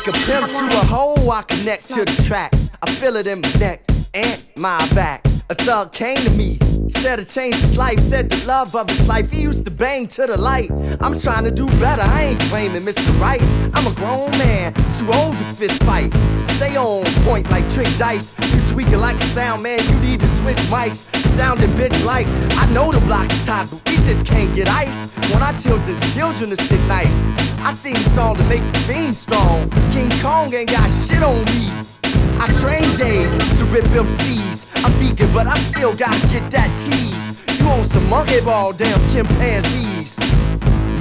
Like 0.00 0.16
a 0.16 0.24
pimp 0.24 0.48
to 0.48 0.78
a 0.78 0.84
hoe, 0.86 1.28
I 1.28 1.42
connect 1.42 1.88
to 1.88 2.06
the 2.06 2.22
track. 2.22 2.54
I 2.82 2.90
feel 2.90 3.16
it 3.16 3.26
in 3.26 3.42
my 3.42 3.52
neck 3.58 3.82
and 4.14 4.42
my 4.56 4.78
back. 4.94 5.22
A 5.50 5.54
thug 5.54 5.92
came 5.92 6.16
to 6.16 6.30
me, 6.30 6.58
said 6.90 7.16
to 7.16 7.24
change 7.24 7.56
his 7.56 7.76
life, 7.76 8.00
said 8.00 8.30
the 8.30 8.46
love 8.46 8.74
of 8.74 8.88
his 8.88 9.06
life. 9.06 9.30
He 9.30 9.42
used 9.42 9.64
to 9.64 9.70
bang 9.70 10.06
to 10.08 10.26
the 10.26 10.36
light. 10.36 10.70
I'm 11.00 11.18
trying 11.18 11.44
to 11.44 11.50
do 11.50 11.66
better, 11.78 12.02
I 12.02 12.22
ain't 12.30 12.40
claiming 12.40 12.82
Mr. 12.82 13.20
Right. 13.20 13.42
I'm 13.74 13.86
a 13.86 13.94
grown 13.94 14.30
man, 14.32 14.72
too 14.98 15.10
old 15.12 15.38
to 15.38 15.44
fist 15.44 15.82
fight. 15.82 16.12
Stay 16.56 16.76
on 16.76 17.04
point 17.24 17.50
like 17.50 17.68
trick 17.68 17.88
dice. 17.98 18.34
You 18.52 18.60
tweaking 18.68 19.00
like 19.00 19.16
a 19.16 19.26
sound 19.28 19.62
man, 19.62 19.78
you 19.88 20.00
need 20.00 20.20
to 20.20 20.28
switch 20.28 20.58
mics. 20.68 21.04
Sounding 21.36 21.70
bitch 21.70 22.04
like 22.04 22.26
I 22.56 22.70
know 22.72 22.92
the 22.92 23.00
block 23.00 23.30
is 23.32 23.46
hot, 23.46 23.68
but 23.70 23.82
we 23.88 23.96
just 24.04 24.26
can't 24.26 24.54
get 24.54 24.68
ice. 24.68 25.14
When 25.30 25.42
I 25.42 25.52
chose 25.52 25.86
his 25.86 26.00
children 26.14 26.50
to 26.50 26.56
sit 26.56 26.80
nice, 26.88 27.26
I 27.58 27.74
sing 27.74 27.96
a 27.96 28.10
song 28.10 28.36
to 28.36 28.44
make 28.44 28.64
the 28.72 28.78
fiend 28.80 29.16
strong. 29.16 29.70
King 29.92 30.10
Kong 30.22 30.52
ain't 30.54 30.70
got 30.70 30.90
shit 30.90 31.22
on 31.22 31.44
me. 31.44 31.99
I 32.42 32.46
train 32.58 32.88
days 32.96 33.36
to 33.58 33.64
rip 33.66 33.84
MCs. 33.84 34.64
I'm 34.82 34.92
vegan, 34.92 35.30
but 35.34 35.46
I 35.46 35.58
still 35.58 35.94
gotta 35.94 36.26
get 36.28 36.50
that 36.50 36.70
cheese. 36.80 37.36
You 37.60 37.68
own 37.68 37.84
some 37.84 38.08
monkey 38.08 38.40
ball, 38.40 38.72
damn 38.72 38.98
chimpanzees. 39.12 40.18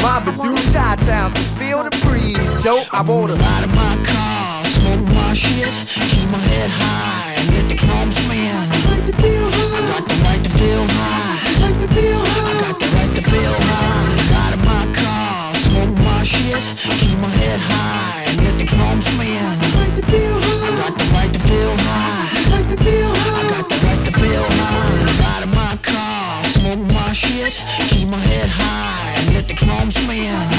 Mob 0.04 0.26
through 0.36 0.60
Chi 0.74 0.96
towns 1.08 1.34
so 1.34 1.42
feel 1.56 1.82
the 1.84 1.92
breeze. 2.04 2.52
Joe, 2.62 2.84
I 2.92 3.02
wanna 3.02 3.36
ride 3.36 3.64
in 3.64 3.72
my 3.72 3.96
car, 4.04 4.66
smoke 4.66 5.06
my 5.16 5.34
shit, 5.34 5.72
keep 5.88 6.30
my 6.30 6.40
head 6.40 6.70
high, 6.70 7.36
and 7.38 7.48
let 7.56 7.70
the 7.70 7.78
chrome 7.78 8.12
spin. 8.12 8.60
Like 8.92 9.06
to 9.08 9.14
feel 9.24 9.48
high. 9.48 9.80
I 9.80 9.82
got 9.92 10.04
the 10.10 10.16
right 10.28 10.44
to 10.44 10.52
feel 10.60 10.84
high. 10.92 11.40
Like 11.64 11.80
to 11.80 11.88
feel 11.96 12.20
high. 12.20 12.52
I 12.52 12.62
got 12.68 12.76
the 12.84 12.88
right 13.00 13.16
to 13.16 13.24
feel 13.32 13.56
high. 13.72 14.12
Ride 14.36 14.54
in 14.56 14.62
my 14.68 14.84
car, 15.00 15.56
smoke 15.56 15.96
my 16.04 16.24
shit, 16.24 16.60
keep 17.00 17.18
my 17.20 17.30
head 17.30 17.60
high, 17.62 18.19
keep 27.52 28.08
my 28.08 28.18
head 28.18 28.50
high, 28.50 29.20
and 29.20 29.34
let 29.34 29.48
the 29.48 29.54
chrome 29.56 29.92
spin. 29.92 30.59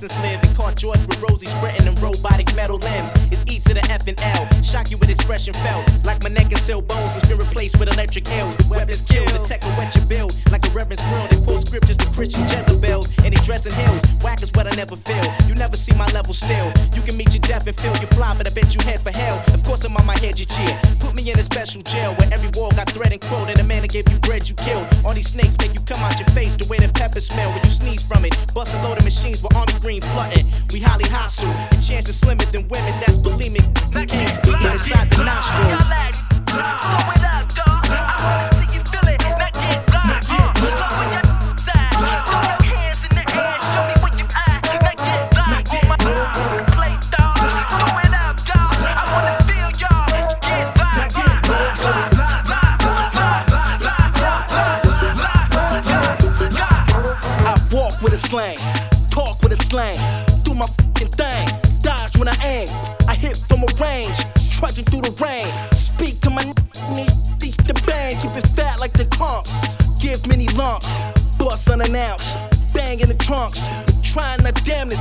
Essence 0.00 0.16
live 0.22 0.42
and 0.42 0.56
caught 0.56 0.76
George 0.76 1.00
with 1.06 1.20
Rosie 1.20 1.46
spreading 1.46 1.84
them 1.84 1.94
robotic 1.96 2.54
metal 2.54 2.78
limbs. 2.78 3.10
It's 3.30 3.44
E 3.52 3.60
to 3.60 3.74
the 3.74 3.84
F 3.90 4.06
and 4.06 4.18
L. 4.38 4.48
Shock 4.62 4.90
you 4.90 4.98
with 4.98 5.10
expression 5.10 5.54
felt. 5.54 5.84
Like 6.04 6.22
my 6.22 6.30
neck 6.30 6.48
and 6.50 6.58
cell 6.58 6.80
bones 6.80 7.14
has 7.14 7.28
been 7.28 7.38
replaced 7.38 7.78
with 7.78 7.92
electric 7.92 8.26
hills. 8.26 8.56
Weapons 8.70 9.02
kill, 9.02 9.24
the 9.26 9.38
tech 9.44 9.62
will 9.62 9.76
wet 9.76 9.94
your 9.94 10.06
bill. 10.06 10.30
Like 10.50 10.66
a 10.66 10.70
reverend's 10.70 11.02
grill, 11.08 11.26
they 11.28 11.40
quote 11.44 11.66
scriptures 11.66 11.96
to 11.98 12.06
Christian 12.10 12.44
Jezebels. 12.44 13.12
And 13.24 13.36
they 13.36 13.42
dressing 13.44 13.72
hills. 13.72 14.02
Whack 14.22 14.42
is 14.42 14.52
what 14.52 14.66
I 14.66 14.74
never 14.76 14.96
feel. 14.96 15.24
You 15.48 15.54
never 15.54 15.76
see 15.76 15.94
my 15.94 16.06
level 16.14 16.34
still. 16.34 16.72
You 16.94 17.02
can 17.02 17.16
meet 17.16 17.32
your 17.32 17.44
death 17.44 17.66
and 17.66 17.76
feel 17.78 17.94
you 18.00 18.06
fly, 18.16 18.34
but 18.36 18.46
I 18.46 18.54
bet 18.54 18.74
you 18.74 18.80
head 18.84 19.00
for 19.00 19.10
hell. 19.10 19.42
Of 19.52 19.64
course 19.64 19.84
I'm 19.84 19.96
on 19.96 20.06
my 20.06 20.18
head, 20.18 20.38
you 20.38 20.46
cheer. 20.46 20.72
Put 21.00 21.14
me 21.14 21.30
in 21.30 21.38
a 21.38 21.42
special 21.42 21.82
jail 21.82 22.14
where 22.14 22.28
every 22.32 22.50
wall 22.54 22.70
got 22.72 22.90
thread 22.90 23.12
and 23.12 23.20
quote. 23.20 23.48
And 23.48 23.58
the 23.58 23.64
man 23.64 23.82
that 23.82 23.90
gave 23.90 24.08
you 24.10 24.18
bread 24.20 24.48
you 24.48 24.54
killed. 24.54 24.86
All 25.04 25.14
these 25.14 25.28
snakes 25.28 25.56
make 25.58 25.74
you 25.74 25.80
come 25.80 26.00
out 26.00 26.18
your 26.18 26.28
face 26.30 26.56
the 26.56 26.66
way 26.68 26.78
the 26.78 26.88
pepper 26.92 27.20
smell 27.20 27.50
when 27.52 27.62
you 27.64 27.70
sneeze 27.70 28.02
from 28.02 28.24
it. 28.24 28.36
Bust 28.54 28.74
a 28.74 28.82
load 28.82 28.98
of 28.98 29.04
machines 29.04 29.42
with 29.50 29.56
army 29.56 29.80
green 29.80 30.02
flooding. 30.02 30.46
We 30.72 30.80
highly 30.80 31.08
hostile. 31.08 31.52
The 31.70 31.82
chance 31.82 32.08
is 32.08 32.18
slimmer 32.18 32.44
than 32.52 32.68
women 32.68 32.92
that's 33.00 33.16
bulimic. 33.16 33.66
Now 33.94 34.04
get 34.04 34.46
locked 34.46 34.64
inside 34.64 35.10
the 35.10 35.24
nostrils. 35.24 35.84
Throw 36.46 37.10
it 37.10 37.24
up, 37.24 37.48
dawg. 37.54 37.86
I 37.90 38.16
wanna 38.22 38.54
see 38.54 38.68
you 38.74 38.82
can't 38.82 38.96
speak 38.96 39.26
inside 39.34 39.84
the 39.90 39.96
nostril. 39.96 40.50
I 57.42 57.56
walk 57.70 58.02
with 58.02 58.14
a 58.14 58.14
slang, 58.14 58.14
talk 58.14 58.14
with 58.14 58.14
a 58.14 58.18
slang, 58.18 58.58
do 60.44 60.52
my 60.52 60.66
fucking 60.66 61.08
thing, 61.08 61.48
dodge 61.80 62.14
when 62.18 62.28
I 62.28 62.36
aim. 62.44 62.68
I 63.08 63.14
hit 63.14 63.38
from 63.38 63.62
a 63.62 63.66
range, 63.80 64.26
trudging 64.52 64.84
through 64.84 65.00
the 65.00 65.24
rain. 65.24 65.46
Speak 65.72 66.20
to 66.20 66.30
my 66.30 66.44
knees, 66.94 67.16
teach 67.38 67.56
the 67.56 67.72
bang, 67.86 68.14
keep 68.20 68.36
it 68.36 68.46
fat 68.48 68.78
like 68.78 68.92
the 68.92 69.06
clumps. 69.06 69.52
Give 69.98 70.20
many 70.26 70.48
lumps, 70.48 70.86
bust 71.38 71.70
unannounced, 71.70 72.36
bang 72.74 73.00
in 73.00 73.08
the 73.08 73.14
trunks. 73.14 73.66
Trying 74.02 74.40
to 74.44 74.52
damn 74.64 74.90
this 74.90 75.00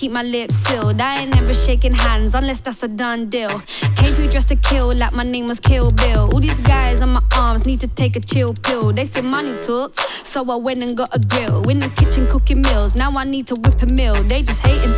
keep 0.00 0.12
my 0.12 0.22
lips 0.22 0.54
sealed. 0.64 0.98
I 0.98 1.20
ain't 1.20 1.34
never 1.34 1.52
shaking 1.52 1.92
hands 1.92 2.34
unless 2.34 2.62
that's 2.62 2.82
a 2.82 2.88
done 2.88 3.28
deal. 3.28 3.50
Came 3.96 4.12
through 4.14 4.30
dressed 4.30 4.48
to 4.48 4.56
kill, 4.56 4.94
like 4.94 5.12
my 5.12 5.22
name 5.22 5.46
was 5.46 5.60
Kill 5.60 5.90
Bill. 5.90 6.30
All 6.32 6.40
these 6.40 6.58
guys 6.60 7.02
on 7.02 7.10
my 7.10 7.22
arms 7.36 7.66
need 7.66 7.80
to 7.80 7.88
take 7.88 8.16
a 8.16 8.20
chill 8.20 8.54
pill. 8.54 8.94
They 8.94 9.04
say 9.04 9.20
money 9.20 9.54
talks, 9.62 10.26
so 10.26 10.50
I 10.50 10.56
went 10.56 10.82
and 10.82 10.96
got 10.96 11.14
a 11.14 11.18
grill. 11.18 11.68
In 11.68 11.80
the 11.80 11.90
kitchen 11.90 12.26
cooking 12.28 12.62
meals, 12.62 12.96
now 12.96 13.10
I 13.10 13.24
need 13.24 13.46
to 13.48 13.56
whip 13.56 13.82
a 13.82 13.86
meal. 13.86 14.14
They 14.22 14.42
just 14.42 14.60
hating. 14.60 14.94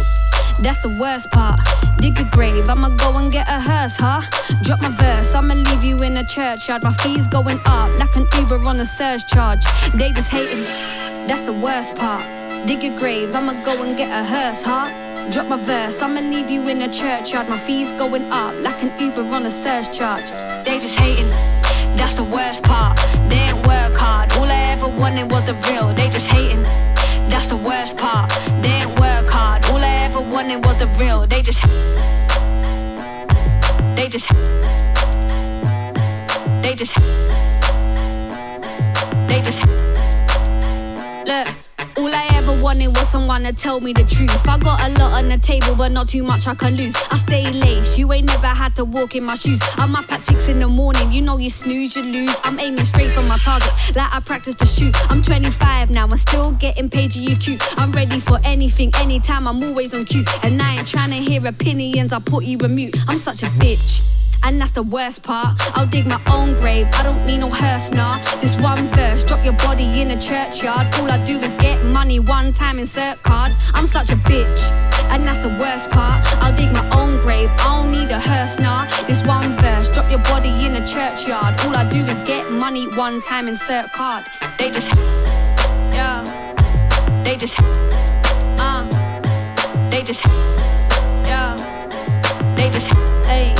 That's 0.61 0.81
the 0.83 0.97
worst 1.01 1.29
part. 1.33 1.59
Dig 1.99 2.17
a 2.21 2.25
grave, 2.31 2.69
I'ma 2.69 2.91
go 2.97 3.17
and 3.17 3.33
get 3.33 3.49
a 3.49 3.59
hearse, 3.59 3.97
huh? 3.97 4.23
Drop 4.63 4.83
my 4.83 4.91
verse, 4.91 5.35
I'ma 5.35 5.55
leave 5.55 5.83
you 5.83 5.97
in 6.05 6.17
a 6.17 6.25
churchyard. 6.25 6.85
My 6.85 6.93
fees 7.03 7.27
going 7.27 7.59
up 7.65 7.91
like 7.99 8.15
an 8.15 8.29
Uber 8.39 8.61
on 8.69 8.79
a 8.79 8.87
surge 8.87 9.27
charge. 9.27 9.65
They 9.95 10.13
just 10.13 10.29
hating. 10.29 10.63
That's 11.27 11.43
the 11.43 11.55
worst 11.55 11.97
part. 11.97 12.42
Dig 12.65 12.85
a 12.85 12.97
grave, 12.97 13.35
I'ma 13.35 13.55
go 13.65 13.83
and 13.83 13.97
get 13.97 14.11
a 14.11 14.23
hearse, 14.23 14.63
huh? 14.63 14.89
Drop 15.33 15.49
my 15.49 15.57
verse, 15.57 16.01
I'ma 16.01 16.21
leave 16.21 16.49
you 16.49 16.69
in 16.69 16.81
a 16.83 16.93
churchyard. 16.93 17.49
My 17.49 17.59
fees 17.59 17.91
going 17.93 18.31
up 18.31 18.55
like 18.61 18.81
an 18.85 18.93
Uber 19.01 19.23
on 19.35 19.45
a 19.47 19.51
surge 19.51 19.91
charge. 19.97 20.31
They 20.65 20.79
just 20.79 20.97
hating. 20.97 21.29
That's 21.97 22.15
the 22.15 22.23
worst 22.23 22.63
part. 22.63 22.97
They 23.29 23.37
ain't 23.51 23.67
work 23.67 23.95
hard. 23.95 24.33
All 24.35 24.45
I 24.45 24.61
ever 24.75 24.87
wanted 24.87 25.29
was 25.29 25.45
the 25.45 25.55
real. 25.69 25.93
They 25.93 26.09
just 26.09 26.29
hating. 26.29 26.63
That's 27.31 27.49
the 27.49 27.57
worst 27.57 27.99
part. 27.99 28.31
They 28.63 28.71
ain't 28.83 29.01
work 29.01 29.29
hard. 29.29 29.65
All 29.67 29.79
I 29.79 30.05
ever 30.07 30.21
wanted 30.21 30.65
was 30.65 30.79
the 30.79 30.87
real. 31.01 31.27
They 31.27 31.43
just. 31.43 31.63
They 33.97 34.09
just. 34.09 34.29
They 36.63 36.75
just. 36.77 36.95
They 39.27 39.43
just. 39.43 39.67
Look. 41.27 41.62
All 41.97 42.15
I 42.15 42.29
ever 42.35 42.61
wanted 42.63 42.89
was 42.89 43.09
someone 43.09 43.43
to 43.45 43.53
tell 43.53 43.81
me 43.81 43.93
the 43.93 44.05
truth. 44.05 44.31
I 44.49 44.59
got 44.59 44.81
a 44.89 44.93
lot 44.99 45.13
on 45.13 45.29
the 45.29 45.39
table, 45.39 45.75
but 45.75 45.93
not 45.93 46.09
too 46.09 46.23
much 46.23 46.47
I 46.47 46.55
can 46.55 46.77
lose. 46.77 46.95
I 47.11 47.17
stay 47.17 47.51
late, 47.51 47.99
you 47.99 48.13
ain't 48.13 48.27
never 48.27 48.47
had 48.47 48.77
to 48.77 48.85
walk 48.85 49.15
in 49.15 49.25
my 49.25 49.35
shoes. 49.35 49.61
I'm 49.77 49.95
up 49.97 50.11
at 50.13 50.21
six 50.23 50.49
in 50.49 50.59
the 50.59 50.69
morning, 50.69 51.13
you 51.13 51.23
know 51.23 51.39
you 51.39 51.51
snooze, 51.51 51.97
you 51.97 52.03
lose. 52.03 52.35
I'm 52.45 52.59
aiming 52.61 52.85
straight 52.85 53.13
for 53.13 53.23
my 53.23 53.39
targets, 53.39 53.95
like 53.97 54.15
I 54.15 54.21
practice 54.21 54.55
to 54.57 54.67
shoot. 54.67 54.95
I'm 55.11 55.23
25 55.23 55.91
now, 55.91 56.05
I'm 56.05 56.17
still 56.17 56.53
getting 56.53 56.89
paid 56.89 57.11
GUQ. 57.11 57.61
I'm 57.79 57.93
ready 57.93 58.21
for 58.21 58.39
anything, 58.45 58.91
anytime, 58.97 59.47
I'm 59.47 59.63
always 59.63 59.95
on 59.95 60.05
cue. 60.05 60.25
And 60.43 60.61
I 60.61 60.77
ain't 60.77 60.87
trying 60.87 61.11
to 61.11 61.17
hear 61.17 61.47
opinions, 61.47 62.13
I 62.13 62.21
put 62.21 62.45
you 62.45 62.59
in 62.59 62.75
mute. 62.75 62.97
I'm 63.09 63.19
such 63.19 63.43
a 63.43 63.47
bitch. 63.47 64.22
And 64.45 64.61
that's 64.61 64.73
the 64.73 64.83
worst 64.83 65.23
part. 65.23 65.57
I'll 65.77 65.87
dig 65.87 66.07
my 66.07 66.21
own 66.27 66.55
grave, 66.55 66.89
I 66.95 67.03
don't 67.05 67.25
need 67.27 67.39
no 67.39 67.49
hearse, 67.49 67.93
nah. 67.93 68.19
This 68.41 68.57
one 68.57 68.87
verse, 68.89 69.23
drop 69.25 69.45
your 69.45 69.55
body 69.55 70.01
in 70.01 70.11
a 70.11 70.21
churchyard. 70.21 70.87
All 70.97 71.11
I 71.11 71.25
do 71.25 71.39
is 71.39 71.53
get 71.55 71.83
money 71.85 72.19
one 72.19 72.53
time, 72.53 72.79
insert 72.79 73.23
card. 73.23 73.53
I'm 73.73 73.87
such 73.87 74.11
a 74.11 74.17
bitch, 74.17 74.63
and 75.13 75.25
that's 75.27 75.39
the 75.39 75.57
worst 75.61 75.91
part. 75.91 76.21
I'll 76.43 76.55
dig 76.57 76.73
my 76.73 76.85
own 76.91 77.21
grave, 77.23 77.51
I 77.59 77.83
don't 77.83 77.93
need 77.93 78.11
a 78.11 78.19
hearse, 78.19 78.59
nah. 78.59 78.87
This 79.07 79.25
one 79.25 79.53
verse, 79.59 79.89
drop 79.89 80.11
your 80.11 80.23
body 80.25 80.67
in 80.67 80.75
a 80.75 80.87
churchyard. 80.87 81.55
All 81.61 81.77
I 81.77 81.89
do 81.89 82.05
is 82.05 82.19
get 82.21 82.51
money 82.51 82.89
one 82.97 83.23
time, 83.23 83.47
insert 83.47 83.93
card. 83.93 84.25
They 84.59 84.71
just, 84.71 84.91
yeah, 85.95 86.25
they 87.23 87.37
just, 87.37 87.57
uh, 88.59 88.83
they 89.89 90.03
just, 90.03 90.27
yeah, 91.31 91.55
they 92.57 92.71
just, 92.71 92.89
hey, 93.25 93.55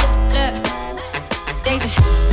they 1.73 1.79
just. 1.79 2.32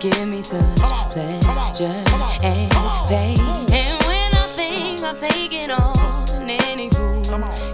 Give 0.00 0.28
me 0.28 0.42
such 0.42 0.62
pleasure. 1.12 2.04
And 2.42 2.70
pain? 3.08 3.38
And 3.72 4.02
when 4.06 4.32
I 4.32 4.46
think 4.56 5.02
I'm 5.02 5.16
taking 5.16 5.70
on 5.70 6.48
any 6.48 6.88
fool 6.90 7.24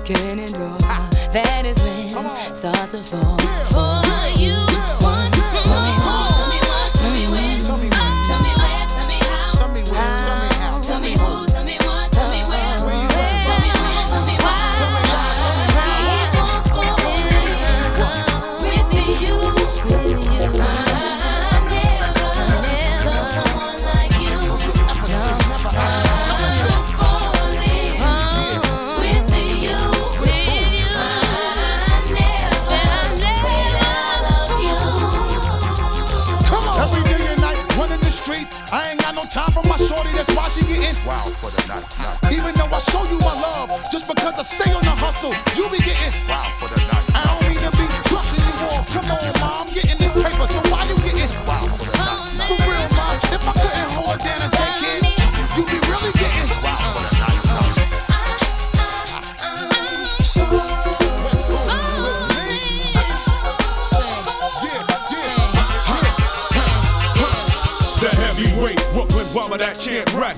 can 0.05 0.39
endure, 0.39 0.79
that 0.79 1.62
is 1.66 2.14
when 2.14 2.27
I 2.27 2.53
start 2.53 2.91
to 2.91 3.03
fall. 3.03 3.39
For 3.72 4.41
you. 4.41 4.74
She 40.55 40.61
getting 40.73 40.95
for 41.41 41.51
the 41.51 41.67
nut. 41.67 41.83
Even 42.31 42.55
though 42.55 42.71
I 42.71 42.79
show 42.79 43.03
you 43.11 43.19
my 43.19 43.35
love, 43.43 43.71
just 43.91 44.07
because 44.07 44.39
I 44.39 44.43
stay 44.43 44.73
on 44.73 44.83
the 44.83 44.91
hustle, 44.91 45.35
you 45.57 45.69
be 45.71 45.79
getting 45.79 46.15
Wow 46.29 46.47
for 46.61 46.69
the 46.69 46.81
nut. 46.87 47.14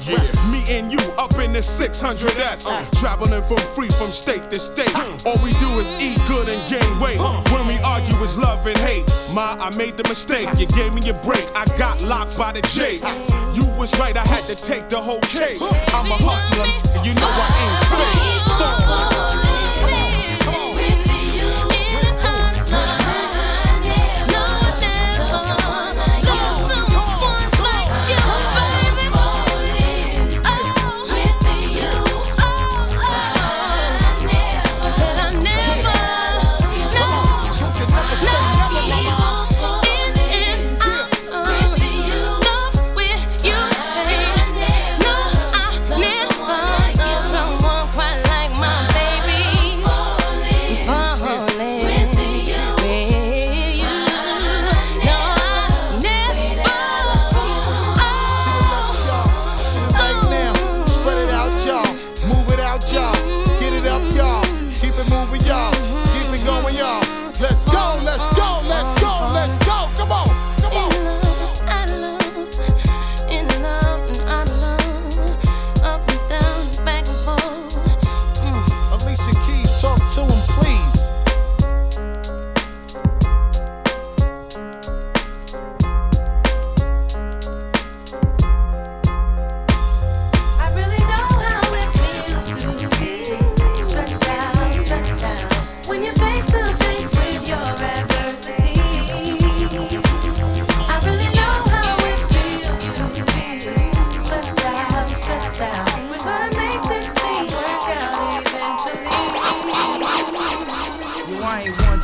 Rest. 0.04 0.36
Me 0.50 0.62
and 0.68 0.92
you 0.92 0.98
up 1.18 1.34
in 1.38 1.52
the 1.52 1.60
600S. 1.60 2.66
Uh, 2.66 3.00
traveling 3.00 3.42
from 3.44 3.58
free 3.74 3.88
from 3.88 4.08
state 4.08 4.50
to 4.50 4.58
state. 4.58 4.94
All 5.24 5.38
we 5.42 5.52
do 5.52 5.78
is 5.80 5.92
eat 5.94 6.20
good 6.26 6.48
and 6.48 6.68
gain 6.68 7.00
weight. 7.00 7.18
When 7.50 7.66
we 7.66 7.78
argue, 7.80 8.14
it's 8.22 8.36
love 8.36 8.66
and 8.66 8.78
hate. 8.78 9.06
Ma, 9.34 9.56
I 9.58 9.74
made 9.76 9.96
the 9.96 10.04
mistake. 10.08 10.48
You 10.58 10.66
gave 10.66 10.92
me 10.92 11.08
a 11.08 11.14
break. 11.24 11.44
I 11.54 11.64
got 11.78 12.02
locked 12.02 12.36
by 12.38 12.52
the 12.52 12.62
J. 12.62 12.96
You 13.54 13.66
was 13.78 13.96
right, 13.98 14.16
I 14.16 14.26
had 14.26 14.44
to 14.44 14.56
take 14.56 14.88
the 14.88 15.00
whole 15.00 15.20
cake. 15.20 15.58
I'm 15.60 16.10
a 16.10 16.18
hustler, 16.20 16.66
and 16.94 17.06
you 17.06 17.14
know 17.14 17.28
I 17.28 17.48
ain't 17.62 19.40
fake. 19.42 19.45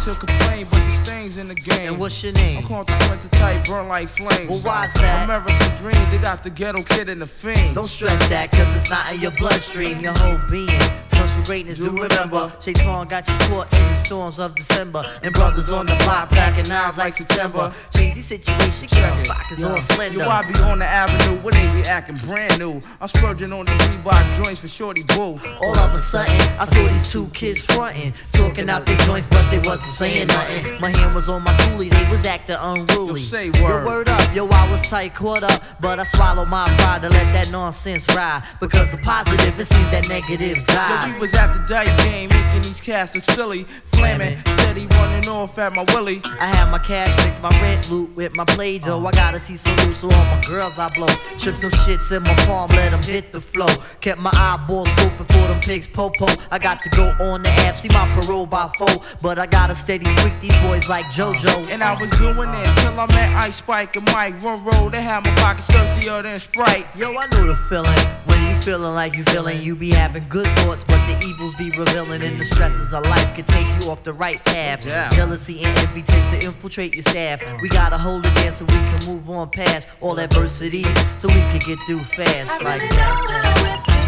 To 0.04 0.14
complain, 0.16 0.66
but 0.68 0.84
the 0.84 1.04
stains 1.04 1.36
in 1.36 1.46
the 1.46 1.54
game. 1.54 1.92
And 1.92 1.98
what's 1.98 2.22
your 2.22 2.32
name? 2.32 2.58
I'm 2.58 2.64
consequent 2.64 3.22
to 3.22 3.28
type, 3.28 3.64
burn 3.66 3.86
like 3.86 4.08
flames. 4.08 4.48
Well, 4.48 4.58
why's 4.58 4.92
that? 4.94 5.24
American 5.24 5.76
dream, 5.76 6.10
they 6.10 6.18
got 6.18 6.42
the 6.42 6.50
ghetto 6.50 6.82
kid 6.82 7.08
in 7.08 7.20
the 7.20 7.26
fiend. 7.26 7.74
Don't 7.76 7.86
stress 7.86 8.28
that, 8.28 8.50
cause 8.50 8.74
it's 8.74 8.90
not 8.90 9.12
in 9.14 9.20
your 9.20 9.30
bloodstream, 9.32 10.00
your 10.00 10.14
whole 10.14 10.38
being. 10.50 11.11
For 11.32 11.42
greatness, 11.44 11.78
do 11.78 11.90
remember. 11.90 12.52
Shaitan 12.60 13.08
got 13.08 13.26
you 13.28 13.34
caught 13.48 13.72
in 13.72 13.88
the 13.88 13.94
storms 13.94 14.38
of 14.38 14.54
December. 14.54 15.04
And 15.22 15.32
brothers 15.32 15.70
on 15.70 15.86
the 15.86 15.96
block 15.96 16.30
packing 16.30 16.68
knives 16.68 16.98
like 16.98 17.14
September. 17.14 17.72
Cheesy 17.96 18.20
situation, 18.20 18.88
girls, 18.94 19.28
pockets 19.28 19.62
all 19.62 19.80
slender. 19.80 20.18
Yo, 20.18 20.28
I 20.28 20.42
be 20.50 20.58
on 20.60 20.78
the 20.78 20.86
avenue 20.86 21.40
where 21.42 21.52
they 21.52 21.66
be 21.68 21.82
acting 21.88 22.16
brand 22.16 22.58
new. 22.58 22.82
I'm 23.00 23.08
splurging 23.08 23.52
on 23.52 23.64
the 23.64 23.72
Reebok 23.72 24.44
joints 24.44 24.60
for 24.60 24.68
Shorty 24.68 25.04
Boo. 25.04 25.38
All 25.60 25.78
of 25.78 25.94
a 25.94 25.98
sudden, 25.98 26.34
I 26.58 26.64
saw 26.66 26.86
these 26.88 27.10
two 27.10 27.26
kids 27.28 27.64
frontin', 27.64 28.12
talking 28.32 28.68
out 28.68 28.84
their 28.84 28.96
joints, 28.98 29.26
but 29.26 29.48
they 29.50 29.58
wasn't 29.58 29.92
saying 29.92 30.26
nothing. 30.28 30.80
My 30.80 30.96
hand 30.96 31.14
was 31.14 31.28
on 31.28 31.42
my 31.42 31.54
toolie, 31.54 31.90
they 31.90 32.08
was 32.10 32.26
acting 32.26 32.56
unruly. 32.60 33.20
Yo, 33.20 33.26
say 33.26 33.46
Yo, 33.54 33.64
word. 33.64 33.86
word 33.86 34.08
up, 34.08 34.34
yo, 34.34 34.46
I 34.48 34.70
was 34.70 34.82
tight, 34.88 35.14
caught 35.14 35.42
up, 35.42 35.62
but 35.80 35.98
I 35.98 36.04
swallowed 36.04 36.48
my 36.48 36.68
pride 36.78 37.02
to 37.02 37.08
let 37.08 37.32
that 37.32 37.50
nonsense 37.50 38.06
ride. 38.14 38.42
Because 38.60 38.90
the 38.90 38.98
positive, 38.98 39.58
it 39.58 39.64
seems 39.66 39.90
that 39.90 40.08
negative 40.08 40.64
die. 40.66 41.14
Yo, 41.14 41.21
was 41.22 41.34
at 41.34 41.52
the 41.52 41.60
dice 41.68 41.96
game, 42.04 42.28
making 42.30 42.62
these 42.62 42.80
cats 42.80 43.14
look 43.14 43.22
silly. 43.22 43.62
Flaming, 43.94 44.36
steady 44.58 44.86
running 44.86 45.28
off 45.28 45.56
at 45.56 45.72
my 45.72 45.84
willy. 45.94 46.20
I 46.24 46.46
had 46.46 46.68
my 46.72 46.80
cash 46.80 47.16
mix, 47.24 47.40
my 47.40 47.48
rent 47.62 47.88
loot 47.92 48.12
with 48.16 48.34
my 48.34 48.44
play 48.44 48.78
dough. 48.78 49.06
I 49.06 49.12
gotta 49.12 49.38
see 49.38 49.54
some 49.54 49.76
loot, 49.76 49.94
so 49.94 50.10
all 50.10 50.24
my 50.24 50.42
girls 50.48 50.80
I 50.80 50.92
blow. 50.92 51.06
Shook 51.38 51.60
them 51.60 51.70
shits 51.70 52.10
in 52.10 52.24
my 52.24 52.34
palm, 52.44 52.70
let 52.70 52.90
them 52.90 53.04
hit 53.04 53.30
the 53.30 53.40
flow. 53.40 53.72
Kept 54.00 54.20
my 54.20 54.32
eyeball 54.34 54.84
scoping 54.86 55.28
for 55.32 55.46
them 55.46 55.60
pigs 55.60 55.86
popo. 55.86 56.26
I 56.50 56.58
got 56.58 56.82
to 56.82 56.88
go 56.90 57.14
on 57.20 57.44
the 57.44 57.50
app, 57.66 57.76
see 57.76 57.88
my 57.90 58.08
parole 58.20 58.46
by 58.46 58.68
four. 58.76 58.96
But 59.20 59.38
I 59.38 59.46
gotta 59.46 59.76
steady 59.76 60.06
freak 60.16 60.40
these 60.40 60.56
boys 60.62 60.88
like 60.88 61.04
JoJo. 61.04 61.68
And 61.70 61.84
I 61.84 62.00
was 62.00 62.10
doing 62.18 62.50
it 62.52 62.74
till 62.80 62.98
I 62.98 63.06
met 63.14 63.36
Ice 63.36 63.56
Spike 63.56 63.94
and 63.94 64.06
Mike. 64.12 64.42
Run 64.42 64.64
road, 64.64 64.92
they 64.92 65.02
had 65.02 65.22
my 65.22 65.32
pockets 65.36 65.68
thirstier 65.68 66.20
than 66.22 66.36
Sprite. 66.38 66.86
Yo, 66.96 67.16
I 67.16 67.28
know 67.28 67.46
the 67.46 67.54
feeling. 67.54 67.94
When 68.26 68.42
you 68.50 68.60
feeling 68.60 68.94
like 68.94 69.16
you 69.16 69.22
feeling, 69.24 69.62
you 69.62 69.76
be 69.76 69.92
having 69.92 70.26
good 70.28 70.48
thoughts, 70.58 70.82
but 70.82 71.11
the 71.20 71.26
evils 71.26 71.54
be 71.54 71.70
revealing. 71.70 72.22
And 72.22 72.40
the 72.40 72.44
stresses 72.44 72.92
of 72.92 73.04
life 73.04 73.34
can 73.34 73.44
take 73.44 73.66
you 73.80 73.90
off 73.90 74.02
the 74.02 74.12
right 74.12 74.44
path. 74.44 74.86
Yeah. 74.86 75.10
Jealousy 75.10 75.62
and 75.64 75.76
envy 75.78 76.02
tends 76.02 76.26
to 76.28 76.46
infiltrate 76.46 76.94
your 76.94 77.02
staff. 77.02 77.42
We 77.60 77.68
gotta 77.68 77.98
hold 77.98 78.26
it 78.26 78.34
there 78.36 78.52
so 78.52 78.64
we 78.64 78.72
can 78.74 78.98
move 79.06 79.28
on 79.30 79.50
past 79.50 79.88
all 80.00 80.18
adversities, 80.20 80.86
so 81.20 81.28
we 81.28 81.34
can 81.34 81.60
get 81.60 81.78
through 81.86 82.00
fast 82.00 82.50
I 82.50 82.58
like 82.64 82.90
that. 82.90 84.02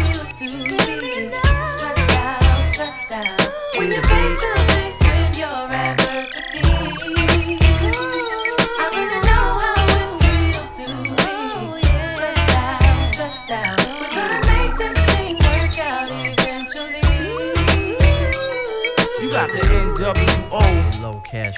When 3.77 3.91
you're 3.91 4.01
face 4.01 4.01
to 4.01 4.07
face 4.07 4.55
with 4.55 4.64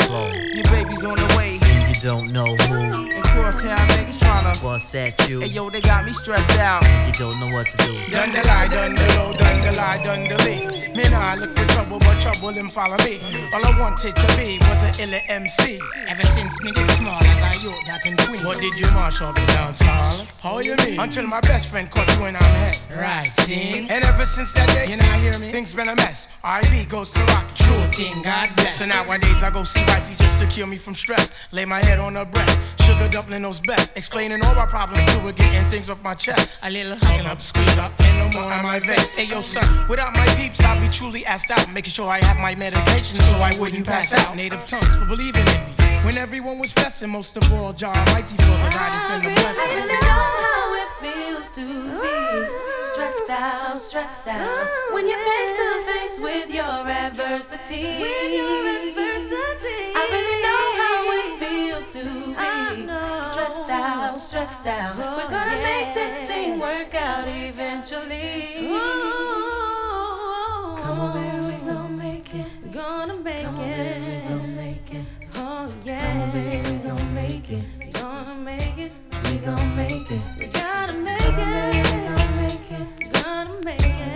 flow. 0.07 0.31
Your 0.53 0.63
baby's 0.65 1.03
on 1.03 1.15
the 1.15 1.35
way. 1.37 1.59
And 1.61 1.95
you 1.95 2.01
don't 2.01 2.31
know 2.31 2.55
who. 2.55 3.06
And 3.47 3.55
crosstown 3.55 3.87
niggas 3.87 4.19
tryna 4.19 4.61
Bust 4.61 4.93
at 4.95 5.29
you. 5.29 5.39
Hey 5.39 5.47
yo, 5.47 5.69
they 5.69 5.79
got 5.79 6.03
me 6.03 6.11
stressed 6.11 6.59
out. 6.59 6.83
You 7.05 7.13
don't 7.13 7.39
know 7.39 7.49
what 7.55 7.67
to 7.67 7.77
do. 7.77 7.93
Done 8.11 8.33
the 8.33 8.45
lie, 8.45 8.67
done 8.67 8.93
the 8.93 9.07
low, 9.15 9.31
done 9.31 9.61
the 9.61 9.71
lie, 9.71 10.03
done 10.03 10.27
the 10.27 10.37
lee. 10.43 10.93
Me 10.93 11.09
nah 11.09 11.31
I 11.31 11.35
look 11.35 11.51
for 11.51 11.65
trouble, 11.67 11.99
but 11.99 12.19
trouble 12.19 12.49
him 12.49 12.69
follow 12.69 12.97
me. 13.05 13.21
All 13.53 13.65
I 13.65 13.79
wanted 13.79 14.17
to 14.17 14.27
be 14.35 14.59
was 14.67 14.83
a 14.83 15.01
illa 15.01 15.21
MC. 15.29 15.79
Ever 16.07 16.23
since 16.23 16.61
me 16.61 16.73
get 16.73 16.89
small 16.91 17.23
as 17.23 17.41
I 17.41 17.53
yo 17.63 17.71
that 17.87 18.05
in 18.05 18.17
Queen. 18.17 18.43
What 18.43 18.59
did 18.59 18.77
you 18.77 18.91
march 18.91 19.21
up 19.21 19.37
and 19.37 19.47
down, 19.47 19.75
Charles? 19.75 20.27
How 20.41 20.59
you 20.59 20.75
mean? 20.85 20.99
Until 20.99 21.25
my 21.25 21.39
best 21.39 21.69
friend 21.69 21.89
caught 21.89 22.09
you 22.17 22.25
in 22.25 22.35
on 22.35 22.41
the 22.41 22.59
head. 22.59 22.77
Right, 22.91 23.31
see? 23.37 23.87
And 23.87 24.03
ever 24.03 24.25
since 24.25 24.51
that 24.53 24.67
day, 24.69 24.91
you 24.91 24.97
not 24.97 25.19
hear 25.19 25.37
me? 25.39 25.53
Things 25.53 25.71
been 25.71 25.87
a 25.87 25.95
mess. 25.95 26.27
R.I.P. 26.43 26.85
goes 26.85 27.11
to 27.11 27.23
rock. 27.31 27.45
True 27.55 27.83
thing, 27.93 28.21
God 28.23 28.53
bless. 28.57 28.79
So 28.79 28.85
nowadays 28.87 29.41
I 29.41 29.51
go 29.51 29.63
see 29.63 29.83
wifey 29.87 30.15
just 30.17 30.39
to 30.39 30.47
cure 30.47 30.67
me 30.67 30.77
from 30.77 30.95
stress. 30.95 31.31
Lay 31.51 31.65
my 31.65 31.83
head 31.85 31.99
on 31.99 32.15
her 32.15 32.25
breast. 32.25 32.59
Sugar 32.81 33.09
dumpling 33.09 33.36
knows 33.41 33.59
best. 33.59 33.93
Explaining 33.95 34.43
all 34.45 34.55
my 34.55 34.65
problems 34.65 35.05
to 35.13 35.19
her, 35.19 35.31
getting 35.31 35.69
things 35.69 35.89
off 35.89 36.01
my 36.03 36.13
chest. 36.13 36.63
A 36.63 36.69
little 36.69 36.97
hugging 37.01 37.25
up, 37.25 37.41
squeeze 37.41 37.77
up, 37.77 37.91
and 37.99 38.33
no 38.33 38.39
more 38.39 38.51
on 38.51 38.63
my 38.63 38.79
vest. 38.79 39.15
Hey 39.15 39.25
yo, 39.25 39.41
son, 39.41 39.87
without 39.87 40.13
my 40.13 40.25
peeps, 40.35 40.61
I'll 40.61 40.79
be 40.79 40.89
truly 40.89 41.25
asked 41.25 41.51
out. 41.51 41.71
Making 41.71 41.91
sure 41.91 42.09
I 42.09 42.23
have 42.25 42.37
my 42.37 42.55
medication 42.55 43.15
so 43.15 43.35
I 43.37 43.53
wouldn't 43.59 43.85
pass 43.85 44.13
out. 44.13 44.35
Native 44.35 44.65
tongues 44.65 44.95
for 44.95 45.05
believing 45.05 45.45
in 45.47 45.65
me. 45.67 46.03
When 46.05 46.17
everyone 46.17 46.59
was 46.59 46.71
festing, 46.73 47.09
most 47.09 47.35
of 47.37 47.51
all, 47.53 47.73
John 47.73 47.97
Mighty 48.13 48.37
for 48.37 48.43
the 48.43 48.69
guidance 48.71 49.09
and 49.09 49.25
the 49.25 49.31
I 49.31 49.35
blessings. 49.35 49.73
really 49.73 49.99
know 50.07 50.25
how 50.47 50.73
it 50.81 50.89
feels 51.01 51.49
to 51.51 51.65
be 52.01 52.17
stressed 52.93 53.29
out, 53.29 53.81
stressed 53.81 54.27
out. 54.27 54.67
When 54.93 55.07
you're 55.07 55.17
face 55.17 55.57
to 55.57 55.83
face 55.85 56.19
with 56.19 56.49
your 56.53 56.87
adversity. 56.87 57.83
I 57.83 59.06
stressed 64.27 64.67
out. 64.67 64.97
We're 64.97 65.29
gonna 65.29 65.51
make 65.63 65.93
this 65.93 66.27
thing 66.27 66.59
work 66.59 66.93
out 66.93 67.25
eventually. 67.29 68.67
Come 70.81 70.99
on, 70.99 71.13
baby, 71.13 71.39
we 71.45 71.57
gon' 71.65 71.97
make 71.97 72.35
it. 72.35 72.45
We're 72.61 72.73
gonna 72.73 73.15
make 73.15 73.45
it. 73.45 73.47
We 73.47 74.27
gon' 74.27 74.55
make 74.57 74.93
it. 74.93 75.05
Oh 75.35 75.71
yeah. 75.85 76.11
Come 76.11 76.21
on, 76.23 76.31
baby, 76.31 76.71
we 76.71 76.77
gon' 76.89 77.13
make 77.13 77.49
it. 77.49 77.63
We 77.79 77.85
gonna 77.87 78.35
make 78.35 78.77
it. 78.77 78.91
We 79.23 79.37
gon' 79.37 79.75
make 79.77 80.11
it. 80.11 80.21
We 80.37 80.47
gotta 80.47 80.93
make 80.93 81.21
it. 81.21 81.85
We 81.93 82.01
gonna 82.09 82.41
make 82.41 82.71
it. 82.71 82.85
We 82.99 83.07
gonna 83.07 83.61
make 83.63 83.79
it. 83.79 84.11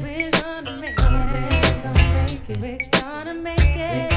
We're 0.00 0.30
gonna 0.30 0.78
make 0.78 0.92
it. 0.92 1.00
We 1.00 1.82
gonna 1.82 2.04
make 2.14 2.50
it. 2.50 2.60
We're 2.60 2.78
gonna 3.00 3.34
make 3.34 3.76
it. 3.76 4.15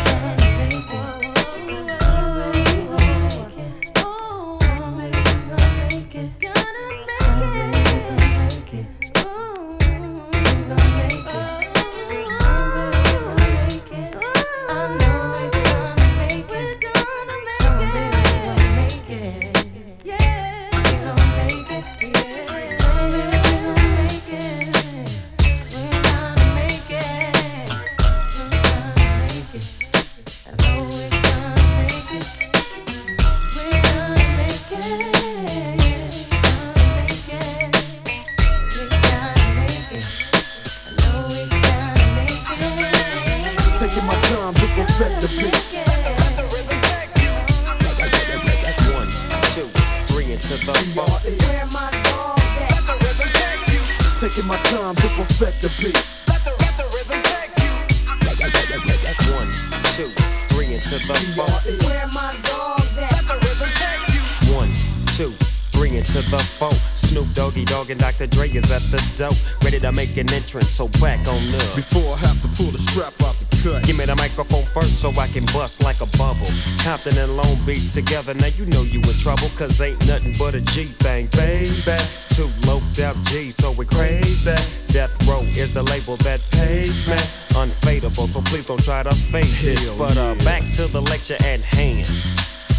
Together, 77.94 78.34
now 78.36 78.48
you 78.48 78.66
know 78.68 78.84
you 78.84 79.00
in 79.00 79.18
trouble, 79.20 79.50
cause 79.58 79.80
ain't 79.82 80.00
nothing 80.08 80.34
but 80.38 80.54
a 80.56 80.62
G 80.62 80.84
thing, 81.04 81.28
baby. 81.36 81.98
Two 82.30 82.50
low 82.66 82.82
out 83.04 83.16
G, 83.26 83.50
so 83.52 83.72
we 83.72 83.86
crazy. 83.86 84.54
Death 84.88 85.12
Row 85.28 85.42
is 85.42 85.74
the 85.74 85.84
label 85.84 86.16
that 86.18 86.40
pays 86.52 87.06
me. 87.08 87.16
Unfadable, 87.60 88.28
so 88.28 88.42
please 88.42 88.68
don't 88.68 88.84
try 88.84 89.04
to 89.04 89.12
fake 89.12 89.46
this. 89.62 89.88
Hell 89.88 89.98
But 89.98 90.18
uh, 90.18 90.36
back 90.46 90.62
to 90.76 90.88
the 90.88 91.02
lecture 91.02 91.38
at 91.44 91.60
hand. 91.62 92.08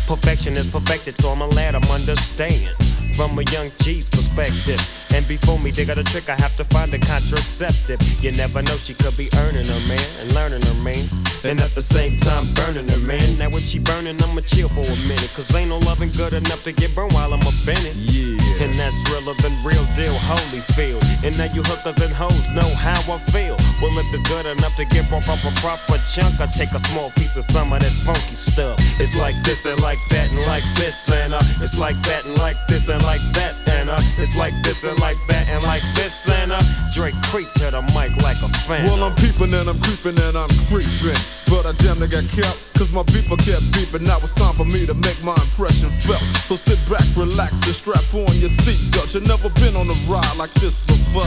Perfection 0.07 0.55
is 0.55 0.67
perfected, 0.67 1.17
so 1.21 1.31
I'ma 1.33 1.47
let 1.47 1.75
'em 1.75 1.85
understand. 1.85 2.75
from 3.17 3.39
a 3.39 3.43
young 3.53 3.71
G's 3.81 4.09
perspective. 4.09 4.81
And 5.15 5.27
before 5.29 5.59
me, 5.59 5.71
they 5.73 5.85
got 5.85 5.99
a 5.99 6.05
trick, 6.05 6.31
I 6.31 6.37
have 6.37 6.57
to 6.57 6.65
find 6.65 6.95
a 6.95 6.99
contraceptive. 6.99 8.01
You 8.23 8.33
never 8.33 8.63
know, 8.63 8.77
she 8.77 8.95
could 8.95 9.17
be 9.17 9.29
earning 9.37 9.67
her 9.67 9.81
man 9.87 10.07
and 10.21 10.33
learning 10.33 10.63
her 10.63 10.75
man. 10.83 11.05
And 11.43 11.61
at 11.61 11.75
the 11.75 11.83
same 11.83 12.19
time, 12.19 12.45
burning 12.55 12.89
her 12.89 13.01
man. 13.07 13.39
Now, 13.39 13.49
when 13.49 13.63
she 13.63 13.79
burning, 13.79 14.23
I'ma 14.23 14.43
chill 14.43 14.69
for 14.69 14.81
a 14.81 14.97
minute. 15.09 15.31
Cause 15.35 15.55
ain't 15.55 15.71
no 15.71 15.79
loving 15.79 16.11
good 16.13 16.35
enough 16.35 16.65
to 16.65 16.73
get 16.73 16.95
burned 16.95 17.15
while 17.15 17.33
I'm 17.33 17.41
up 17.41 17.55
in 17.67 17.87
it. 17.87 17.97
Yeah. 17.97 18.40
And 18.61 18.75
that's 18.75 19.01
realer 19.09 19.33
than 19.41 19.57
real 19.65 19.85
deal, 19.97 20.13
holy 20.21 20.61
feel. 20.77 21.01
And 21.25 21.33
now 21.39 21.49
you 21.49 21.63
hookers 21.65 21.97
and 22.05 22.13
hoes 22.13 22.45
know 22.53 22.69
how 22.77 23.01
I 23.09 23.17
feel. 23.33 23.57
Well, 23.81 23.97
if 23.97 24.13
it's 24.13 24.21
good 24.29 24.45
enough 24.45 24.77
to 24.77 24.85
get 24.85 25.11
off 25.11 25.29
up 25.33 25.41
a 25.49 25.53
proper 25.61 25.97
chunk, 26.05 26.41
I 26.41 26.47
take 26.47 26.73
a 26.73 26.79
small 26.93 27.11
piece 27.13 27.35
of 27.37 27.45
some 27.45 27.73
of 27.73 27.81
that 27.81 27.93
funky 28.05 28.35
stuff. 28.35 28.77
It's 29.01 29.17
like 29.17 29.35
this 29.45 29.65
and 29.65 29.81
like 29.81 29.99
that 30.11 30.29
and 30.31 30.45
like 30.47 30.65
this 30.77 31.11
and 31.11 31.33
uh, 31.33 31.41
it's 31.65 31.79
like 31.79 31.97
that 32.03 32.27
and 32.27 32.37
like 32.39 32.57
this 32.69 32.89
and 32.89 33.03
like 33.03 33.25
that 33.33 33.57
and 33.81 33.89
uh, 33.89 33.99
it's 34.19 34.37
like 34.37 34.53
this 34.63 34.85
and 34.85 34.99
like 35.01 35.17
that 35.29 35.49
and 35.49 35.65
like 35.65 35.83
this 35.95 36.29
and 36.29 36.53
uh, 36.53 36.61
Dre 36.93 37.13
creep 37.33 37.49
to 37.65 37.71
the 37.71 37.81
mic 37.97 38.13
like 38.21 38.37
a 38.45 38.49
fan. 38.69 38.85
Well, 38.85 39.05
I'm 39.05 39.17
peeping 39.17 39.55
and 39.55 39.71
I'm 39.71 39.81
creeping 39.81 40.21
and 40.21 40.37
I'm 40.37 40.53
creeping. 40.69 41.17
But 41.51 41.67
I 41.67 41.73
damn 41.83 41.99
near 41.99 42.07
got 42.07 42.23
kept, 42.31 42.63
cause 42.79 42.93
my 42.93 43.03
beeper 43.11 43.35
kept 43.35 43.67
beeping. 43.75 44.07
Now 44.07 44.23
it's 44.23 44.31
time 44.31 44.55
for 44.55 44.65
me 44.65 44.87
to 44.87 44.95
make 44.95 45.19
my 45.25 45.35
impression 45.35 45.91
felt. 46.07 46.23
So 46.47 46.55
sit 46.55 46.79
back, 46.89 47.03
relax, 47.17 47.67
and 47.67 47.75
strap 47.75 48.07
on 48.15 48.31
your 48.39 48.55
seatbelt. 48.63 49.13
You've 49.15 49.27
never 49.27 49.51
been 49.59 49.75
on 49.75 49.91
a 49.91 49.99
ride 50.07 50.37
like 50.39 50.55
this 50.63 50.79
before. 50.87 51.27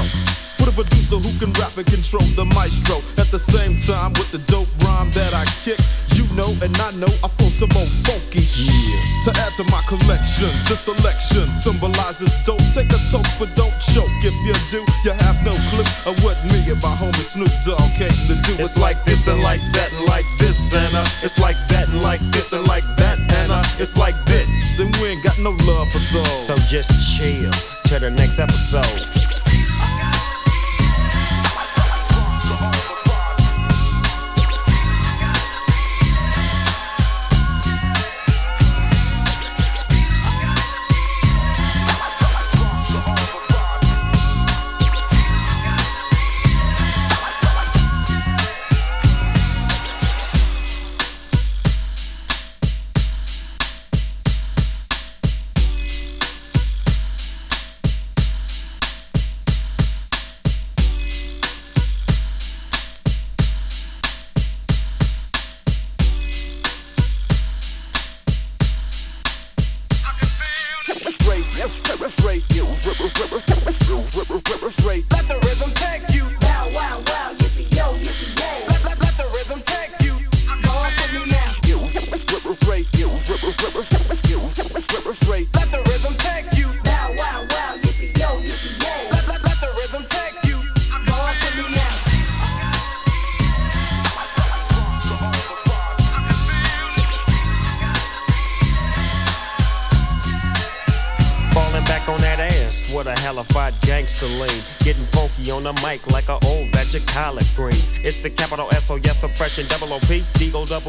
With 0.64 0.72
a 0.72 0.76
producer 0.80 1.20
who 1.20 1.28
can 1.44 1.52
rap 1.60 1.76
and 1.76 1.86
control 1.86 2.24
the 2.40 2.46
maestro. 2.46 3.04
At 3.20 3.28
the 3.36 3.40
same 3.40 3.76
time, 3.76 4.14
with 4.16 4.32
the 4.32 4.40
dope 4.48 4.72
rhyme 4.88 5.12
that 5.12 5.34
I 5.36 5.44
kick, 5.60 5.80
know 6.36 6.52
and 6.62 6.74
I 6.78 6.92
know 6.98 7.10
I 7.24 7.28
flow 7.30 7.50
some 7.50 7.70
more 7.74 7.86
funky 8.06 8.42
shit. 8.42 9.02
To 9.26 9.32
add 9.40 9.54
to 9.58 9.64
my 9.72 9.82
collection, 9.88 10.52
this 10.68 10.82
selection 10.82 11.48
symbolizes 11.56 12.34
dope. 12.46 12.62
Take 12.74 12.92
a 12.92 13.00
toke, 13.10 13.28
but 13.40 13.54
don't 13.56 13.74
choke. 13.80 14.12
If 14.22 14.36
you 14.46 14.56
do, 14.70 14.82
you 15.06 15.14
have 15.24 15.38
no 15.46 15.54
clue 15.70 15.88
of 16.10 16.16
what 16.24 16.38
me 16.52 16.60
and 16.70 16.82
my 16.82 16.94
homie 16.96 17.24
Snoop 17.24 17.52
Dogg 17.66 17.82
came 17.96 18.12
to 18.12 18.36
do. 18.44 18.54
It's 18.62 18.78
like 18.78 19.04
this 19.06 19.28
and 19.28 19.42
like 19.42 19.62
that 19.74 19.90
and 19.94 20.06
like 20.08 20.26
this 20.40 20.58
and 20.74 20.96
uh, 20.96 21.06
it's 21.24 21.40
like 21.40 21.58
that 21.70 21.88
and 21.90 22.02
like 22.02 22.22
this 22.32 22.52
and 22.52 22.68
like 22.68 22.86
that 22.98 23.20
and 23.20 23.52
uh, 23.52 23.64
it's 23.80 23.98
like 23.98 24.16
this. 24.26 24.80
And 24.80 24.96
we 24.98 25.10
ain't 25.10 25.24
got 25.24 25.38
no 25.40 25.52
love 25.66 25.92
for 25.92 26.04
those. 26.14 26.48
So 26.48 26.56
just 26.68 26.92
chill 27.18 27.52
to 27.90 28.00
the 28.00 28.10
next 28.10 28.40
episode. 28.40 29.33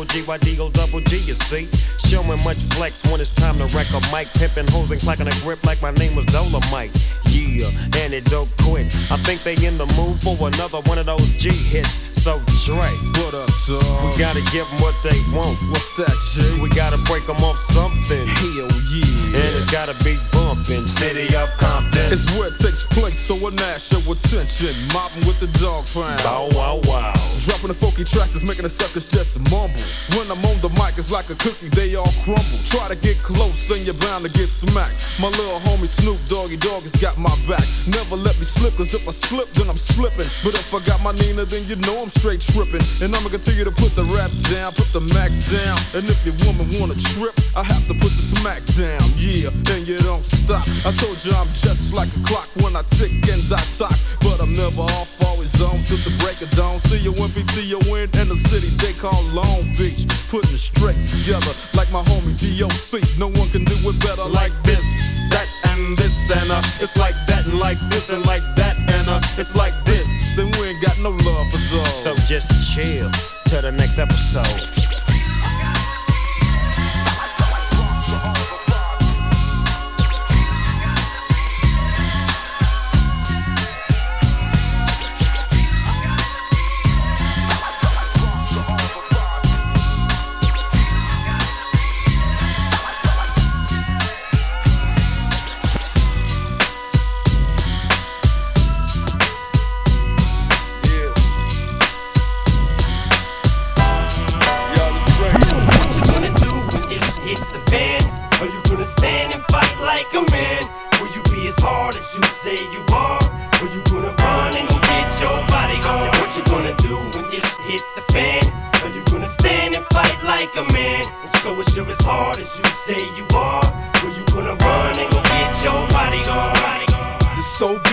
G 0.02 0.24
Y 0.26 0.43
Nina, 41.34 41.46
then 41.46 41.66
you 41.66 41.74
know 41.86 42.02
I'm 42.02 42.10
straight 42.10 42.40
tripping. 42.40 42.82
And 43.02 43.14
I'ma 43.14 43.28
continue 43.28 43.64
to 43.64 43.70
put 43.70 43.90
the 43.98 44.04
rap 44.14 44.30
down, 44.54 44.72
put 44.72 44.92
the 44.94 45.02
Mac 45.14 45.34
down. 45.50 45.74
And 45.94 46.06
if 46.06 46.18
your 46.22 46.34
woman 46.46 46.70
wanna 46.78 46.94
trip, 46.94 47.34
I 47.56 47.64
have 47.64 47.86
to 47.88 47.94
put 47.94 48.14
the 48.14 48.22
smack 48.22 48.62
down. 48.78 49.02
Yeah, 49.18 49.50
and 49.74 49.82
you 49.86 49.98
don't 49.98 50.24
stop. 50.24 50.62
I 50.86 50.92
told 50.92 51.18
you 51.24 51.34
I'm 51.34 51.50
just 51.58 51.94
like 51.94 52.08
a 52.14 52.22
clock 52.22 52.48
when 52.62 52.76
I 52.76 52.82
tick 52.94 53.10
and 53.10 53.42
I 53.50 53.58
talk. 53.74 53.94
But 54.22 54.38
I'm 54.40 54.54
never 54.54 54.82
off, 54.82 55.10
always 55.26 55.54
on 55.60 55.82
till 55.84 55.98
the 56.06 56.14
break 56.22 56.40
of 56.42 56.50
dawn. 56.50 56.78
See 56.78 56.98
you 56.98 57.12
when 57.18 57.30
PTO 57.34 57.82
in 57.98 58.10
in 58.20 58.28
the 58.28 58.38
city 58.46 58.70
they 58.78 58.94
call 58.94 59.18
Long 59.34 59.63
chill 72.74 73.08
to 73.44 73.60
the 73.60 73.70
next 73.70 74.00
episode. 74.00 74.73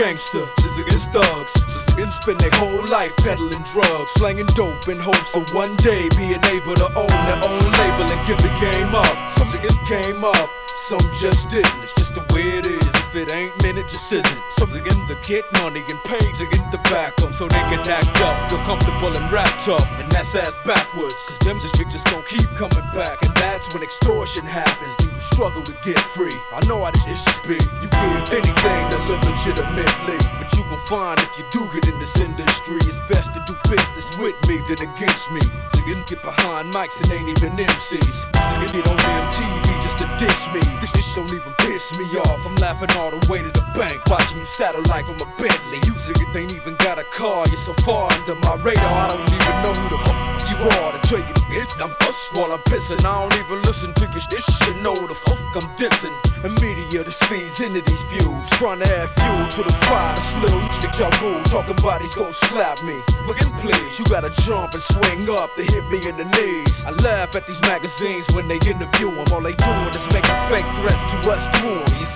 Gangster, 0.02 0.46
just 0.58 0.80
against 0.80 1.12
thugs. 1.12 1.54
Just 1.62 2.24
spend 2.24 2.40
their 2.40 2.50
whole 2.54 2.84
life 2.88 3.16
peddling 3.18 3.64
drugs, 3.72 4.12
slanging 4.12 4.48
dope 4.48 4.88
in 4.88 4.98
hopes 4.98 5.36
of 5.36 5.54
one 5.54 5.76
day 5.78 6.10
being 6.18 6.44
able 6.46 6.76
to 6.76 6.88
own 6.98 7.18
their 7.30 7.42
own 7.48 7.66
label 7.80 8.10
and 8.10 8.26
give 8.26 8.38
the 8.40 8.52
game 8.60 8.96
up. 8.96 9.30
Some 9.30 9.48
came 9.86 10.24
up, 10.24 10.50
some 10.78 11.02
just 11.20 11.50
didn't. 11.50 11.84
It's 11.84 11.94
just 11.94 12.16
the 12.16 12.22
way 12.34 12.58
it 12.58 12.66
is. 12.66 12.81
If 13.14 13.28
it 13.28 13.34
ain't 13.34 13.52
minute, 13.62 13.88
just 13.90 14.12
isn't. 14.14 14.42
Some 14.52 14.70
niggas 14.70 15.08
to 15.08 15.16
get 15.28 15.44
money 15.60 15.84
and 15.90 16.00
pay 16.04 16.20
to 16.20 16.46
get 16.48 16.72
the 16.72 16.78
back 16.88 17.20
up 17.22 17.34
so 17.34 17.48
they 17.48 17.64
can 17.68 17.80
act 17.84 18.22
up, 18.22 18.50
feel 18.50 18.60
comfortable 18.64 19.12
and 19.12 19.32
rap 19.32 19.52
tough, 19.60 19.90
and 20.00 20.10
that's 20.12 20.34
ass 20.36 20.58
backwards. 20.66 21.16
Cause 21.28 21.40
them 21.40 21.58
just 21.60 21.76
just 21.76 22.06
gon' 22.08 22.24
keep 22.24 22.48
coming 22.56 22.88
back, 22.96 23.22
and 23.24 23.34
that's 23.36 23.74
when 23.74 23.84
extortion 23.84 24.46
happens. 24.46 24.96
You 25.04 25.12
struggle 25.20 25.62
to 25.64 25.76
get 25.84 26.00
free. 26.00 26.36
I 26.54 26.64
know 26.68 26.86
how 26.86 26.92
this 26.92 27.04
shit 27.04 27.18
should 27.18 27.44
be. 27.48 27.60
You 27.84 27.88
give 27.92 28.32
anything 28.32 28.84
to 28.92 28.98
live 29.12 29.24
legitimately, 29.28 30.20
but 30.40 30.48
you 30.56 30.64
gon' 30.72 30.80
find 30.88 31.20
if 31.20 31.38
you 31.38 31.44
do 31.52 31.68
get 31.74 31.88
in 31.92 32.00
this 32.00 32.16
industry, 32.20 32.80
it's 32.88 33.00
best 33.12 33.34
to 33.34 33.44
do 33.46 33.56
business 33.68 34.16
with 34.18 34.40
me 34.48 34.64
than 34.68 34.88
against 34.88 35.32
me. 35.32 35.42
So 35.76 35.84
you 35.84 35.96
can 36.00 36.04
get 36.08 36.24
behind 36.24 36.72
mics 36.72 37.02
and 37.04 37.12
ain't 37.12 37.28
even 37.28 37.60
MCs. 37.60 38.24
So 38.40 38.54
you 38.62 38.68
get 38.72 38.88
on 38.88 38.96
MTV 38.96 39.82
just 39.84 39.98
to 40.00 40.08
dish 40.16 40.48
me. 40.56 40.64
This 40.80 40.92
shit 40.96 41.16
don't 41.16 41.34
even 41.34 41.54
piss 41.60 41.98
me 41.98 42.06
off. 42.20 42.46
I'm 42.46 42.56
laughing 42.56 42.92
all 43.02 43.10
the 43.10 43.32
way 43.32 43.42
to 43.42 43.50
the 43.50 43.66
bank, 43.74 43.98
watching 44.06 44.38
you 44.38 44.46
satellite 44.46 45.06
from 45.08 45.18
a 45.18 45.30
Bentley. 45.42 45.82
You 45.90 45.94
niggas 45.98 46.36
ain't 46.36 46.54
even 46.54 46.76
got 46.76 47.00
a 47.00 47.04
car, 47.06 47.48
you're 47.48 47.58
so 47.58 47.74
far 47.82 48.12
under 48.14 48.36
my 48.46 48.56
radar. 48.62 48.86
I 48.86 49.08
don't 49.10 49.26
even 49.26 49.58
know 49.66 49.74
who 49.74 49.90
the 49.90 50.00
fuck 50.06 50.22
you 50.52 50.58
are 50.78 50.92
to 50.94 51.00
tell 51.02 51.20
you 51.20 51.34
this. 51.50 51.68
I'm 51.82 51.90
fuss 52.02 52.30
while 52.36 52.52
I'm 52.52 52.62
pissing. 52.70 53.02
I 53.02 53.14
don't 53.18 53.34
even 53.42 53.62
listen 53.64 53.94
to 53.94 54.06
your 54.06 54.20
shit. 54.20 54.44
Should 54.62 54.78
know 54.84 54.94
the 54.94 55.16
fuck 55.16 55.42
I'm 55.58 55.66
dissing. 55.82 56.14
And 56.46 56.54
media 56.62 57.04
just 57.04 57.24
feeds 57.26 57.60
into 57.60 57.82
these 57.82 58.04
views, 58.14 58.46
trying 58.60 58.80
to 58.80 58.88
add 58.88 59.10
fuel 59.10 59.48
to 59.48 59.62
the 59.64 59.74
fire. 59.90 60.14
This 60.16 60.36
little 60.42 60.62
nigga 60.62 61.00
y'all 61.00 61.14
rule, 61.22 61.44
talking 61.46 61.78
about 61.80 62.02
he's 62.02 62.14
gonna 62.14 62.34
slap 62.34 62.84
me. 62.84 62.98
Look 63.26 63.42
at 63.42 63.50
please, 63.62 63.98
you 63.98 64.06
gotta 64.06 64.30
jump 64.46 64.74
and 64.74 64.82
swing 64.82 65.30
up 65.30 65.56
to 65.56 65.64
hit 65.64 65.86
me 65.90 65.98
in 66.06 66.18
the 66.18 66.28
knees. 66.38 66.86
I 66.86 66.92
laugh 67.02 67.36
at 67.36 67.48
these 67.48 67.62
magazines 67.62 68.30
when 68.32 68.48
they 68.48 68.60
interview 68.70 69.10
him. 69.10 69.26
All 69.34 69.42
they 69.42 69.56
doing 69.56 69.94
is 69.96 70.08
making 70.14 70.38
fake 70.50 70.70
threats 70.78 71.04
to 71.14 71.18
us 71.32 71.50
through 71.58 71.82
him. 71.82 71.92
He's 71.98 72.12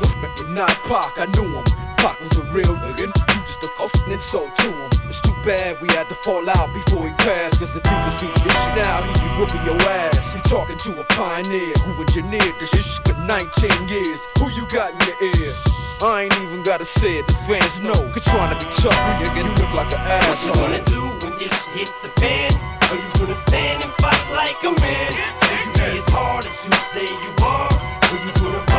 not 0.56 0.72
Pac, 0.84 1.20
I 1.20 1.26
knew 1.38 1.48
him. 1.48 1.64
Pac 1.98 2.20
was 2.20 2.38
a 2.38 2.44
real 2.52 2.76
nigga, 2.76 3.08
you 3.08 3.42
just 3.46 3.64
a 3.64 3.68
coffin 3.70 4.12
insult 4.12 4.54
to 4.56 4.70
him. 4.72 4.90
It's 5.08 5.22
too 5.22 5.36
bad 5.44 5.80
we 5.82 5.88
had 5.90 6.10
to 6.10 6.16
fall 6.16 6.48
out 6.50 6.74
before 6.74 7.08
he 7.08 7.14
passed. 7.16 7.60
Cause 7.60 7.76
if 7.76 7.84
you 7.84 7.98
could 8.04 8.14
see 8.14 8.32
this 8.44 8.62
now, 8.76 9.02
he'd 9.02 9.22
be 9.22 9.30
whooping 9.40 9.66
your 9.66 9.82
ass. 9.82 10.34
He 10.34 10.40
talking 10.42 10.78
to 10.78 11.00
a 11.00 11.04
pioneer 11.06 11.74
who 11.86 12.02
engineered 12.02 12.56
this 12.60 12.70
shit 12.70 13.08
for 13.08 13.18
19 13.26 13.88
years. 13.88 14.28
Who 14.40 14.50
you 14.52 14.68
got 14.68 14.92
in 14.94 15.02
your 15.08 15.20
ear? 15.24 15.54
I 16.02 16.24
ain't 16.24 16.38
even 16.44 16.62
gotta 16.64 16.86
say 16.86 17.20
it, 17.20 17.28
the 17.28 17.34
fans 17.34 17.80
know. 17.80 17.96
Cause 18.12 18.26
trying 18.26 18.52
to 18.52 18.66
be 18.66 18.72
tough, 18.72 18.98
you 19.36 19.44
look 19.44 19.74
like 19.74 19.92
an 19.94 20.02
ass. 20.02 20.50
What 20.50 20.56
you 20.56 20.62
gonna 20.62 20.84
do 20.86 21.02
when 21.26 21.40
this 21.40 21.66
hits 21.74 21.98
the 22.02 22.10
fan? 22.20 22.52
Are 22.92 22.96
you 22.96 23.10
gonna 23.18 23.34
stand 23.34 23.84
and 23.84 23.94
fight 23.94 24.22
like 24.36 24.60
a 24.64 24.72
man? 24.82 25.12
Will 25.42 25.58
you 25.66 25.72
be 25.74 25.98
as 25.98 26.10
hard 26.10 26.46
as 26.46 26.68
you 26.68 26.74
say 26.74 27.08
you 27.08 27.32
are? 27.42 27.72
Will 28.12 28.26
you 28.28 28.34
gonna 28.38 28.75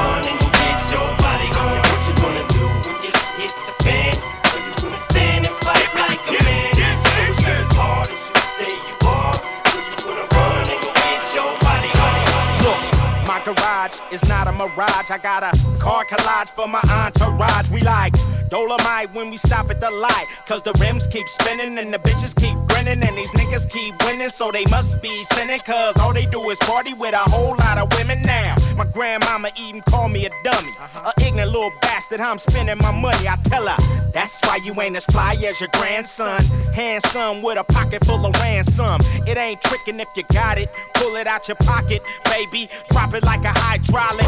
I 14.75 15.19
got 15.23 15.43
a 15.45 15.79
car 15.79 16.05
collage 16.05 16.51
for 16.51 16.67
my 16.67 16.81
entourage. 16.91 17.71
We 17.71 17.83
like 17.83 18.15
Dolomite 18.49 19.13
when 19.15 19.31
we 19.31 19.37
stop 19.37 19.71
at 19.71 19.81
the 19.81 19.91
light. 19.91 20.27
Cause 20.47 20.63
the 20.63 20.73
rims 20.81 21.07
keep 21.07 21.29
spinning 21.29 21.79
and 21.79 21.95
the 21.95 21.99
bitches 21.99 22.35
keep 22.35 22.57
grinning. 22.87 23.09
And 23.09 23.17
these 23.17 23.31
niggas 23.33 23.71
keep 23.71 23.95
winning, 24.05 24.29
so 24.29 24.51
they 24.51 24.65
must 24.67 25.03
be 25.03 25.25
sinning. 25.25 25.61
Cause 25.61 25.97
all 25.99 26.13
they 26.13 26.27
do 26.27 26.41
is 26.51 26.59
party 26.59 26.95
with 26.95 27.15
a 27.15 27.31
whole 27.31 27.57
lot 27.57 27.79
of 27.79 27.93
women 27.99 28.23
now. 28.23 28.57
My 28.77 28.85
grandmama 28.85 29.51
even 29.59 29.81
called 29.83 30.13
me 30.13 30.27
a 30.27 30.31
dummy. 30.45 30.73
A 31.05 31.13
ignorant 31.21 31.53
little 31.53 31.73
bastard, 31.81 32.21
I'm 32.21 32.39
spending 32.39 32.79
my 32.79 32.93
money. 32.93 33.29
I 33.29 33.37
tell 33.45 33.67
her, 33.67 34.11
that's 34.13 34.41
why 34.47 34.59
you 34.65 34.79
ain't 34.81 34.97
as 34.97 35.05
fly 35.07 35.35
as 35.35 35.61
your 35.61 35.71
grandson. 35.75 36.43
Handsome 36.75 37.43
with 37.43 37.59
a 37.59 37.65
pocket 37.65 38.05
full 38.05 38.25
of 38.25 38.35
ransom. 38.37 39.01
It 39.27 39.37
ain't 39.37 39.61
tricking 39.63 40.01
if 40.01 40.09
you 40.17 40.25
got 40.33 40.59
it. 40.59 40.71
Pull 40.95 41.17
it 41.17 41.27
out 41.27 41.49
your 41.49 41.57
pocket, 41.57 42.03
baby. 42.25 42.69
Drop 42.91 43.15
it 43.15 43.25
like 43.25 43.45
a 43.45 43.53
hydraulic. 43.55 44.27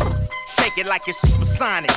Shake 0.59 0.78
it 0.78 0.86
like 0.86 1.06
it's 1.06 1.20
supersonic. 1.20 1.90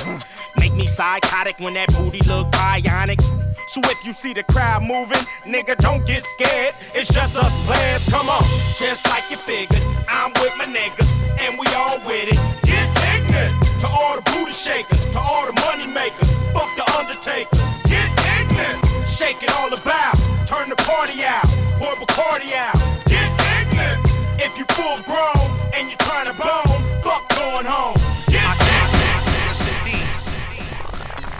Make 0.58 0.74
me 0.74 0.86
psychotic 0.86 1.58
when 1.58 1.74
that 1.74 1.88
booty 1.96 2.20
look 2.28 2.50
bionic. 2.52 3.20
So 3.66 3.80
if 3.84 4.04
you 4.04 4.12
see 4.12 4.32
the 4.32 4.42
crowd 4.42 4.82
moving, 4.82 5.24
nigga, 5.44 5.76
don't 5.78 6.04
get 6.06 6.24
scared. 6.24 6.74
It's 6.94 7.12
just 7.12 7.36
us 7.36 7.54
players. 7.66 8.04
Come 8.10 8.28
on, 8.28 8.42
just 8.78 9.06
like 9.08 9.30
you 9.30 9.36
figured. 9.36 9.82
I'm 10.08 10.32
with 10.40 10.54
my 10.58 10.66
niggas, 10.66 11.10
and 11.40 11.58
we 11.58 11.66
all 11.74 11.98
with 12.06 12.28
it. 12.28 12.40
Get 12.66 12.88
ignorant 13.14 13.54
to 13.80 13.88
all 13.88 14.16
the 14.16 14.22
booty 14.30 14.52
shakers, 14.52 15.06
to 15.10 15.18
all 15.18 15.46
the 15.46 15.54
money 15.66 15.86
makers. 15.86 16.30
Fuck 16.52 16.68
the 16.76 16.84
undertakers. 16.98 17.60
Get 17.88 18.08
ignorant. 18.38 18.78
Shake 19.08 19.42
it 19.42 19.50
all 19.58 19.72
about. 19.72 20.16
Turn 20.46 20.68
the 20.68 20.76
party 20.84 21.24
out. 21.24 21.46
Pour 21.78 21.94
Bacardi 21.96 22.52
out. 22.54 22.76
Get 23.06 23.30
ignorant. 23.56 24.04
If 24.38 24.58
you 24.58 24.64
full 24.76 25.00
grown 25.08 25.48
and 25.74 25.90
you 25.90 25.96
trying 26.04 26.26
to 26.26 26.36
bone, 26.36 26.80
fuck 27.02 27.24
going 27.40 27.66
home. 27.66 27.96
Get 28.28 28.44
ignorant. 28.44 29.22
Yes, 29.48 29.64
indeed. 29.64 30.08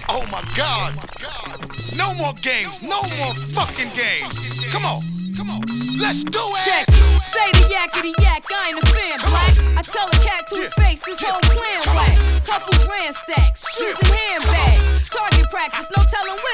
Oh 0.09 0.25
my 0.33 0.43
God. 0.57 0.95
Oh 1.25 1.62
No 2.03 2.15
more 2.19 2.35
games. 2.43 2.83
No 2.83 2.99
more 3.15 3.35
fucking 3.55 3.95
games. 3.95 4.43
Come 4.75 4.85
on. 4.85 4.99
Come 5.39 5.51
on. 5.51 5.63
Let's 6.03 6.25
do 6.25 6.43
it. 6.43 6.67
Check. 6.67 6.91
Say 7.23 7.49
the 7.55 7.71
yakety 7.71 8.11
yak, 8.19 8.43
I 8.51 8.75
ain't 8.75 8.83
a 8.83 8.87
fan, 8.91 9.19
black. 9.23 9.55
I 9.79 9.83
tell 9.87 10.11
a 10.11 10.19
cat 10.27 10.51
to 10.51 10.57
his 10.59 10.75
face, 10.75 11.01
this 11.07 11.23
whole 11.23 11.41
clan 11.47 11.83
whack. 11.95 12.19
Couple 12.43 12.75
grand 12.85 13.15
stacks, 13.15 13.71
shoes 13.71 13.95
and 14.03 14.11
handbags. 14.11 15.09
Target 15.09 15.47
practice, 15.49 15.89
no 15.97 16.03
telling 16.03 16.35
where 16.43 16.52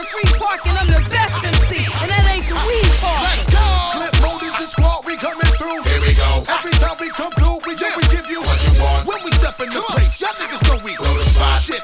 validate 0.00 0.12
your 0.12 0.20
free 0.24 0.38
parking. 0.38 0.72
I'm 0.72 0.86
the 0.88 1.02
best 1.10 1.36
MC, 1.44 1.84
and 1.84 2.08
that 2.08 2.24
ain't 2.32 2.48
the 2.48 2.56
weed 2.56 2.90
talking. 2.96 3.24
Let's 3.24 3.46
go. 3.48 3.64
Flip 3.96 4.14
mode 4.24 4.42
is 4.42 4.54
the 4.56 4.66
squad. 4.66 5.04
We 5.04 5.16
coming 5.16 5.52
through. 5.56 5.82
Here 5.84 6.00
we 6.00 6.12
go. 6.14 6.44
Every 6.48 6.74
time 6.80 6.96
we 7.00 7.08
come 7.10 7.32
through, 7.36 7.60
we 7.66 7.76
yeah. 7.76 7.92
we 7.96 8.04
give 8.08 8.26
you 8.28 8.40
what 8.40 8.58
you 8.64 8.80
want. 8.80 9.06
When 9.06 9.20
we 9.24 9.30
step 9.32 9.60
in 9.60 9.68
the 9.68 9.82
place, 9.92 10.20
y'all 10.20 10.34
niggas 10.40 10.62
know 10.68 10.80
we 10.84 10.96
blow 10.96 11.12
the 11.12 11.24
spot. 11.24 11.58
Shit, 11.58 11.82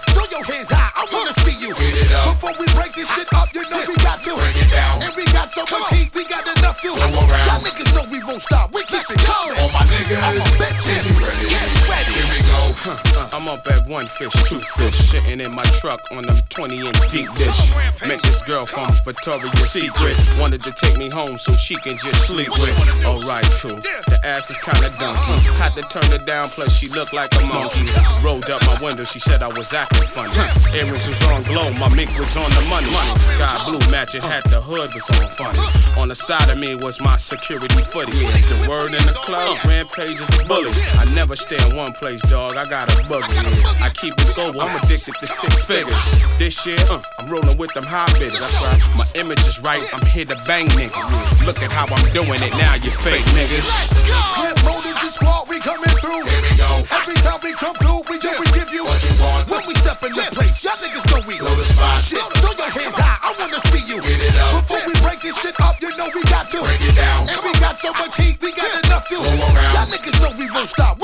I'm 13.47 13.61
up 13.61 13.67
at 13.69 13.89
one 13.89 14.09
fish, 14.09 14.33
two 14.49 14.59
fish, 14.59 15.13
shitting 15.13 15.41
in 15.41 15.55
my 15.55 15.63
truck 15.79 16.01
on 16.11 16.27
them 16.27 16.37
20 16.49 16.81
inch 16.81 16.99
deep 17.09 17.31
dish. 17.39 17.71
Met 18.09 18.21
this 18.25 18.43
girl 18.43 18.67
from 18.67 18.91
Victoria's 19.05 19.71
Secret, 19.71 20.17
wanted 20.41 20.65
to 20.65 20.73
take 20.73 20.97
me 20.97 21.09
home 21.09 21.39
so 21.39 21.53
she 21.53 21.77
can 21.77 21.97
just 21.97 22.27
sleep 22.27 22.51
with. 22.51 23.07
Alright, 23.07 23.49
cool. 23.63 23.77
The 23.77 24.19
ass 24.25 24.51
is 24.51 24.59
kinda 24.59 24.91
donkey. 24.99 25.39
Had 25.63 25.75
to 25.75 25.83
turn 25.83 26.11
her 26.11 26.25
down, 26.27 26.49
plus 26.49 26.77
she 26.77 26.89
looked 26.89 27.13
like 27.13 27.31
a 27.37 27.47
monkey. 27.47 27.87
Rolled 28.21 28.51
up 28.51 28.67
my 28.67 28.83
window, 28.83 29.05
she 29.05 29.21
said 29.21 29.45
I 29.45 29.49
was 29.49 29.73
acting 29.73 30.09
funny. 30.09 30.35
Earrings 30.75 31.07
was 31.07 31.23
on 31.29 31.45
glow, 31.45 31.71
my 31.79 31.95
mink 31.95 32.11
was 32.19 32.37
on 32.37 32.51
the 32.51 32.67
money. 32.67 32.91
Sky 33.21 33.63
blue 33.65 33.79
matching 33.93 34.23
hat, 34.23 34.43
the 34.51 34.61
hood 34.61 34.93
was 34.93 35.09
on 35.23 35.29
funny. 35.39 35.61
On 36.01 36.09
the 36.09 36.17
side 36.17 36.51
of 36.51 36.59
me 36.59 36.75
was 36.75 37.01
my 37.01 37.17
security 37.17 37.81
footy. 37.83 38.11
The 38.11 38.67
word 38.69 38.91
in 38.91 39.07
the 39.07 39.15
clubs, 39.15 39.65
rampage 39.65 40.21
is 40.21 40.41
a 40.41 40.45
bully. 40.47 40.73
I 40.99 41.05
never 41.15 41.37
stay 41.37 41.59
in 41.71 41.77
one 41.77 41.93
place, 41.93 42.21
dog. 42.23 42.57
I 42.57 42.69
got 42.69 42.91
a 42.91 43.09
buggy. 43.09 43.36
I 43.83 43.91
keep 43.95 44.15
it 44.19 44.37
going, 44.37 44.59
I'm 44.59 44.75
addicted 44.83 45.15
to 45.21 45.27
six 45.27 45.63
figures. 45.65 46.25
This 46.39 46.67
year, 46.67 46.79
uh, 46.91 47.03
I'm 47.19 47.29
rolling 47.29 47.57
with 47.57 47.73
them 47.75 47.85
high 47.85 48.11
bidders. 48.19 48.41
That's 48.41 48.63
right. 48.67 48.81
My 48.99 49.07
image 49.15 49.41
is 49.47 49.63
right, 49.63 49.83
I'm 49.95 50.05
here 50.07 50.25
to 50.27 50.37
bang 50.47 50.67
niggas. 50.75 51.47
Look 51.47 51.63
at 51.63 51.71
how 51.71 51.87
I'm 51.87 52.05
doing 52.13 52.41
it 52.43 52.53
now, 52.59 52.75
you 52.75 52.91
fake 52.91 53.25
niggas. 53.37 53.95
Flip 54.35 54.57
mode 54.67 54.87
is 54.87 54.99
the 54.99 55.11
squad. 55.11 55.49
We 55.49 55.61
coming 55.61 55.93
through. 56.03 56.27
Here 56.27 56.43
we 56.43 56.53
go. 56.59 56.83
Every 56.91 57.17
time 57.23 57.41
we 57.43 57.53
come 57.55 57.77
through, 57.79 58.03
we 58.11 58.19
do 58.19 58.31
we 58.41 58.47
give 58.53 58.71
you 58.73 58.85
What 58.85 59.01
you 59.05 59.15
want. 59.23 59.49
When 59.49 59.63
we 59.69 59.75
step 59.79 60.03
in 60.03 60.13
the 60.13 60.27
place, 60.35 60.65
y'all 60.65 60.77
niggas 60.83 61.07
know 61.13 61.23
we 61.29 61.39
Blow 61.39 61.53
the 61.55 61.65
spot. 61.69 62.01
Shit, 62.03 62.25
throw 62.43 62.53
your 62.57 62.73
hands 62.73 62.99
high. 62.99 63.21
I 63.23 63.31
wanna 63.39 63.61
see 63.71 63.85
you. 63.87 64.01
Get 64.03 64.19
it 64.19 64.37
up. 64.41 64.65
Before 64.65 64.83
we 64.89 64.95
break 65.05 65.21
this 65.23 65.37
shit 65.39 65.55
up, 65.61 65.77
you 65.81 65.93
know 65.97 66.09
we 66.11 66.25
got 66.27 66.49
to. 66.51 66.59
Break 66.65 66.81
it 66.83 66.97
down. 66.97 67.29
And 67.29 67.41
we 67.45 67.53
got 67.61 67.79
so 67.79 67.93
much 68.01 68.17
heat, 68.17 68.41
we 68.43 68.51
got 68.57 68.73
enough 68.85 69.07
to. 69.13 69.17
Y'all 69.21 69.87
niggas 69.87 70.17
know 70.21 70.33
we 70.41 70.51
won't 70.51 70.69
stop. 70.69 70.96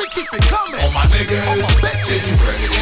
Niggas. 1.13 1.63
Bitches. 1.81 2.43
Ready? 2.47 2.82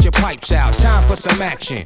your 0.03 0.11
pipes 0.11 0.51
out. 0.51 0.73
Time 0.73 1.07
for 1.07 1.15
some 1.15 1.41
action. 1.41 1.85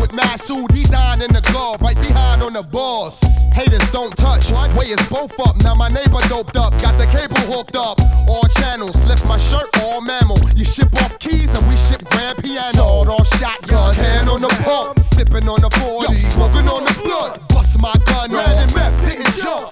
with 0.01 0.11
Masu, 0.11 0.65
D9 0.73 1.21
in 1.21 1.31
the 1.31 1.41
glove, 1.53 1.79
right 1.81 1.95
behind 2.01 2.41
on 2.41 2.53
the 2.53 2.63
boss. 2.63 3.21
Haters 3.53 3.85
don't 3.91 4.15
touch, 4.17 4.51
way 4.75 4.89
is 4.89 4.99
both 5.07 5.31
up. 5.47 5.55
Now 5.63 5.75
my 5.75 5.89
neighbor 5.89 6.19
doped 6.27 6.57
up, 6.57 6.73
got 6.81 6.97
the 6.97 7.05
cable 7.05 7.37
hooked 7.45 7.77
up. 7.77 8.01
All 8.27 8.43
channels, 8.57 8.99
lift 9.05 9.25
my 9.27 9.37
shirt, 9.37 9.69
all 9.79 10.01
mammal. 10.01 10.39
You 10.55 10.65
ship 10.65 10.89
off 11.03 11.19
keys 11.19 11.53
and 11.53 11.67
we 11.69 11.77
ship 11.77 12.03
grand 12.09 12.39
piano. 12.39 12.73
Sawed 12.73 13.07
off 13.07 13.27
shotgun, 13.37 13.93
hand 13.93 14.27
on 14.27 14.41
the 14.41 14.49
pump, 14.65 14.99
sipping 14.99 15.47
on 15.47 15.61
the 15.61 15.69
40, 15.69 16.13
smoking 16.13 16.67
on 16.67 16.83
the 16.83 16.95
blood. 17.03 17.39
Bust 17.49 17.79
my 17.79 17.93
gun, 18.05 18.33
red 18.33 18.57
and 18.57 18.73
meth, 18.73 18.95
didn't 19.05 19.37
jump. 19.37 19.70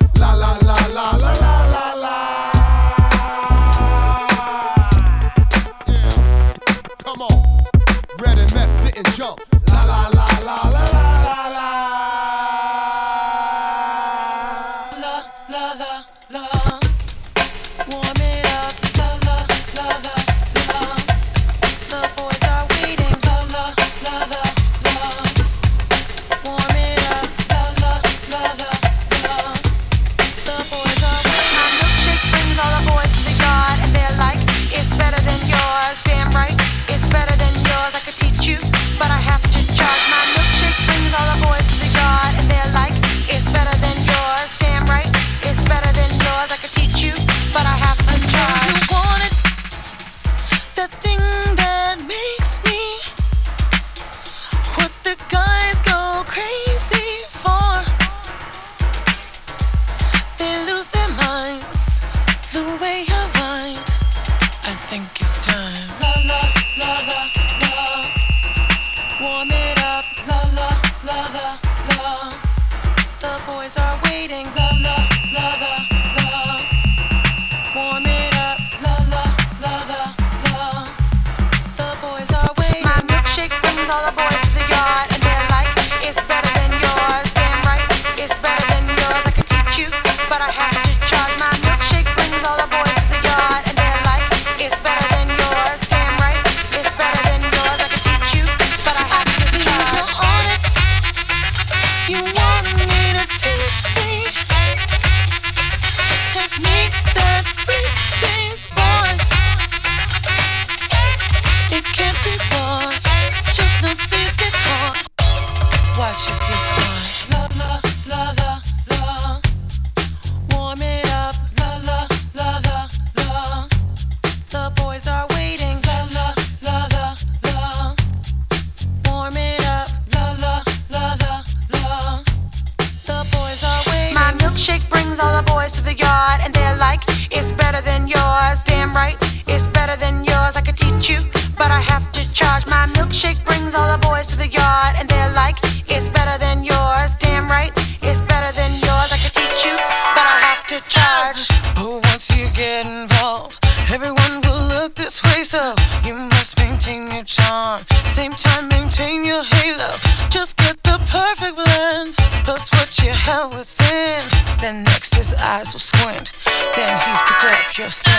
Picked 167.89 168.18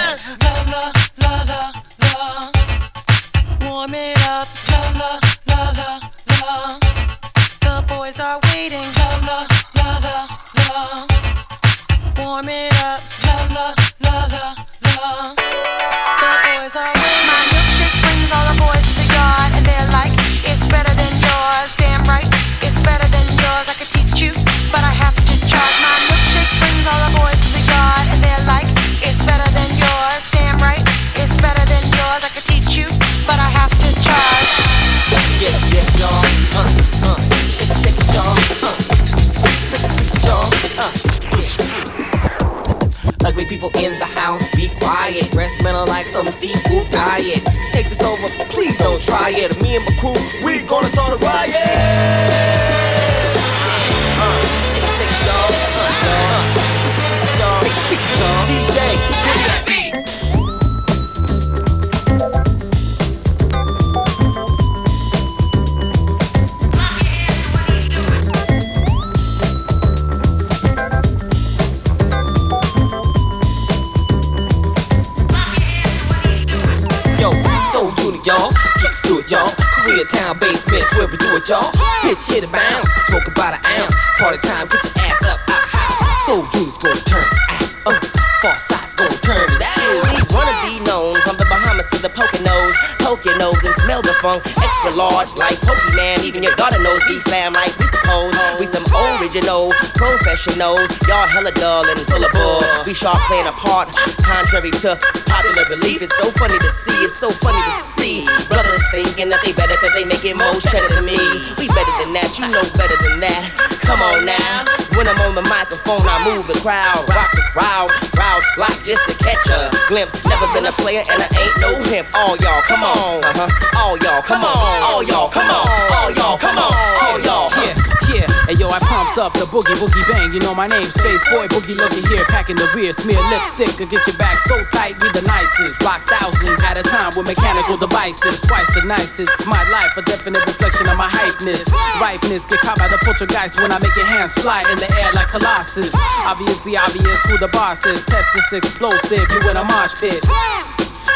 professionals. 100.40 100.88
Y'all 101.08 101.26
hella 101.26 101.52
dull 101.52 101.84
and 101.88 102.00
full 102.08 102.24
of 102.24 102.32
bull. 102.32 102.62
We 102.86 102.94
sharp 102.94 103.18
playing 103.28 103.46
a 103.46 103.52
part, 103.52 103.92
contrary 104.22 104.70
to 104.82 104.96
popular 105.26 105.68
belief. 105.68 106.02
It's 106.02 106.16
so 106.16 106.30
funny 106.32 106.58
to 106.58 106.70
see. 106.70 106.96
It's 107.04 107.14
so 107.14 107.30
funny 107.30 107.60
to 107.60 107.72
see. 107.96 108.24
Brothers 108.48 108.82
thinking 108.90 109.28
that 109.30 109.40
they 109.44 109.52
better 109.52 109.76
cause 109.76 109.92
they 109.92 110.04
making 110.04 110.36
more 110.36 110.56
cheddar 110.60 110.88
than 110.88 111.04
me. 111.04 111.18
We 111.58 111.68
better 111.68 111.94
than 112.00 112.12
that. 112.16 112.32
You 112.38 112.48
know 112.48 112.64
better 112.76 112.96
than 113.04 113.20
that. 113.20 113.52
Come 113.84 114.00
on 114.00 114.24
now. 114.24 114.64
When 114.96 115.06
I'm 115.08 115.18
on 115.28 115.34
the 115.34 115.44
microphone, 115.48 116.04
I 116.04 116.16
move 116.24 116.46
the 116.46 116.58
crowd, 116.60 117.04
rock 117.10 117.30
the 117.32 117.44
crowd. 117.52 117.88
Crowds 118.16 118.46
flock 118.56 118.74
just 118.84 119.00
to 119.08 119.14
catch 119.20 119.44
a 119.48 119.70
glimpse. 119.88 120.24
Never 120.24 120.46
been 120.52 120.66
a 120.66 120.72
player 120.72 121.04
and 121.04 121.20
I 121.20 121.28
ain't 121.36 121.56
no 121.60 121.70
himp. 121.90 122.08
All 122.16 122.36
y'all, 122.40 122.62
come 122.62 122.82
on. 122.82 123.24
Uh-huh. 123.24 123.48
All 123.76 123.96
y'all, 123.98 124.22
come 124.22 124.44
on. 124.44 124.56
All 124.88 125.02
y'all, 125.04 125.28
come 125.28 125.48
on. 125.48 125.66
All 126.00 126.10
y'all, 126.10 126.38
come 126.38 126.58
on. 126.58 126.72
All 127.04 127.20
y'all. 127.20 127.50
Yeah, 127.60 127.89
Hey 128.10 128.58
yo, 128.58 128.66
I 128.66 128.82
pumps 128.82 129.18
up 129.18 129.32
the 129.38 129.46
boogie 129.46 129.78
boogie 129.78 130.02
bang. 130.10 130.34
You 130.34 130.40
know 130.42 130.54
my 130.54 130.66
name, 130.66 130.82
Space 130.82 131.22
Boy 131.30 131.46
Boogie. 131.46 131.78
Looking 131.78 132.02
here, 132.10 132.26
packing 132.26 132.56
the 132.56 132.66
rear, 132.74 132.92
smear 132.92 133.22
lipstick 133.30 133.78
against 133.78 134.10
your 134.10 134.18
back 134.18 134.38
so 134.38 134.58
tight. 134.74 134.98
We 134.98 135.14
the 135.14 135.22
nicest, 135.22 135.78
rock 135.86 136.02
thousands 136.10 136.58
at 136.66 136.74
a 136.74 136.82
time 136.82 137.14
with 137.14 137.26
mechanical 137.26 137.76
devices. 137.76 138.40
Twice 138.42 138.66
the 138.74 138.82
nicest. 138.82 139.46
My 139.46 139.62
life, 139.70 139.94
a 139.96 140.02
definite 140.02 140.42
reflection 140.42 140.88
of 140.88 140.98
my 140.98 141.06
hypeness. 141.06 141.70
Ripeness, 142.02 142.46
get 142.46 142.58
caught 142.60 142.78
by 142.78 142.88
the 142.88 142.98
poltergeist 143.06 143.62
when 143.62 143.70
I 143.70 143.78
make 143.78 143.94
your 143.94 144.06
hands 144.06 144.34
fly 144.34 144.66
in 144.66 144.78
the 144.82 144.90
air 144.98 145.12
like 145.14 145.28
Colossus. 145.28 145.94
Obviously 146.26 146.76
obvious 146.76 147.22
who 147.30 147.38
the 147.38 147.48
boss 147.54 147.86
is. 147.86 148.02
Test 148.02 148.34
this 148.34 148.52
explosive, 148.52 149.22
you 149.30 149.40
in 149.46 149.56
a 149.56 149.62
mosh 149.62 149.94
pit. 149.94 150.26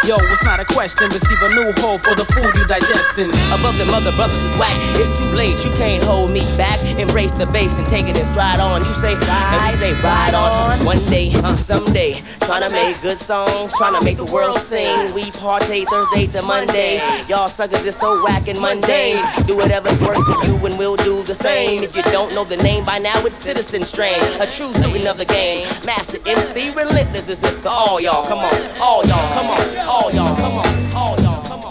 Yo, 0.05 0.17
it's 0.29 0.45
not 0.45 0.61
a 0.61 0.67
question. 0.67 1.09
Receive 1.09 1.41
a 1.41 1.49
new 1.55 1.73
hole 1.81 1.97
for 1.97 2.15
the 2.15 2.27
food 2.27 2.55
you 2.57 2.67
digesting. 2.67 3.31
Above 3.57 3.79
the 3.79 3.87
mother 3.87 4.13
brothers 4.13 4.37
is 4.37 4.61
whack. 4.61 4.77
It's 5.01 5.09
too 5.17 5.25
late, 5.33 5.57
you 5.65 5.71
can't 5.79 6.05
hold 6.05 6.31
me 6.31 6.43
back. 6.59 6.79
Embrace 6.99 7.33
the 7.33 7.47
bass 7.47 7.79
and 7.79 7.89
take 7.89 8.05
it 8.05 8.15
and 8.15 8.27
stride 8.27 8.61
on. 8.61 8.83
You 8.83 8.93
say, 9.01 9.15
and 9.15 9.65
we 9.65 9.71
say 9.71 9.93
ride 10.03 10.35
on. 10.35 10.85
One 10.85 10.99
day, 11.07 11.33
someday, 11.57 12.21
trying 12.41 12.69
to 12.69 12.71
make 12.71 13.01
good 13.01 13.19
songs, 13.19 13.73
trying 13.79 13.99
to 13.99 14.05
make 14.05 14.19
the 14.19 14.27
world 14.27 14.59
sing. 14.59 15.15
We 15.15 15.31
partay 15.31 15.87
Thursday 15.87 16.27
to 16.33 16.43
Monday. 16.43 17.01
Y'all 17.27 17.49
suckers 17.49 17.87
is 17.87 17.97
so 17.97 18.23
whack 18.23 18.47
and 18.49 18.61
mundane. 18.61 19.17
Do 19.47 19.57
whatever 19.57 19.89
works 20.05 20.21
for 20.21 20.45
you 20.45 20.57
and 20.67 20.79
we'll 20.79 20.97
do 20.97 21.23
the 21.23 21.35
same. 21.35 21.83
If 21.83 21.97
you 21.97 22.03
don't 22.03 22.35
know 22.35 22.45
the 22.45 22.59
name 22.59 22.85
by 22.85 22.99
now, 22.99 23.25
it's 23.25 23.37
Citizen 23.37 23.83
Strain. 23.83 24.21
A 24.39 24.47
true 24.47 24.71
student 24.75 25.07
of 25.07 25.17
the 25.17 25.25
game. 25.25 25.67
Master 25.87 26.19
MC 26.27 26.73
Relentless. 26.73 27.25
This 27.25 27.43
is 27.43 27.57
for 27.63 27.71
all 27.71 28.01
y'all. 28.03 28.27
Come 28.27 28.41
on, 28.41 28.81
all 28.83 29.03
y'all. 29.07 29.33
Come 29.33 29.47
on, 29.47 29.79
all 29.87 29.94
y'all. 29.95 30.35
Come 30.37 30.59
on, 30.59 30.93
all 30.95 31.17
y'all. 31.21 31.43
Come 31.45 31.61
on. 31.61 31.71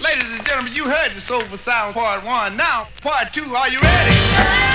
Ladies 0.00 0.38
and 0.38 0.46
gentlemen, 0.46 0.72
you 0.74 0.84
heard 0.84 1.12
the 1.12 1.20
Soulful 1.20 1.58
Sound 1.58 1.94
Part 1.94 2.24
1. 2.24 2.56
Now, 2.56 2.88
Part 3.02 3.32
2, 3.34 3.54
are 3.54 3.68
you 3.68 3.80
ready? 3.80 4.71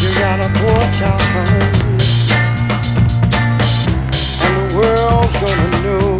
You 0.00 0.10
got 0.14 0.38
a 0.38 0.48
boy 0.60 0.84
child 0.96 1.24
coming, 1.32 1.74
and 4.44 4.54
the 4.58 4.66
world's 4.76 5.34
gonna 5.42 5.70
know. 5.82 6.10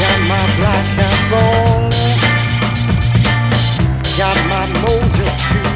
Got 0.00 0.18
my 0.26 0.44
black 0.58 0.86
hat 0.98 1.20
on, 1.32 1.90
got 4.18 4.36
my 4.50 4.64
mojo 4.82 5.28
too. 5.48 5.70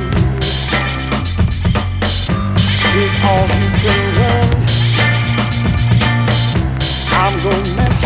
It's 3.01 3.17
all 3.25 3.47
you 3.61 3.71
can 3.83 4.03
win. 4.19 4.49
I'm 7.13 7.35
gonna 7.45 7.77
mess 7.77 7.99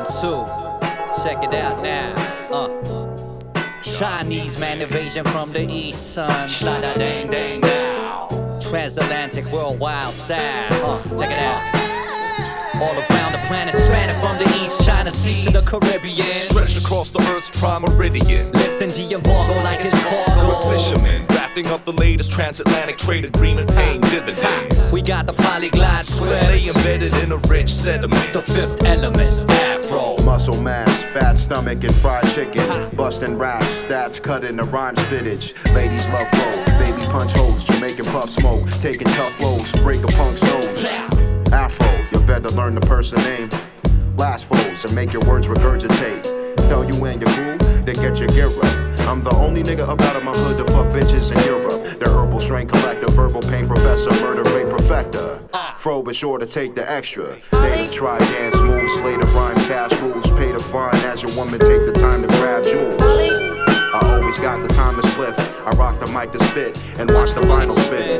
One, 0.00 0.06
two, 0.06 1.22
check 1.22 1.44
it 1.44 1.52
out 1.52 1.82
now. 1.82 2.14
Uh. 2.50 3.82
Chinese 3.82 4.58
man 4.58 4.80
invasion 4.80 5.26
from 5.26 5.52
the 5.52 5.70
east, 5.70 6.14
son. 6.14 6.48
Da 6.60 6.80
da 6.80 6.94
dang 6.94 7.30
dang 7.30 7.60
down. 7.60 8.60
Transatlantic 8.60 9.44
worldwide 9.52 10.14
style. 10.14 10.72
Uh, 10.86 11.02
check 11.18 11.30
it 11.30 11.38
out. 11.38 11.80
All 12.80 12.94
around 12.94 13.32
the 13.32 13.42
planet, 13.46 13.74
spanning 13.74 14.18
from 14.20 14.38
the 14.38 14.48
East 14.64 14.86
China 14.86 15.10
Sea 15.10 15.44
to 15.44 15.50
the 15.50 15.62
Caribbean. 15.66 16.36
Stretched 16.36 16.78
across 16.78 17.10
the 17.10 17.20
Earth's 17.32 17.50
prime 17.60 17.82
meridian. 17.82 18.50
Lifting 18.52 18.88
the 18.88 19.14
embargo 19.16 19.52
like 19.64 19.80
it's 19.84 19.92
cargo. 20.04 20.48
We're 20.48 20.78
fishermen, 20.78 21.26
drafting 21.26 21.66
up 21.66 21.84
the 21.84 21.92
latest 21.92 22.32
transatlantic 22.32 22.96
trade 22.96 23.26
agreement, 23.26 23.68
paying 23.68 24.00
dividends. 24.00 24.90
We 24.92 25.02
got 25.02 25.26
the 25.26 25.34
polyglot 25.34 26.06
swift. 26.06 26.48
They 26.48 26.68
embedded 26.68 27.12
in 27.14 27.32
a 27.32 27.36
rich 27.48 27.68
sediment. 27.68 28.32
The 28.32 28.40
fifth 28.40 28.82
element, 28.84 29.46
Afro. 29.90 30.22
Muscle 30.24 30.62
mass, 30.62 31.02
fat 31.02 31.36
stomach, 31.36 31.82
and 31.82 31.94
fried 31.96 32.24
chicken. 32.32 32.94
Bustin' 32.94 33.36
raps, 33.36 33.82
stats 33.82 34.22
cut 34.22 34.44
in 34.44 34.56
the 34.56 34.64
rhyme 34.64 34.94
spittage. 34.94 35.52
Ladies 35.74 36.08
love 36.10 36.28
flow, 36.28 36.64
baby 36.78 37.02
punch 37.06 37.32
holes, 37.32 37.64
Jamaican 37.64 38.04
puff 38.06 38.30
smoke. 38.30 38.70
Taking 38.80 39.08
tough 39.08 39.36
blows, 39.38 39.72
break 39.82 40.02
a 40.04 40.06
punk's 40.06 40.42
nose. 40.42 40.84
Afro, 41.52 41.88
you 42.12 42.24
better 42.24 42.50
learn 42.50 42.76
the 42.76 42.80
person 42.82 43.18
name. 43.22 43.50
Last 44.16 44.44
foes 44.44 44.84
and 44.84 44.94
make 44.94 45.12
your 45.12 45.22
words 45.22 45.48
regurgitate. 45.48 46.22
Tell 46.68 46.84
you 46.84 46.94
when 47.00 47.20
you're 47.20 47.30
cool, 47.30 47.58
then 47.58 47.94
get 47.96 48.18
your 48.18 48.28
gear 48.28 48.48
up. 48.48 48.89
I'm 49.10 49.20
the 49.22 49.34
only 49.34 49.64
nigga 49.64 49.88
up 49.88 50.00
out 50.02 50.14
of 50.14 50.22
my 50.22 50.30
hood 50.30 50.64
to 50.64 50.72
fuck 50.72 50.86
bitches 50.94 51.34
in 51.34 51.44
Europe. 51.44 51.98
The 51.98 52.08
herbal 52.08 52.38
strain 52.38 52.68
collector, 52.68 53.08
verbal 53.08 53.42
pain 53.42 53.66
professor, 53.66 54.12
murder 54.22 54.48
rate 54.54 54.70
perfecter. 54.70 55.42
Fro 55.78 56.00
be 56.04 56.14
sure 56.14 56.38
to 56.38 56.46
take 56.46 56.76
the 56.76 56.88
extra. 56.88 57.36
They 57.50 57.84
to 57.84 57.92
try 57.92 58.20
dance 58.20 58.54
moves, 58.54 58.92
slay 58.92 59.16
the 59.16 59.26
rhyme, 59.34 59.56
cash 59.66 59.92
rules. 59.98 60.30
Pay 60.38 60.52
the 60.52 60.60
fine 60.60 60.94
as 61.10 61.24
your 61.24 61.34
woman 61.34 61.58
take 61.58 61.82
the 61.86 61.92
time 61.92 62.22
to 62.22 62.28
grab 62.38 62.62
jewels. 62.62 63.02
I 63.02 63.98
always 64.14 64.38
got 64.38 64.62
the 64.62 64.72
time 64.72 64.94
to 64.94 65.02
spliff. 65.08 65.36
I 65.66 65.72
rock 65.72 65.98
the 65.98 66.06
mic 66.12 66.30
to 66.30 66.44
spit 66.44 66.80
and 66.96 67.10
watch 67.10 67.34
the 67.34 67.40
vinyl 67.40 67.76
spin. 67.90 68.14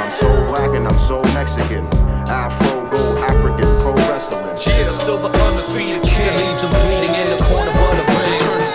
I'm 0.00 0.10
so 0.10 0.32
black 0.46 0.74
and 0.74 0.88
I'm 0.88 0.98
so 0.98 1.22
Mexican. 1.36 1.84
Afro, 2.32 2.88
go 2.88 3.22
African, 3.22 3.68
pro 3.84 3.92
wrestling. 4.08 4.40
Yeah, 4.64 4.90
still 4.92 5.18
the 5.18 5.28
undefeated 5.28 6.02
king. 6.02 6.38
Leaves 6.40 6.62
him 6.62 6.70
bleeding 6.70 7.14
in 7.20 7.36
the 7.36 7.44
corner 7.44 7.63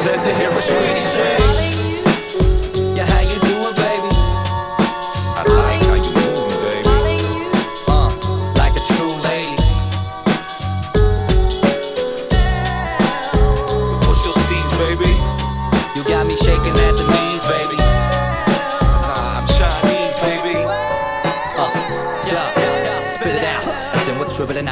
head 0.02 0.24
to 0.24 0.34
hear 0.36 0.50
a 0.50 0.62
sweetie 0.62 1.00
sing. 1.00 1.59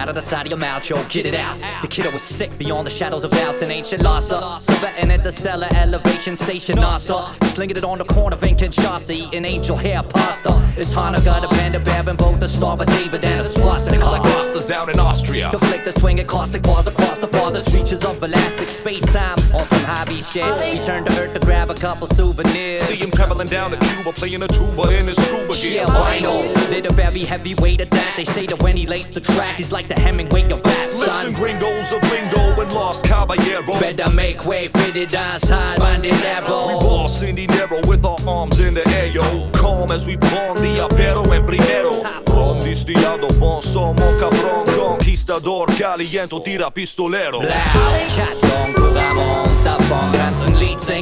Out 0.07 0.17
of 0.17 0.23
the 0.23 0.29
side 0.29 0.45
of 0.45 0.49
your 0.49 0.57
mouth, 0.57 0.89
yo? 0.89 1.03
Get 1.09 1.25
it 1.25 1.35
out. 1.35 1.59
The 1.81 1.88
kiddo 1.88 2.11
was 2.11 2.21
sick 2.21 2.57
beyond 2.57 2.88
the 2.88 2.91
shadows 2.91 3.25
of 3.25 3.31
doubts 3.31 3.61
and 3.61 3.69
ancient 3.69 4.03
Lhasa. 4.03 4.59
Sweating 4.61 5.11
at 5.11 5.21
the 5.21 5.31
stellar 5.31 5.67
elevation 5.71 6.38
station, 6.38 6.77
NASA. 6.77 7.27
Slinging 7.55 7.75
it 7.75 7.84
on 7.84 7.97
the 7.97 8.05
corner 8.05 8.35
of 8.35 8.43
Ink 8.43 8.61
and 8.61 8.71
Kinshasa, 8.71 9.13
eating 9.13 9.43
angel 9.43 9.75
hair 9.75 10.01
pasta. 10.03 10.61
It's 10.77 10.93
Hanukkah, 10.93 11.41
the 11.41 11.49
band 11.49 11.75
of 11.75 11.84
Baron, 11.84 12.15
both 12.15 12.39
the 12.39 12.47
star 12.47 12.79
of 12.79 12.85
David 12.85 13.25
and 13.25 13.45
a 13.45 13.49
swastika. 13.49 14.05
Like 14.05 14.21
Rastas 14.21 14.67
down 14.67 14.89
in 14.89 14.99
Austria. 14.99 15.49
The 15.51 15.59
flick, 15.59 15.84
the 15.84 15.91
swing, 15.91 16.19
and 16.19 16.29
caustic 16.29 16.61
bars 16.63 16.88
across 16.88 17.19
the 17.19 17.27
farthest 17.27 17.73
reaches 17.73 18.05
of 18.05 18.23
elastic 18.23 18.69
space 18.69 19.05
time. 19.11 19.38
On 19.53 19.65
some 19.65 19.84
hobby 19.84 20.21
shit, 20.21 20.45
we 20.73 20.79
turn 20.79 21.03
to 21.03 21.19
earth 21.19 21.34
to 21.34 21.39
grab 21.39 21.69
a 21.69 21.75
couple 21.75 22.07
souvenirs. 22.07 22.81
See 22.84 22.95
him 22.95 23.11
traveling 23.11 23.47
down 23.47 23.71
to 23.71 23.77
Cuba, 23.77 24.13
playing 24.13 24.43
a 24.43 24.47
tuba 24.47 24.84
in 24.97 25.07
his 25.07 25.17
scuba 25.17 25.53
gear. 25.55 25.84
Yeah, 25.84 25.85
wino. 25.88 26.53
They're 26.69 26.81
the 26.81 26.93
very 26.93 27.23
heavyweight 27.25 27.81
at 27.81 27.91
that. 27.91 28.13
They 28.15 28.25
say 28.25 28.45
that 28.45 28.61
when 28.61 28.77
he 28.77 28.85
lays 28.85 29.09
the 29.09 29.21
track, 29.21 29.57
he's 29.57 29.71
like 29.71 29.88
the 29.88 29.97
Hemingway 29.99 30.44
of 30.52 30.64
rap, 30.64 30.90
Listen, 30.90 31.34
gringos 31.34 31.91
of 31.91 32.02
lingo 32.11 32.61
and 32.61 32.72
lost 32.74 33.03
caballero. 33.03 33.80
Better 33.80 34.10
make 34.15 34.45
way, 34.45 34.68
fitted 34.68 35.10
dance 35.10 35.49
hard, 35.49 35.80
bandolero. 35.80 36.68
We 36.68 36.74
boss 36.80 37.22
in 37.22 37.36
dinero 37.36 37.80
with 37.88 38.06
our 38.06 38.18
arms 38.28 38.60
in 38.60 38.74
the 38.74 38.88
air, 38.90 39.07
yo. 39.07 39.49
Calm 39.52 39.91
as 39.91 40.06
we 40.06 40.18
pawn 40.18 40.57
the 40.57 40.88
apero 40.88 41.32
en 41.34 41.45
primero. 41.45 41.91
Ron 42.28 42.60
distillado, 42.61 43.28
bon 43.40 43.61
somos 43.61 44.14
cabrón, 44.19 44.65
conquistador, 44.65 45.68
caliento, 45.78 46.40
tira 46.41 46.72
pistolero. 46.72 47.40
Loud, 47.40 48.07
cat 48.15 48.38
long, 48.44 48.86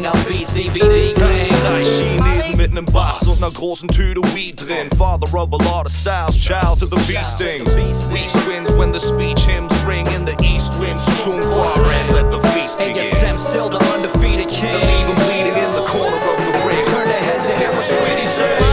auf 0.08 0.26
Beats, 0.26 0.54
DVD, 0.54 1.14
kling. 1.14 1.54
Drei 1.64 1.84
Chinesen 1.84 2.58
mit 2.58 2.74
nem 2.74 2.86
Bass 2.86 3.28
und 3.28 3.40
ner 3.40 3.52
großen 3.52 3.88
Tüte 3.90 4.22
Weed 4.34 4.62
drin. 4.62 4.90
Father 4.98 5.26
of 5.26 5.52
a 5.54 5.58
lot 5.64 5.86
of 5.86 5.92
styles, 5.92 6.38
child 6.38 6.80
to 6.80 6.86
the 6.86 7.02
beast 7.08 7.38
things. 7.38 7.76
East 7.76 8.36
winds 8.48 8.72
when 8.74 8.92
the 8.92 9.00
speech 9.00 9.46
hymns 9.46 9.74
ring 9.86 10.06
in 10.08 10.26
the 10.26 10.36
east 10.44 10.74
winds. 10.80 11.06
Chung 11.24 11.42
Chungwa 11.42 11.76
and 11.94 12.12
let 12.14 12.32
the 12.32 12.40
feast 12.50 12.78
begin. 12.78 13.14
I'm 13.26 13.38
still 13.38 13.70
the 13.70 13.80
undefeated 13.94 14.50
king. 14.50 14.76
And 14.76 15.08
leave 15.08 15.16
bleeding 15.26 15.58
in 15.58 15.74
the 15.76 15.86
corner 15.88 16.18
of 16.18 16.38
the 16.46 16.68
ring. 16.68 16.86
Turn 16.86 17.08
their 17.08 17.24
heads 17.24 17.46
to 17.46 17.56
hear 17.58 17.72
what 17.72 17.84
Sweetie 17.84 18.26
say. 18.26 18.65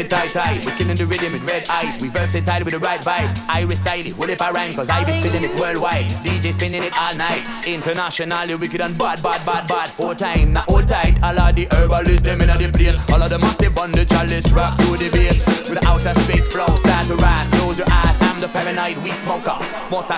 Stick 0.00 0.08
tight, 0.08 0.30
tight. 0.30 0.64
We 0.64 0.72
killing 0.72 0.96
the 0.96 1.04
rhythm 1.04 1.32
with 1.34 1.42
red 1.42 1.68
eyes. 1.68 2.00
We 2.00 2.08
versatile 2.08 2.64
with 2.64 2.72
the 2.72 2.78
right 2.78 3.02
vibe. 3.02 3.38
Iris 3.50 3.80
stylish, 3.80 4.14
what 4.14 4.30
if 4.30 4.40
I 4.40 4.50
rhyme? 4.50 4.72
Cause 4.72 4.88
I 4.88 5.04
be 5.04 5.12
spinning 5.12 5.44
it 5.44 5.54
worldwide. 5.60 6.06
DJ 6.24 6.54
spinning 6.54 6.82
it 6.82 6.98
all 6.98 7.14
night. 7.14 7.66
Internationally 7.66 8.54
wicked 8.54 8.80
and 8.80 8.96
bad, 8.96 9.22
bad, 9.22 9.44
bad, 9.44 9.68
bad. 9.68 9.90
Four 9.90 10.14
time, 10.14 10.54
not 10.54 10.66
all 10.70 10.82
tight. 10.82 11.22
All 11.22 11.38
of 11.38 11.54
the 11.54 11.68
herbalists, 11.70 12.22
them 12.22 12.40
in 12.40 12.48
the 12.48 12.72
place. 12.72 13.10
All 13.10 13.22
of 13.22 13.28
the 13.28 13.38
massive 13.38 13.78
on 13.78 13.92
the 13.92 14.06
chalice, 14.06 14.50
rock 14.52 14.78
to 14.78 14.84
the 14.96 15.10
bass. 15.12 15.46
With 15.68 15.78
the 15.78 15.86
outer 15.86 16.14
space 16.20 16.46
flow, 16.46 16.74
start 16.76 17.04
to 17.08 17.16
rise. 17.16 17.46
Close 17.48 17.76
your 17.76 17.90
eyes, 17.90 18.16
I'm 18.22 18.40
the 18.40 18.48
paranoid 18.48 18.96
weed 19.04 19.16
smoker. 19.16 19.58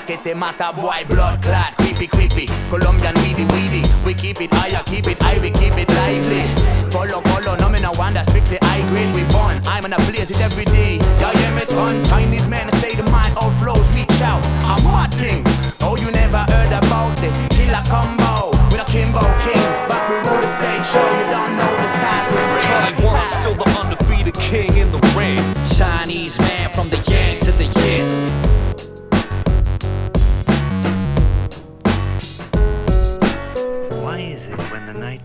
Que 0.06 0.16
te 0.22 0.32
mata, 0.32 0.72
boy, 0.72 1.04
blood 1.08 1.42
clot. 1.42 1.81
Creepy, 2.08 2.34
creepy. 2.34 2.68
Colombian 2.68 3.14
weedy, 3.22 3.44
weedy. 3.54 3.82
We 4.04 4.12
keep 4.14 4.40
it 4.40 4.52
higher, 4.52 4.82
keep 4.86 5.06
it 5.06 5.22
high, 5.22 5.38
we 5.40 5.52
keep 5.52 5.78
it 5.78 5.88
lively. 5.90 6.42
Follow, 6.90 7.20
follow, 7.20 7.54
no 7.54 7.68
me 7.68 7.78
no 7.80 7.92
wonder, 7.92 8.24
strictly 8.24 8.58
high 8.60 8.82
grade 8.90 9.14
we 9.14 9.22
born. 9.30 9.60
I'm 9.66 9.84
in 9.84 9.92
a 9.92 9.96
blaze 10.10 10.30
it 10.30 10.40
every 10.40 10.64
day. 10.64 10.96
Yeah, 11.20 11.30
yeah, 11.30 11.54
me 11.54 11.64
son. 11.64 12.04
Chinese 12.06 12.48
men 12.48 12.68
stay 12.78 12.96
the 12.96 13.04
mind, 13.04 13.36
all 13.36 13.52
flows 13.52 13.86
reach 13.94 14.20
out. 14.20 14.42
I'm 14.66 14.82
mad 14.82 15.14
thing. 15.14 15.44
Oh, 15.80 15.96
you 15.96 16.10
never 16.10 16.38
heard 16.38 16.72
about 16.72 17.22
it. 17.22 17.32
Killer 17.54 17.84
combo 17.86 18.50
with 18.72 18.82
a 18.82 18.86
Kimbo 18.90 19.22
King. 19.38 19.62
But 19.86 20.02
we 20.10 20.16
rule 20.26 20.42
the 20.42 20.50
stage 20.50 20.84
show. 20.90 21.06
You 21.06 21.26
don't 21.30 21.54
know 21.54 21.70
the 21.70 21.86
stars 21.86 22.26
we 22.34 22.42
bring. 22.50 22.98
Taiwan, 22.98 23.28
still 23.28 23.54
the 23.54 23.68
undefeated 23.78 24.34
king 24.34 24.76
in 24.76 24.90
the 24.90 24.98
ring. 25.14 25.38
Chinese 25.78 26.36
man 26.40 26.68
from 26.70 26.90
the 26.90 26.98
yang 27.06 27.38
to 27.46 27.52
the 27.52 27.66
yin. 27.78 28.51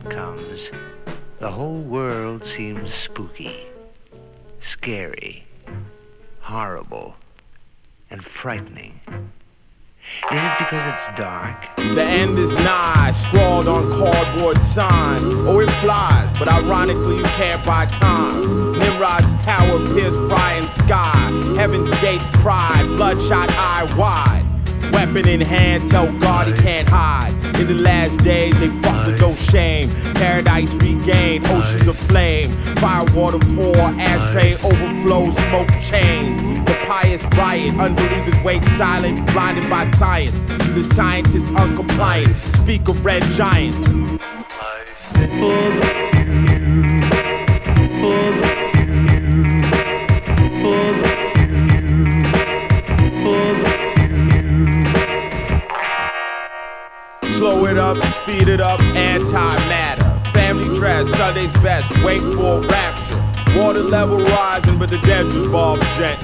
Comes, 0.09 0.71
the 1.39 1.49
whole 1.49 1.81
world 1.81 2.43
seems 2.43 2.93
spooky, 2.93 3.63
scary, 4.59 5.43
horrible, 6.41 7.15
and 8.09 8.23
frightening? 8.23 8.99
Is 10.31 10.41
it 10.41 10.57
because 10.57 10.85
it's 10.87 11.19
dark? 11.19 11.75
The 11.77 12.03
end 12.03 12.39
is 12.39 12.53
nigh, 12.53 13.11
scrawled 13.11 13.67
on 13.67 13.91
cardboard 13.91 14.57
sign. 14.61 15.21
Oh, 15.47 15.59
it 15.59 15.69
flies, 15.81 16.31
but 16.39 16.47
ironically, 16.47 17.17
you 17.17 17.23
can't 17.23 17.63
buy 17.65 17.85
time. 17.87 18.71
Nimrod's 18.71 19.35
tower 19.43 19.79
pierced 19.93 20.19
frying 20.29 20.67
sky. 20.69 21.53
Heaven's 21.57 21.89
gates 21.99 22.27
pride, 22.41 22.85
bloodshot 22.95 23.49
eye 23.51 23.83
wide. 23.97 24.56
Weapon 24.91 25.27
in 25.27 25.41
hand, 25.41 25.89
tell 25.89 26.11
God 26.19 26.47
he 26.47 26.53
can't 26.53 26.87
hide. 26.87 27.33
In 27.59 27.67
the 27.67 27.73
last 27.73 28.17
days, 28.19 28.57
they 28.59 28.69
fucked 28.69 29.07
with 29.07 29.19
no 29.19 29.35
shame. 29.35 29.89
Paradise 30.15 30.71
regained, 30.73 31.45
oceans 31.47 31.87
of 31.87 31.97
flame. 31.97 32.51
Firewater 32.77 33.39
pour, 33.55 33.75
ashtray 33.75 34.53
overflow, 34.55 35.29
smoke 35.31 35.69
chains. 35.81 36.39
The 36.65 36.75
pious 36.87 37.23
riot, 37.37 37.75
unbelievers 37.79 38.39
wait 38.43 38.63
silent, 38.77 39.25
blinded 39.33 39.69
by 39.69 39.89
science. 39.91 40.45
The 40.73 40.83
scientists 40.83 41.49
uncompliant, 41.49 42.35
speak 42.55 42.87
of 42.87 43.03
red 43.03 43.23
giants. 43.33 43.77
Slow 57.37 57.65
it 57.65 57.77
up, 57.77 57.97
speed 58.23 58.47
it 58.47 58.59
up, 58.59 58.79
antimatter. 58.79 60.27
Family 60.33 60.75
dress, 60.75 61.07
Sunday's 61.17 61.53
best, 61.61 61.87
wait 62.03 62.19
for 62.19 62.61
rapture. 62.61 63.15
Water 63.55 63.83
level 63.83 64.17
rising, 64.17 64.79
but 64.79 64.89
the 64.89 64.97
dead 65.01 65.29
just 65.31 65.51
bob 65.51 65.79
jet. 65.97 66.17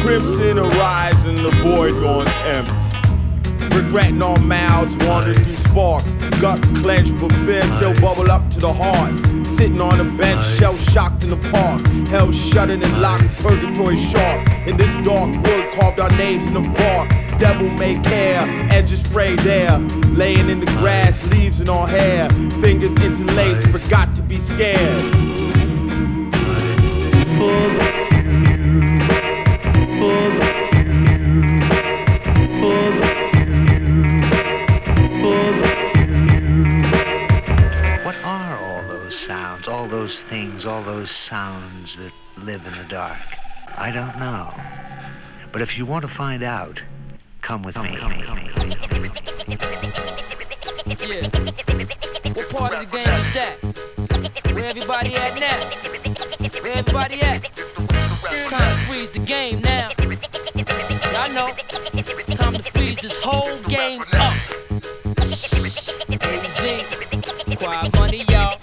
Crimson 0.00 0.58
horizon, 0.58 1.34
the 1.34 1.50
void 1.60 1.96
yawns 1.96 2.30
empty. 2.44 3.76
Regretting 3.76 4.22
our 4.22 4.38
mouths, 4.38 4.96
wandering 5.08 5.42
through 5.42 5.56
sparks. 5.56 6.14
Gut 6.40 6.62
clenched, 6.76 7.18
but 7.20 7.30
fear 7.44 7.62
still 7.76 7.92
bubble 8.00 8.30
up 8.30 8.48
to 8.48 8.60
the 8.60 8.72
heart. 8.72 9.12
Sitting 9.46 9.78
on 9.78 10.00
a 10.00 10.04
bench, 10.16 10.42
shell 10.56 10.74
shocked 10.74 11.22
in 11.22 11.28
the 11.28 11.36
park. 11.50 11.82
Hell 12.08 12.32
shuttered 12.32 12.82
and 12.82 13.02
locked, 13.02 13.28
purgatory 13.42 13.98
sharp. 13.98 14.48
In 14.66 14.78
this 14.78 14.90
dark 15.04 15.28
wood, 15.44 15.72
carved 15.74 16.00
our 16.00 16.08
names 16.16 16.46
in 16.46 16.54
the 16.54 16.60
bark. 16.60 17.10
Devil 17.38 17.68
may 17.70 18.00
care, 18.00 18.42
edges 18.72 19.06
frayed 19.08 19.38
there. 19.40 19.78
Laying 20.16 20.48
in 20.48 20.60
the 20.60 20.72
grass, 20.78 21.22
leaves 21.26 21.60
in 21.60 21.68
our 21.68 21.86
hair. 21.86 22.30
Fingers 22.62 22.92
interlaced, 23.02 23.66
forgot 23.68 24.14
to 24.14 24.22
be 24.22 24.38
scared. 24.38 25.04
What 30.00 30.49
those 40.10 40.22
things, 40.24 40.66
all 40.66 40.82
those 40.82 41.08
sounds 41.08 41.96
that 41.96 42.12
live 42.44 42.66
in 42.66 42.72
the 42.82 42.88
dark? 42.90 43.16
I 43.78 43.92
don't 43.92 44.18
know. 44.18 44.50
But 45.52 45.62
if 45.62 45.78
you 45.78 45.86
want 45.86 46.02
to 46.02 46.08
find 46.08 46.42
out, 46.42 46.82
come 47.42 47.62
with 47.62 47.76
me. 47.76 47.90
Yeah. 51.06 51.28
What 52.34 52.50
part 52.50 52.72
of 52.72 52.80
the 52.80 52.88
game 52.90 53.06
is 53.06 53.32
that? 53.34 54.52
Where 54.52 54.64
everybody 54.64 55.14
at 55.14 55.38
now? 55.38 56.60
Where 56.60 56.72
everybody 56.72 57.22
at? 57.22 57.48
It's 58.32 58.50
time 58.50 58.78
to 58.78 58.84
freeze 58.86 59.12
the 59.12 59.20
game 59.20 59.60
now. 59.60 59.90
Y'all 61.12 61.32
know. 61.32 61.54
Time 62.34 62.54
to 62.54 62.62
freeze 62.64 62.98
this 62.98 63.18
whole 63.22 63.62
game 63.68 64.02
up. 64.14 64.34
AZ, 66.20 67.56
quiet 67.56 67.94
money, 67.94 68.24
y'all. 68.28 68.59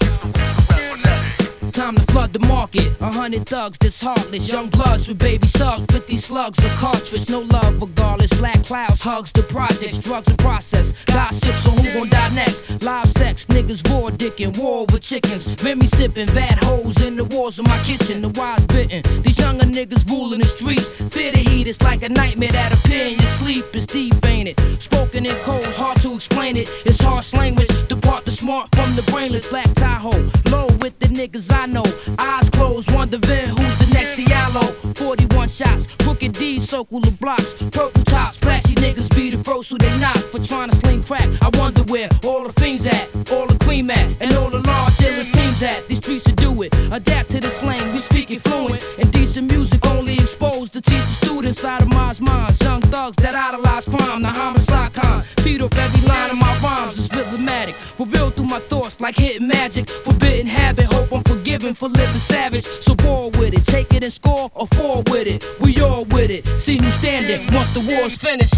Flood 2.28 2.42
the 2.42 2.48
market. 2.48 3.00
A 3.00 3.10
hundred 3.10 3.46
thugs 3.46 3.78
that's 3.78 4.00
heartless. 4.00 4.50
Young 4.50 4.68
bloods 4.68 5.08
with 5.08 5.18
baby 5.18 5.46
subs. 5.46 5.86
50 5.92 6.16
slugs 6.16 6.64
a 6.64 6.68
cartridge. 6.70 7.30
No 7.30 7.40
love 7.40 7.80
regardless. 7.80 8.32
Black 8.38 8.64
clouds 8.64 9.02
hugs 9.02 9.32
the 9.32 9.42
projects. 9.42 9.98
Drugs 10.02 10.28
in 10.28 10.36
process. 10.36 10.92
Gossips 11.06 11.66
on 11.66 11.78
who 11.78 11.92
gon' 11.92 12.08
die 12.08 12.34
next. 12.34 12.82
Live 12.82 13.10
sex. 13.10 13.46
Niggas 13.46 13.88
war 13.90 14.10
dickin'. 14.10 14.52
War 14.58 14.86
with 14.92 15.02
chickens. 15.02 15.54
Remy 15.62 15.86
sippin'. 15.86 16.32
Bad 16.34 16.62
hoes 16.64 17.00
in 17.02 17.16
the 17.16 17.24
walls 17.24 17.58
of 17.58 17.66
my 17.66 17.78
kitchen. 17.84 18.20
The 18.20 18.28
wise 18.30 18.64
bitten. 18.66 19.02
These 19.22 19.38
younger 19.38 19.64
niggas 19.64 20.08
ruling 20.10 20.40
the 20.40 20.46
streets. 20.46 20.96
Fear 20.96 21.32
the 21.32 21.38
heat. 21.38 21.66
It's 21.66 21.82
like 21.82 22.02
a 22.02 22.08
nightmare 22.08 22.52
that 22.52 22.72
appear 22.72 23.06
in 23.06 23.18
your 23.18 23.32
sleep. 23.40 23.64
It's 23.72 23.86
deep, 23.86 24.14
ain't 24.26 24.48
it? 24.48 24.82
Spoken 24.82 25.24
in 25.24 25.36
codes. 25.42 25.78
Hard 25.78 26.00
to 26.02 26.14
explain 26.14 26.56
it. 26.56 26.68
It's 26.84 27.00
harsh 27.00 27.32
language. 27.34 27.70
Depart 27.88 28.24
the 28.24 28.30
smart 28.30 28.74
from 28.74 28.94
the 28.96 29.02
brainless. 29.10 29.48
Black 29.50 29.72
Tahoe. 29.74 30.30
Low 30.50 30.66
with 30.80 30.98
the 30.98 31.06
niggas 31.06 31.50
I 31.52 31.66
know. 31.66 31.84
Eyes 32.18 32.50
closed, 32.50 32.90
wondering 32.92 33.48
who's 33.48 33.78
the 33.78 33.88
next 33.94 34.16
Diallo. 34.16 34.96
41 34.96 35.48
shots, 35.48 35.86
crooked 35.98 36.32
D, 36.32 36.58
circle 36.58 37.00
the 37.00 37.12
blocks. 37.12 37.54
Purple 37.54 38.02
tops, 38.04 38.38
flashy 38.38 38.74
niggas 38.74 39.14
be 39.14 39.30
the 39.30 39.42
first 39.44 39.70
who 39.70 39.78
they 39.78 39.98
knock 39.98 40.16
for 40.16 40.38
trying 40.42 40.70
to 40.70 40.76
sling 40.76 41.02
crack. 41.02 41.28
I 41.40 41.50
wonder 41.58 41.82
where 41.92 42.08
all 42.24 42.46
the 42.46 42.52
fiends 42.60 42.86
at, 42.86 43.08
all 43.32 43.46
the 43.46 43.58
cream 43.64 43.90
at, 43.90 44.06
and 44.20 44.32
all 44.34 44.50
the 44.50 44.58
large 44.58 44.94
illest 44.94 45.32
teams 45.32 45.62
at. 45.62 45.86
These 45.88 45.98
streets 45.98 46.24
should 46.26 46.36
do 46.36 46.62
it. 46.62 46.74
Adapt 46.92 47.30
to 47.30 47.40
the 47.40 47.48
slang, 47.48 47.92
we 47.92 48.00
speak 48.00 48.30
it 48.30 48.42
fluent. 48.42 48.82
And 48.98 49.12
decent 49.12 49.50
music 49.52 49.86
only 49.86 50.14
exposed 50.14 50.72
to 50.72 50.80
teach 50.80 51.04
the 51.04 51.26
students 51.26 51.64
out 51.64 51.82
of 51.82 51.88
minds, 51.88 52.20
minds. 52.20 52.60
Young 52.62 52.82
thugs 52.82 53.16
that 53.22 53.34
idolize 53.34 53.86
crime, 53.86 54.22
the 54.22 54.28
homicide 54.28 54.92
con. 54.92 55.22
Feed 55.40 55.62
off 55.62 55.76
every 55.78 56.00
line 56.08 56.30
of 56.30 56.38
my 56.38 56.58
rhymes 56.58 56.98
is 56.98 57.08
rhythmatic. 57.08 57.74
Revealed 57.98 58.34
through 58.34 58.46
my 58.46 58.60
thoughts 58.60 59.00
like 59.00 59.16
hitting 59.16 59.46
magic. 59.48 59.88
Forbidden 59.88 60.46
habit, 60.46 60.86
hope 60.86 61.12
I'm 61.12 61.22
forgiven 61.74 61.74
for 61.74 61.88
living 61.88 62.20
savage. 62.20 62.64
So 62.64 62.94
ball 62.94 63.30
with 63.30 63.54
it, 63.54 63.64
take 63.64 63.92
it 63.92 64.04
and 64.04 64.12
score 64.12 64.50
or 64.54 64.66
fall 64.68 65.02
with 65.10 65.26
it. 65.26 65.44
We 65.60 65.80
all 65.80 66.04
with 66.04 66.30
it. 66.30 66.46
See 66.46 66.78
who's 66.78 66.94
standing 66.94 67.40
once 67.54 67.70
the 67.70 67.80
war's 67.80 68.16
finished. 68.16 68.54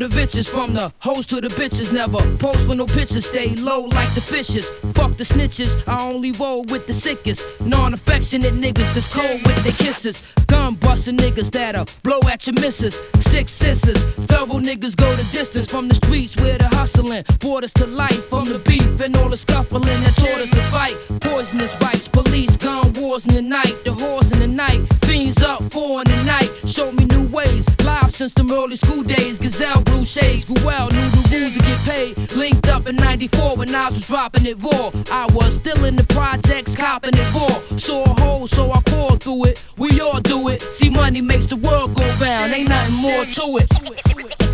The 0.00 0.08
riches, 0.16 0.48
from 0.48 0.72
the 0.72 0.92
hoes 0.98 1.26
to 1.28 1.40
the 1.40 1.48
bitches. 1.48 1.92
Never 1.92 2.18
post 2.38 2.66
for 2.66 2.74
no 2.74 2.86
pictures, 2.86 3.26
stay 3.26 3.54
low 3.56 3.82
like 3.82 4.12
the 4.14 4.20
fishes. 4.20 4.68
Fuck 4.94 5.16
the 5.16 5.24
snitches, 5.24 5.86
I 5.86 6.02
only 6.08 6.32
roll 6.32 6.64
with 6.64 6.86
the 6.86 6.94
sickest. 6.94 7.60
Non 7.60 7.94
affectionate 7.94 8.54
niggas 8.54 8.92
that's 8.94 9.08
cold 9.08 9.40
with 9.44 9.62
their 9.62 9.72
kisses. 9.72 10.26
Gun 10.46 10.74
busting 10.74 11.16
niggas 11.16 11.50
that'll 11.50 11.86
blow 12.02 12.20
at 12.28 12.46
your 12.46 12.54
missus. 12.54 13.00
Six 13.20 13.52
sisters, 13.52 14.02
thorough 14.26 14.60
niggas 14.60 14.96
go 14.96 15.14
the 15.14 15.24
distance 15.30 15.70
from 15.70 15.88
the 15.88 15.94
streets 15.94 16.36
where 16.36 16.58
the 16.58 16.68
hustling 16.68 17.24
us 17.64 17.72
to 17.74 17.86
life. 17.86 18.24
From 18.28 18.44
the 18.44 18.58
beef 18.60 19.00
and 19.00 19.16
all 19.16 19.28
the 19.28 19.36
scuffling 19.36 19.82
that 19.82 20.14
taught 20.16 20.40
us 20.40 20.50
to 20.50 20.62
fight. 20.70 20.96
Poisonous 21.20 21.74
bites, 21.74 22.08
police, 22.08 22.56
gun 22.56 22.92
wars 22.94 23.26
in 23.26 23.34
the 23.34 23.42
night. 23.42 23.74
The 23.84 23.90
whores 23.90 24.32
in 24.32 24.38
the 24.38 24.46
night, 24.46 24.80
fiends 25.04 25.42
up, 25.42 25.62
four 25.72 26.00
in 26.02 26.08
the 26.08 26.22
night. 26.24 26.50
Show 26.66 26.92
me 26.92 27.04
new 27.04 27.26
ways, 27.28 27.66
live 27.84 28.12
since 28.12 28.32
the 28.32 28.44
early 28.52 28.76
school 28.76 29.02
days. 29.02 29.38
Gazelle 29.38 29.82
blue 29.90 30.04
shades, 30.04 30.48
who 30.48 30.54
well 30.66 30.88
knew 30.88 31.08
the 31.10 31.28
rules 31.32 31.54
to 31.54 31.60
get 31.60 31.78
paid. 31.80 32.32
Linked 32.32 32.68
up 32.68 32.86
in 32.86 32.96
94 32.96 33.56
when 33.56 33.74
I 33.74 33.88
was 33.88 34.06
dropping 34.06 34.46
it 34.46 34.56
raw. 34.62 34.90
I 35.12 35.26
was 35.34 35.54
still 35.54 35.84
in 35.84 35.96
the 35.96 36.04
projects, 36.04 36.76
copping 36.76 37.14
it 37.14 37.34
raw. 37.34 37.76
Saw 37.76 38.04
a 38.04 38.20
hole, 38.20 38.46
so 38.46 38.72
I 38.72 38.80
crawled 38.82 39.22
through 39.22 39.46
it. 39.46 39.66
We 39.76 40.00
all 40.00 40.20
do 40.20 40.48
it. 40.48 40.62
See, 40.62 40.90
money 40.90 41.20
makes 41.20 41.46
the 41.46 41.56
world 41.56 41.94
go 41.94 42.04
round. 42.20 42.52
Ain't 42.52 42.68
nothing 42.68 42.94
more 42.96 43.24
to 43.24 43.58
it. 43.58 43.68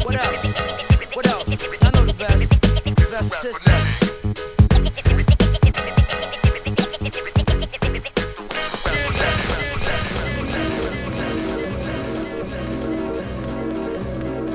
What 0.04 0.16
else? 0.16 1.16
What 1.16 1.26
else? 1.26 1.48
I 1.82 1.90
know 1.90 2.04
the 2.04 2.14
best. 2.14 3.10
Best 3.10 3.40
system. 3.40 4.05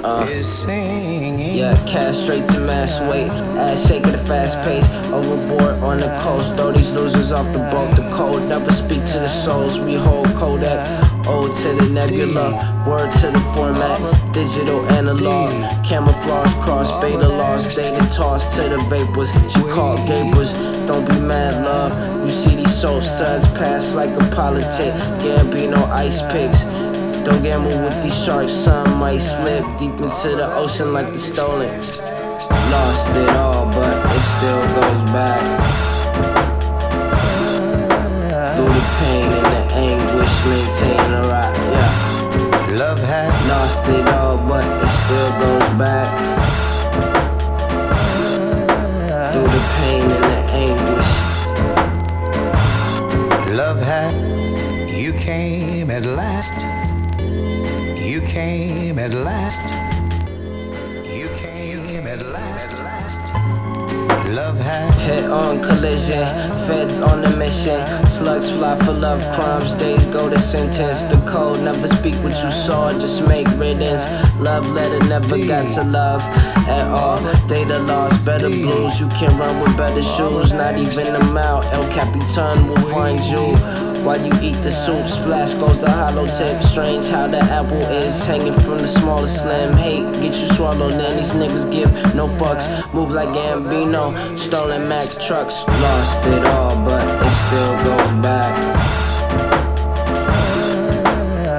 Uh, 0.03 0.26
yeah, 0.68 1.76
cash 1.86 2.18
straight 2.18 2.48
to 2.48 2.60
mass 2.60 2.99
weight. 3.02 3.30
Ass 3.30 3.88
shaking 3.88 4.10
at 4.10 4.15
a 4.15 4.26
fast 4.26 4.57
pace. 4.68 4.84
Overboard 5.14 5.84
on 5.84 5.99
the 5.99 6.07
coast. 6.23 6.56
Throw 6.56 6.72
these 6.72 6.91
losers 6.91 7.32
off 7.32 7.45
the 7.53 7.60
boat. 7.60 7.95
The 7.95 8.10
cold 8.11 8.49
never 8.49 8.72
speak 8.72 9.06
to 9.06 9.19
the 9.19 9.28
souls. 9.28 9.80
We 9.80 9.94
hold 9.94 10.26
Kodak. 10.30 10.82
Old 11.28 11.53
to 11.57 11.73
the 11.76 11.88
nebula. 11.91 12.84
Word 12.88 13.11
to 13.22 13.28
the 13.30 13.40
format. 13.53 13.99
Digital 14.34 14.84
analog. 14.90 15.52
Camouflage 15.86 16.53
cross. 16.64 16.90
Beta 16.99 17.28
lost. 17.28 17.76
Data 17.76 18.03
tossed 18.11 18.56
to 18.56 18.64
the 18.69 18.80
vapors. 18.90 19.30
She 19.53 19.61
called 19.69 20.07
gapers. 20.07 20.53
Don't 20.88 21.07
be 21.07 21.19
mad, 21.19 21.64
love. 21.64 22.26
You 22.26 22.32
see 22.32 22.56
these 22.56 22.73
soap 22.73 23.03
suds 23.03 23.45
pass 23.52 23.94
like 23.94 24.10
a 24.10 24.36
politic. 24.36 24.95
Gambino 25.22 25.88
ice 25.91 26.22
picks. 26.32 26.65
Don't 27.23 27.43
gamble 27.43 27.77
with 27.84 28.02
these 28.02 28.18
sharks, 28.26 28.52
some 28.52 28.98
might 28.98 29.19
slip 29.19 29.64
deep 29.77 29.91
into 29.91 30.35
the 30.35 30.56
ocean 30.56 30.91
like 30.91 31.11
the 31.14 31.19
stolen. 31.19 31.69
Lost 32.72 33.10
it 33.10 33.30
all, 33.35 33.65
but 33.65 33.95
it 34.15 34.22
still 34.35 34.64
goes 34.73 35.03
back. 35.11 35.43
Through 38.56 38.73
the 38.73 38.85
pain 38.98 39.31
and 39.38 39.45
the 39.56 39.64
anguish, 39.76 40.35
maintain 40.45 41.14
a 41.14 41.22
rock, 41.27 41.56
yeah. 41.76 41.91
Love 42.76 42.99
had 42.99 43.31
lost 43.48 43.88
it 43.88 44.07
all, 44.07 44.38
but 44.38 44.65
it 44.65 44.89
still 45.06 45.31
goes 45.39 45.69
back. 45.77 46.10
Through 49.31 49.52
the 49.57 49.64
pain 49.77 50.06
and 50.10 50.23
the 50.23 50.41
anguish. 50.65 51.11
Love 53.56 53.80
had, 53.80 54.14
you 54.89 55.14
came 55.14 55.91
at 55.91 56.06
last. 56.07 56.81
You 58.12 58.20
came 58.20 59.00
at 59.00 59.14
last. 59.14 59.64
You 61.08 61.30
came 61.38 62.06
at 62.06 62.22
last. 62.22 62.70
Love 64.28 64.58
had 64.58 64.94
Head 64.96 65.32
on 65.32 65.64
collision, 65.64 66.28
feds 66.68 67.00
on 67.00 67.24
a 67.24 67.38
mission. 67.38 67.80
Slugs 68.08 68.50
fly 68.50 68.78
for 68.80 68.92
love 68.92 69.22
crimes, 69.34 69.76
days 69.76 70.06
go 70.08 70.30
to 70.30 70.38
sentence. 70.40 71.04
The 71.04 71.24
code 71.26 71.62
never 71.62 71.88
speak 71.88 72.16
what 72.16 72.36
you 72.44 72.52
saw, 72.52 72.92
just 73.00 73.26
make 73.30 73.48
riddance. 73.56 74.04
Love 74.42 74.68
letter 74.68 75.00
never 75.08 75.38
got 75.48 75.70
to 75.76 75.84
love 75.86 76.22
at 76.68 76.92
all. 76.92 77.22
Data 77.48 77.80
lost, 77.80 78.26
better 78.26 78.50
blues. 78.50 79.00
You 79.00 79.08
can 79.08 79.38
run 79.38 79.58
with 79.62 79.78
better 79.78 80.04
shoes, 80.04 80.52
not 80.52 80.78
even 80.78 81.16
a 81.16 81.24
mile. 81.32 81.64
El 81.72 81.90
Capitan 81.94 82.68
will 82.68 82.90
find 82.92 83.22
you. 83.22 83.91
While 84.03 84.26
you 84.26 84.34
eat 84.41 84.57
the 84.64 84.72
soup, 84.72 85.07
splash 85.07 85.53
goes 85.53 85.80
the 85.80 85.90
hollow 85.90 86.26
tip. 86.26 86.61
Strange 86.64 87.07
how 87.07 87.28
the 87.28 87.38
apple 87.38 87.82
is 87.82 88.26
hanging 88.26 88.53
from 88.53 88.80
the 88.80 88.88
smallest 88.88 89.40
slim. 89.40 89.73
Hate, 89.78 90.11
get 90.22 90.34
you 90.34 90.48
swallowed, 90.56 90.94
then 90.94 91.18
these 91.18 91.32
niggas 91.32 91.72
give 91.72 91.91
no 92.15 92.28
fucks. 92.28 92.65
Move 92.94 93.11
like 93.11 93.30
Gambino, 93.30 94.38
stolen 94.38 94.88
Mac 94.90 95.10
trucks. 95.19 95.64
Lost 95.68 96.26
it 96.28 96.44
all, 96.45 96.76
but 96.84 97.06
it 97.26 97.34
still 97.45 97.73
goes 97.86 98.14
back. 98.23 98.53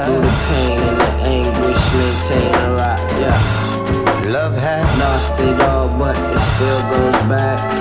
Through 0.04 0.20
the 0.20 0.36
pain 0.48 0.80
and 0.80 0.98
the 1.00 1.12
anguish, 1.36 1.84
maintain 1.94 2.54
a 2.54 2.74
rock, 2.74 3.00
yeah. 3.22 4.30
Love 4.30 4.54
had 4.54 4.82
Lost 4.98 5.40
it 5.40 5.60
all, 5.60 5.88
but 5.96 6.16
it 6.16 6.38
still 6.54 6.80
goes 6.90 7.28
back. 7.28 7.71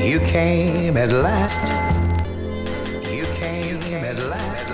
You 0.00 0.18
came 0.18 0.96
at 0.96 1.12
last. 1.12 1.60
You 3.06 3.24
came 3.34 4.02
at 4.02 4.18
last. 4.18 4.66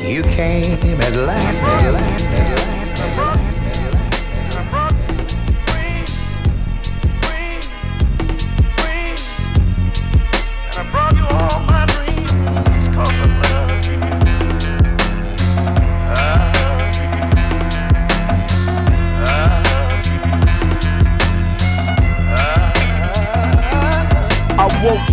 You 0.00 0.22
came 0.22 1.00
at 1.00 1.16
last. 1.16 1.62
at 1.62 1.92
last 1.92 2.24
at 2.24 2.50
last 2.50 2.59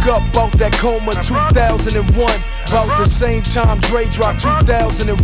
up 0.07 0.23
out 0.37 0.51
that 0.57 0.71
coma 0.73 1.11
2001. 1.23 1.99
About 2.67 2.87
the 2.97 3.05
same 3.05 3.41
time 3.43 3.79
Dre 3.81 4.07
dropped 4.07 4.41
2001. 4.41 5.19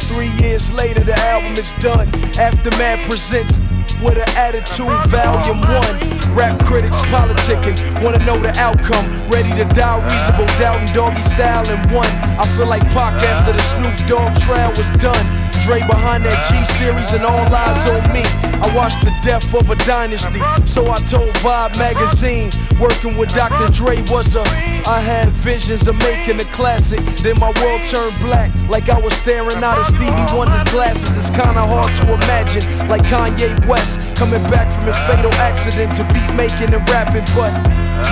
Three 0.00 0.30
years 0.38 0.70
later, 0.72 1.02
the 1.02 1.18
album 1.18 1.52
is 1.54 1.72
done. 1.80 2.08
Aftermath 2.38 3.06
presents 3.06 3.58
with 3.98 4.16
an 4.16 4.30
attitude, 4.38 4.86
volume 5.10 5.60
one. 5.60 5.96
Rap 6.34 6.62
critics 6.64 6.96
politicking, 7.10 7.76
wanna 8.02 8.18
know 8.24 8.38
the 8.38 8.54
outcome. 8.58 9.06
Ready 9.28 9.50
to 9.58 9.66
die, 9.74 9.98
reasonable 10.06 10.46
doubt 10.58 10.78
and 10.78 10.92
doggy 10.94 11.22
style 11.22 11.66
in 11.68 11.80
one. 11.90 12.10
I 12.38 12.46
feel 12.56 12.66
like 12.66 12.82
Pac 12.94 13.22
after 13.22 13.52
the 13.52 13.62
Snoop 13.74 13.96
Dogg 14.08 14.38
trial 14.40 14.70
was 14.70 14.88
done. 15.02 15.26
Dre 15.66 15.80
behind 15.86 16.24
that 16.24 16.38
G 16.48 16.54
series 16.78 17.12
and 17.12 17.24
all 17.24 17.46
eyes 17.50 17.82
on 17.90 18.12
me. 18.12 18.22
I 18.62 18.68
watched 18.74 19.02
the 19.04 19.12
death 19.22 19.54
of 19.54 19.70
a 19.70 19.76
dynasty, 19.84 20.40
so 20.66 20.86
I 20.90 20.98
told 21.10 21.34
Vibe 21.42 21.76
magazine. 21.78 22.50
Working 22.80 23.18
with 23.18 23.28
Dr. 23.34 23.68
Dre 23.68 24.00
was 24.08 24.34
a. 24.36 24.40
I 24.88 25.00
had 25.04 25.28
visions 25.28 25.86
of 25.86 25.96
making 25.98 26.40
a 26.40 26.48
classic. 26.48 27.00
Then 27.20 27.38
my 27.38 27.52
world 27.60 27.84
turned 27.84 28.16
black, 28.24 28.50
like 28.70 28.88
I 28.88 28.98
was 28.98 29.12
staring 29.20 29.62
out 29.62 29.76
of 29.76 29.84
Stevie 29.84 30.24
Wonder's 30.32 30.64
glasses. 30.72 31.12
It's 31.14 31.28
kinda 31.28 31.60
hard 31.60 31.92
to 32.00 32.04
imagine, 32.08 32.64
like 32.88 33.02
Kanye 33.02 33.52
West 33.68 34.16
coming 34.16 34.42
back 34.48 34.72
from 34.72 34.84
his 34.86 34.96
fatal 35.04 35.32
accident 35.34 35.94
to 35.96 36.04
beat 36.14 36.32
making 36.32 36.72
and 36.72 36.88
rapping. 36.88 37.28
But 37.36 37.52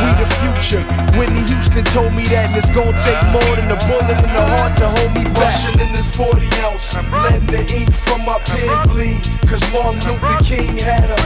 we 0.05 0.09
the 0.21 0.29
future. 0.45 0.85
Whitney 1.17 1.49
Houston 1.49 1.85
told 1.97 2.13
me 2.13 2.25
that, 2.29 2.53
and 2.53 2.57
it's 2.61 2.69
gonna 2.69 2.93
take 3.09 3.23
more 3.33 3.57
than 3.57 3.73
a 3.73 3.79
bullet 3.89 4.21
in 4.21 4.31
the 4.37 4.45
heart 4.53 4.77
to 4.85 4.87
hold 4.87 5.15
me 5.17 5.25
back. 5.33 5.49
Rushing 5.49 5.81
in 5.81 5.91
this 5.97 6.15
40 6.15 6.45
ounce, 6.61 6.95
letting 7.25 7.47
the 7.49 7.65
ink 7.73 7.95
from 7.95 8.21
my 8.27 8.39
pen 8.45 8.89
bleed. 8.89 9.25
Cause 9.49 9.65
Martin 9.73 9.97
Luther 10.05 10.45
King 10.45 10.77
had 10.77 11.09
her, 11.09 11.23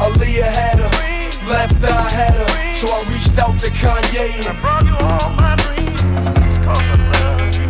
Aaliyah 0.00 0.48
had 0.48 0.80
her, 0.80 1.17
left 1.48 1.82
eye 1.82 2.10
had 2.10 2.34
her. 2.34 2.74
So 2.74 2.86
I 2.88 3.04
reached 3.10 3.38
out 3.38 3.58
to 3.60 3.70
Kanye 3.70 4.36
and 4.38 4.46
I 4.48 4.60
brought 4.60 4.84
you 4.84 4.96
all 5.00 5.30
my 5.34 5.56
dreams. 5.56 6.58
Cause 6.58 6.90
I 6.90 6.96
love 7.12 7.56
you. 7.56 7.68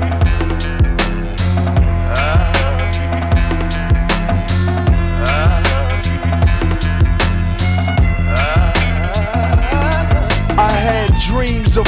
I 10.59 10.73
had 10.73 11.15
dreams 11.29 11.77
of 11.77 11.87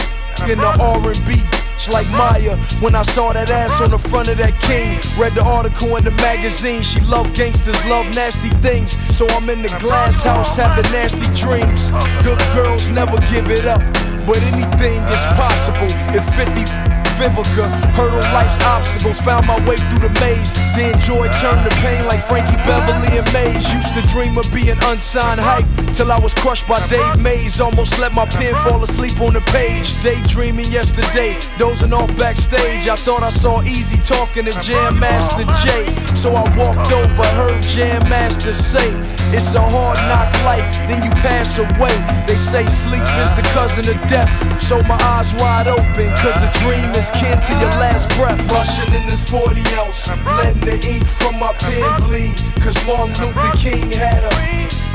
in 0.48 0.58
the 0.58 0.66
R&B 0.66 1.49
like 1.88 2.08
Maya 2.10 2.56
when 2.80 2.94
I 2.94 3.02
saw 3.02 3.32
that 3.32 3.50
ass 3.50 3.80
on 3.80 3.90
the 3.90 3.98
front 3.98 4.28
of 4.28 4.38
that 4.38 4.54
king. 4.60 4.98
Read 5.18 5.32
the 5.32 5.42
article 5.42 5.96
in 5.96 6.04
the 6.04 6.10
magazine. 6.12 6.82
She 6.82 7.00
love 7.00 7.32
gangsters, 7.32 7.82
love 7.86 8.06
nasty 8.14 8.50
things. 8.60 8.92
So 9.16 9.26
I'm 9.28 9.48
in 9.48 9.62
the 9.62 9.74
glass 9.80 10.22
house 10.22 10.56
having 10.56 10.90
nasty 10.92 11.28
dreams. 11.34 11.90
Good 12.22 12.40
girls 12.54 12.90
never 12.90 13.18
give 13.32 13.50
it 13.50 13.66
up, 13.66 13.80
but 14.26 14.38
anything 14.52 15.02
is 15.04 15.24
possible. 15.36 15.88
If 16.12 16.24
50 16.34 16.99
Vivica. 17.20 17.68
Hurdle 17.92 18.24
life's 18.32 18.56
obstacles, 18.64 19.20
found 19.20 19.46
my 19.46 19.60
way 19.68 19.76
through 19.76 20.08
the 20.08 20.12
maze. 20.20 20.52
Then 20.74 20.98
joy 21.00 21.28
turned 21.36 21.68
to 21.68 21.76
pain 21.76 22.06
like 22.06 22.22
Frankie 22.24 22.56
Beverly 22.64 23.18
and 23.18 23.30
Maze. 23.32 23.68
Used 23.74 23.92
to 23.92 24.02
dream 24.08 24.38
of 24.38 24.48
being 24.54 24.78
unsigned 24.88 25.38
hype 25.38 25.68
till 25.92 26.10
I 26.10 26.18
was 26.18 26.32
crushed 26.32 26.66
by 26.66 26.80
Dave 26.88 27.20
Mays. 27.20 27.60
Almost 27.60 27.98
let 27.98 28.14
my 28.14 28.24
pen 28.24 28.54
fall 28.64 28.82
asleep 28.82 29.20
on 29.20 29.34
the 29.34 29.44
page. 29.52 30.02
Daydreaming 30.02 30.72
yesterday, 30.72 31.38
dozing 31.58 31.92
off 31.92 32.08
backstage. 32.16 32.88
I 32.88 32.96
thought 32.96 33.22
I 33.22 33.30
saw 33.30 33.60
Easy 33.62 33.98
talking 33.98 34.46
to 34.46 34.52
Jam 34.62 34.98
Master 34.98 35.44
Jay. 35.60 35.92
So 36.16 36.34
I 36.34 36.44
walked 36.56 36.90
over, 36.90 37.26
heard 37.36 37.62
Jam 37.62 38.08
Master 38.08 38.54
say, 38.54 38.88
It's 39.36 39.54
a 39.54 39.60
hard 39.60 39.98
knock 40.08 40.32
life, 40.48 40.72
then 40.88 41.02
you 41.04 41.10
pass 41.20 41.58
away. 41.58 41.96
They 42.26 42.34
say 42.34 42.64
sleep 42.70 43.04
is 43.20 43.30
the 43.36 43.44
cousin 43.52 43.84
of 43.92 44.00
death. 44.08 44.32
So 44.62 44.82
my 44.84 44.96
eyes 45.04 45.34
wide 45.34 45.68
open, 45.68 46.08
cause 46.16 46.40
a 46.40 46.50
dream 46.64 46.88
is 46.96 47.09
kin 47.18 47.38
to 47.40 47.52
your 47.58 47.74
last 47.80 48.08
breath. 48.16 48.40
Rushing 48.52 48.92
in 48.94 49.06
this 49.06 49.28
40 49.28 49.60
ounce, 49.76 50.08
letting 50.24 50.60
the 50.62 50.78
ink 50.88 51.06
from 51.06 51.38
my 51.38 51.52
pen 51.54 52.02
bleed. 52.02 52.36
Cause 52.62 52.78
Martin 52.86 53.14
Luther 53.24 53.56
King 53.56 53.90
had 53.90 54.22
her, 54.22 54.30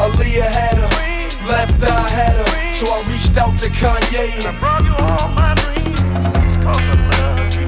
Aaliyah 0.03 0.51
had 0.51 0.77
her, 0.77 0.89
left 1.47 1.81
eye 1.83 2.09
had 2.09 2.35
her. 2.35 2.73
So 2.73 2.85
I 2.91 3.03
reached 3.11 3.37
out 3.37 3.57
to 3.59 3.69
Kanye 3.69 4.35
and 4.37 4.45
I 4.47 4.59
brought 4.59 4.83
you 4.83 4.95
all 4.95 5.29
my 5.33 5.53
dreams. 5.55 6.57
Cause 6.57 6.89
I 6.89 6.95
love 6.95 7.55
you. 7.55 7.65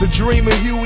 The 0.00 0.08
dream 0.08 0.48
of 0.48 0.54
Huey 0.54 0.81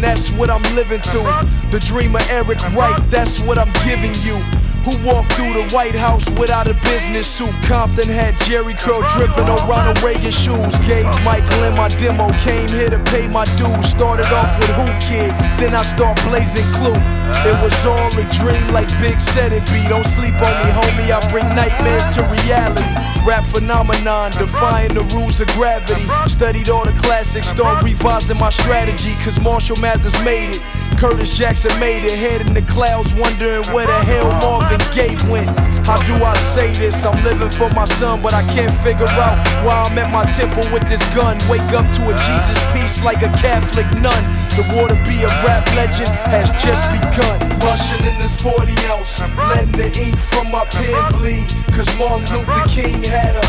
That's 0.00 0.32
what 0.32 0.50
I'm 0.50 0.62
living 0.74 1.00
through. 1.00 1.24
The 1.70 1.78
dream 1.78 2.16
of 2.16 2.22
Eric 2.30 2.58
Wright, 2.74 2.98
that's 3.10 3.40
what 3.42 3.58
I'm 3.58 3.72
giving 3.84 4.14
you. 4.24 4.40
Who 4.84 4.96
walked 5.04 5.32
through 5.34 5.52
the 5.52 5.68
White 5.76 5.94
House 5.94 6.24
without 6.40 6.66
a 6.66 6.74
business 6.88 7.26
suit? 7.26 7.52
Compton 7.68 8.08
had 8.08 8.32
Jerry 8.48 8.72
Curl 8.72 9.02
dripping 9.12 9.44
on 9.44 9.60
Ronald 9.68 10.00
Reagan 10.02 10.30
shoes. 10.32 10.72
Gave 10.80 11.04
Michael 11.22 11.64
in 11.64 11.76
my 11.76 11.88
demo, 11.88 12.32
came 12.40 12.68
here 12.68 12.88
to 12.88 12.98
pay 13.12 13.28
my 13.28 13.44
dues. 13.60 13.90
Started 13.90 14.32
off 14.32 14.56
with 14.58 14.70
Who 14.80 14.88
Kid, 15.04 15.36
then 15.60 15.74
I 15.74 15.82
start 15.82 16.16
blazing 16.24 16.64
Clue. 16.80 16.96
It 17.44 17.56
was 17.62 17.76
all 17.84 18.08
a 18.08 18.24
dream, 18.32 18.66
like 18.72 18.88
Big 19.00 19.20
said 19.20 19.52
it 19.52 19.64
be. 19.68 19.84
Don't 19.88 20.06
sleep 20.06 20.34
on 20.40 20.54
me, 20.64 20.72
homie. 20.72 21.12
I 21.12 21.20
bring 21.30 21.48
nightmares 21.54 22.08
to 22.16 22.22
reality. 22.40 22.88
Rap 23.26 23.44
phenomenon, 23.44 24.32
defying 24.32 24.94
the 24.94 25.04
rules 25.14 25.40
of 25.40 25.48
gravity. 25.48 26.08
Studied 26.26 26.70
all 26.70 26.86
the 26.86 26.96
classics, 27.04 27.48
start 27.48 27.84
revising 27.84 28.38
my 28.38 28.48
strategy. 28.48 29.12
Cause 29.24 29.38
Marshall 29.38 29.76
Mathers 29.76 30.16
made 30.24 30.56
it. 30.56 30.62
Curtis 31.00 31.32
Jackson 31.34 31.72
made 31.80 32.04
it. 32.04 32.12
Head 32.12 32.46
in 32.46 32.52
the 32.52 32.60
clouds, 32.60 33.14
wondering 33.14 33.64
where 33.72 33.86
the 33.86 34.00
hell 34.04 34.28
Marvin 34.44 34.84
Gaye 34.92 35.16
went. 35.32 35.48
How 35.80 35.96
do 36.04 36.12
I 36.22 36.36
say 36.52 36.72
this? 36.76 37.06
I'm 37.06 37.16
living 37.24 37.48
for 37.48 37.70
my 37.70 37.86
son, 37.86 38.20
but 38.20 38.34
I 38.34 38.44
can't 38.52 38.74
figure 38.84 39.08
out 39.08 39.40
why 39.64 39.80
I'm 39.80 39.96
at 39.96 40.12
my 40.12 40.28
temple 40.36 40.60
with 40.68 40.84
this 40.92 41.00
gun. 41.16 41.40
Wake 41.48 41.64
up 41.72 41.88
to 41.96 42.02
a 42.04 42.12
Jesus 42.12 42.60
piece 42.76 43.00
like 43.00 43.24
a 43.24 43.32
Catholic 43.40 43.88
nun. 43.96 44.20
The 44.60 44.64
war 44.76 44.92
to 44.92 44.98
be 45.08 45.24
a 45.24 45.32
rap 45.40 45.64
legend 45.72 46.12
has 46.28 46.52
just 46.60 46.84
begun. 46.92 47.48
Rushing 47.64 48.04
in 48.04 48.12
this 48.20 48.36
40 48.36 48.68
ounce, 48.92 49.24
letting 49.56 49.72
the 49.72 49.88
ink 49.96 50.20
from 50.20 50.52
my 50.52 50.68
pen 50.68 51.16
bleed. 51.16 51.48
Cause 51.72 51.88
Martin 51.96 52.28
Luther 52.28 52.68
King 52.68 53.00
had 53.08 53.40
her, 53.40 53.48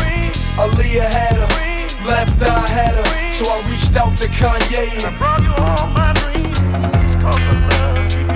Aaliyah 0.56 1.04
had 1.04 1.36
her, 1.36 1.52
left 2.08 2.40
eye 2.40 2.64
had 2.72 2.96
her. 2.96 3.32
So 3.36 3.44
I 3.44 3.60
reached 3.68 3.92
out 4.00 4.16
to 4.24 4.28
Kanye 4.40 4.88
and 5.04 5.18
brought 5.20 5.44
you 5.44 5.52
all 5.60 5.92
my 5.92 6.16
dreams. 6.16 7.01
Cause 7.22 7.46
I 7.46 7.52
love 7.52 8.12
you. 8.12 8.26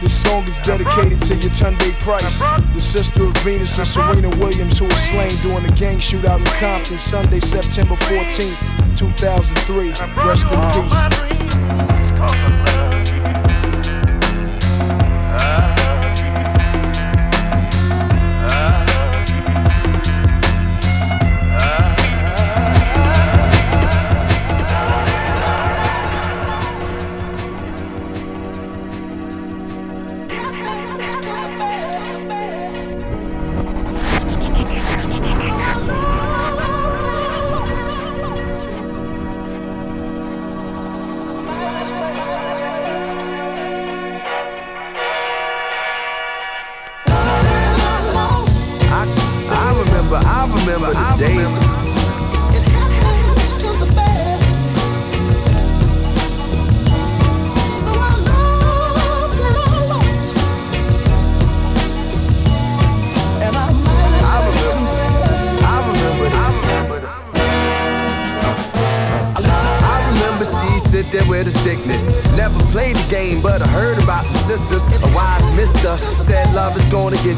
This 0.00 0.14
song 0.22 0.44
is 0.46 0.60
dedicated 0.60 1.20
to 1.22 1.34
Yatunde 1.34 1.92
Price, 1.98 2.38
the 2.72 2.80
sister 2.80 3.24
of 3.24 3.36
Venus 3.38 3.76
and 3.78 3.88
Serena 3.88 4.28
Williams, 4.36 4.78
who 4.78 4.84
was 4.84 5.02
slain 5.08 5.30
during 5.42 5.64
a 5.68 5.74
gang 5.74 5.98
shootout 5.98 6.38
in 6.38 6.44
Compton 6.60 6.98
Sunday, 6.98 7.40
September 7.40 7.96
14th. 7.96 8.96
2003. 8.96 9.88
Rest 10.24 10.46
in 10.46 10.60
peace. 10.70 10.94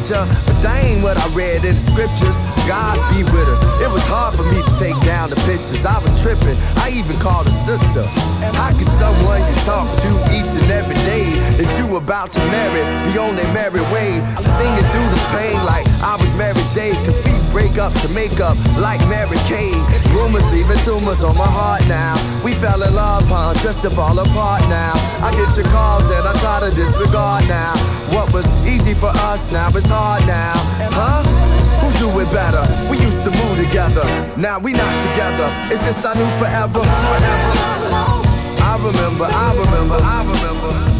But 0.07 0.63
that 0.63 0.79
ain't 0.87 1.03
what 1.03 1.19
I 1.19 1.27
read 1.35 1.67
in 1.67 1.75
the 1.75 1.83
scriptures. 1.83 2.37
God 2.63 2.95
be 3.11 3.27
with 3.27 3.43
us. 3.51 3.59
It 3.83 3.91
was 3.91 4.03
hard 4.07 4.39
for 4.39 4.47
me 4.47 4.63
to 4.63 4.73
take 4.79 4.95
down 5.03 5.29
the 5.29 5.35
pictures. 5.43 5.83
I 5.83 5.99
was 5.99 6.15
tripping. 6.23 6.55
I 6.79 6.95
even 6.95 7.19
called 7.19 7.47
a 7.47 7.55
sister. 7.67 8.07
How 8.55 8.71
could 8.71 8.87
someone 8.95 9.43
you 9.43 9.55
talk 9.67 9.83
to 10.07 10.09
each 10.31 10.47
and 10.55 10.71
every 10.71 10.95
day 11.03 11.35
that 11.59 11.67
you 11.75 11.99
about 11.99 12.31
to 12.31 12.39
marry 12.47 12.83
be 13.11 13.19
on 13.19 13.35
their 13.35 13.51
merry 13.51 13.83
way? 13.91 14.23
I'm 14.23 14.47
singing 14.55 14.87
through 14.95 15.09
the 15.11 15.21
pain 15.35 15.59
like 15.67 15.83
I 15.99 16.15
was 16.15 16.31
Mary 16.39 16.63
J. 16.71 16.95
Cause 17.03 17.19
break 17.57 17.79
up 17.79 17.91
to 18.05 18.07
make 18.09 18.39
up 18.39 18.55
like 18.77 19.01
Mary 19.09 19.41
Kay. 19.49 19.73
Rumors 20.13 20.45
leaving 20.53 20.77
tumors 20.85 21.23
on 21.23 21.35
my 21.35 21.49
heart 21.49 21.81
now. 21.89 22.13
We 22.45 22.53
fell 22.53 22.83
in 22.83 22.93
love, 22.93 23.25
huh? 23.25 23.55
Just 23.65 23.81
to 23.81 23.89
fall 23.89 24.13
apart 24.19 24.61
now. 24.69 24.93
I 25.25 25.33
get 25.33 25.49
your 25.57 25.65
calls 25.73 26.05
and 26.05 26.21
I 26.21 26.33
try 26.37 26.59
to 26.61 26.69
disregard 26.75 27.47
now. 27.49 27.73
What 28.13 28.31
was 28.31 28.45
easy 28.61 28.93
for 28.93 29.09
us 29.33 29.51
now 29.51 29.69
is 29.75 29.85
hard 29.85 30.21
now. 30.27 30.53
Huh? 30.93 31.25
Who 31.81 31.89
do 31.97 32.07
it 32.21 32.29
better? 32.29 32.61
We 32.91 33.01
used 33.01 33.23
to 33.23 33.31
move 33.31 33.57
together. 33.57 34.05
Now 34.37 34.59
we 34.59 34.73
not 34.73 34.93
together. 35.09 35.49
Is 35.73 35.81
this 35.81 36.05
I 36.05 36.13
knew 36.13 36.29
forever? 36.37 36.85
I 38.69 38.73
remember, 38.77 39.25
I 39.25 39.49
remember, 39.57 39.97
I 39.97 40.19
remember. 40.29 40.96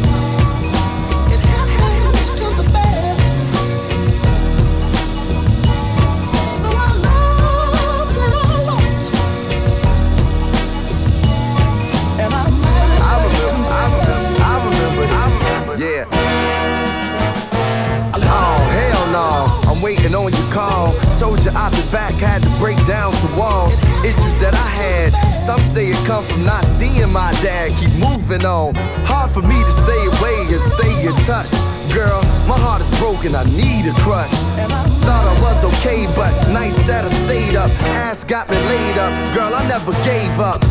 On 20.16 20.32
your 20.32 20.52
call. 20.54 20.94
Told 21.20 21.44
you 21.44 21.52
I'd 21.52 21.72
be 21.72 21.84
back, 21.92 22.14
had 22.14 22.44
to 22.44 22.50
break 22.60 22.78
down 22.86 23.12
some 23.14 23.36
walls. 23.38 23.74
Issues 24.06 24.36
that 24.40 24.54
I 24.54 24.68
had. 24.70 25.10
Some 25.46 25.62
say 25.74 25.88
it 25.88 26.00
come 26.06 26.24
from 26.24 26.46
not 26.46 26.64
seeing 26.66 27.12
my 27.12 27.32
dad. 27.42 27.72
Keep 27.80 27.94
moving 28.00 28.46
on. 28.46 28.76
Hard 29.06 29.32
for 29.32 29.42
me 29.42 29.58
to 29.58 29.72
stay 29.72 30.04
away 30.08 30.38
and 30.54 30.62
stay 30.76 30.94
in 31.08 31.16
touch. 31.26 31.50
Girl, 31.94 32.22
my 32.48 32.60
heart 32.60 32.82
is 32.82 32.92
broken, 33.00 33.34
I 33.34 33.44
need 33.56 33.88
a 33.88 33.94
crutch. 34.04 34.32
Thought 35.08 35.26
I 35.26 35.34
was 35.42 35.64
okay, 35.72 36.06
but 36.16 36.32
nights 36.52 36.84
that 36.84 37.06
I 37.06 37.10
stayed 37.26 37.56
up, 37.56 37.72
ass 38.04 38.24
got 38.24 38.50
me 38.50 38.58
laid 38.58 38.98
up. 38.98 39.14
Girl, 39.34 39.56
I 39.56 39.66
never 39.68 39.94
gave 40.04 40.40
up 40.40 40.62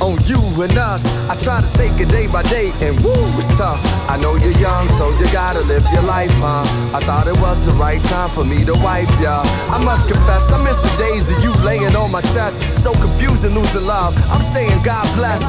on 0.00 0.18
you 0.24 0.40
and 0.62 0.76
us. 0.78 1.04
I 1.28 1.36
try 1.36 1.60
to 1.60 1.70
take 1.76 1.92
it 2.00 2.08
day 2.08 2.26
by 2.26 2.42
day, 2.44 2.72
and 2.80 2.98
woo, 3.04 3.14
it's 3.38 3.48
tough. 3.56 3.80
I 4.08 4.16
know 4.16 4.36
you're 4.36 4.56
young, 4.58 4.88
so 4.96 5.10
you 5.18 5.26
gotta 5.32 5.60
live 5.60 5.84
your 5.92 6.02
life, 6.02 6.32
huh? 6.40 6.64
I 6.96 7.00
thought 7.04 7.28
it 7.28 7.38
was 7.40 7.60
the 7.64 7.72
right 7.72 8.02
time 8.04 8.30
for 8.30 8.44
me 8.44 8.64
to 8.64 8.74
wife 8.74 9.10
ya. 9.20 9.42
I 9.72 9.82
must 9.84 10.08
confess, 10.08 10.50
I 10.52 10.62
miss 10.64 10.76
the 10.78 10.92
days 10.98 11.30
of 11.30 11.42
you 11.42 11.52
laying 11.64 11.94
on 11.96 12.10
my 12.10 12.22
chest. 12.32 12.60
So 12.82 12.92
confused 12.94 13.44
and 13.44 13.54
losing 13.54 13.86
love. 13.86 14.16
I'm 14.30 14.42
saying 14.52 14.82
God 14.82 15.06
bless. 15.16 15.40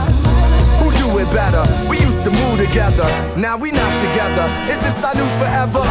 Who 0.80 0.92
do 0.98 1.08
it 1.20 1.30
better? 1.34 1.64
We 1.90 2.00
used 2.00 2.24
to 2.24 2.32
move 2.32 2.60
together. 2.60 3.08
Now 3.38 3.58
we 3.58 3.72
not 3.72 3.92
together. 4.04 4.46
Is 4.72 4.82
this 4.82 5.04
our 5.04 5.16
new 5.16 5.28
forever? 5.40 5.82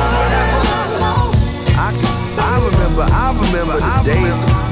I, 1.81 1.93
I 2.39 2.55
remember, 2.65 3.03
I 3.03 3.33
remember 3.33 3.81
the 3.81 4.03
days. 4.05 4.70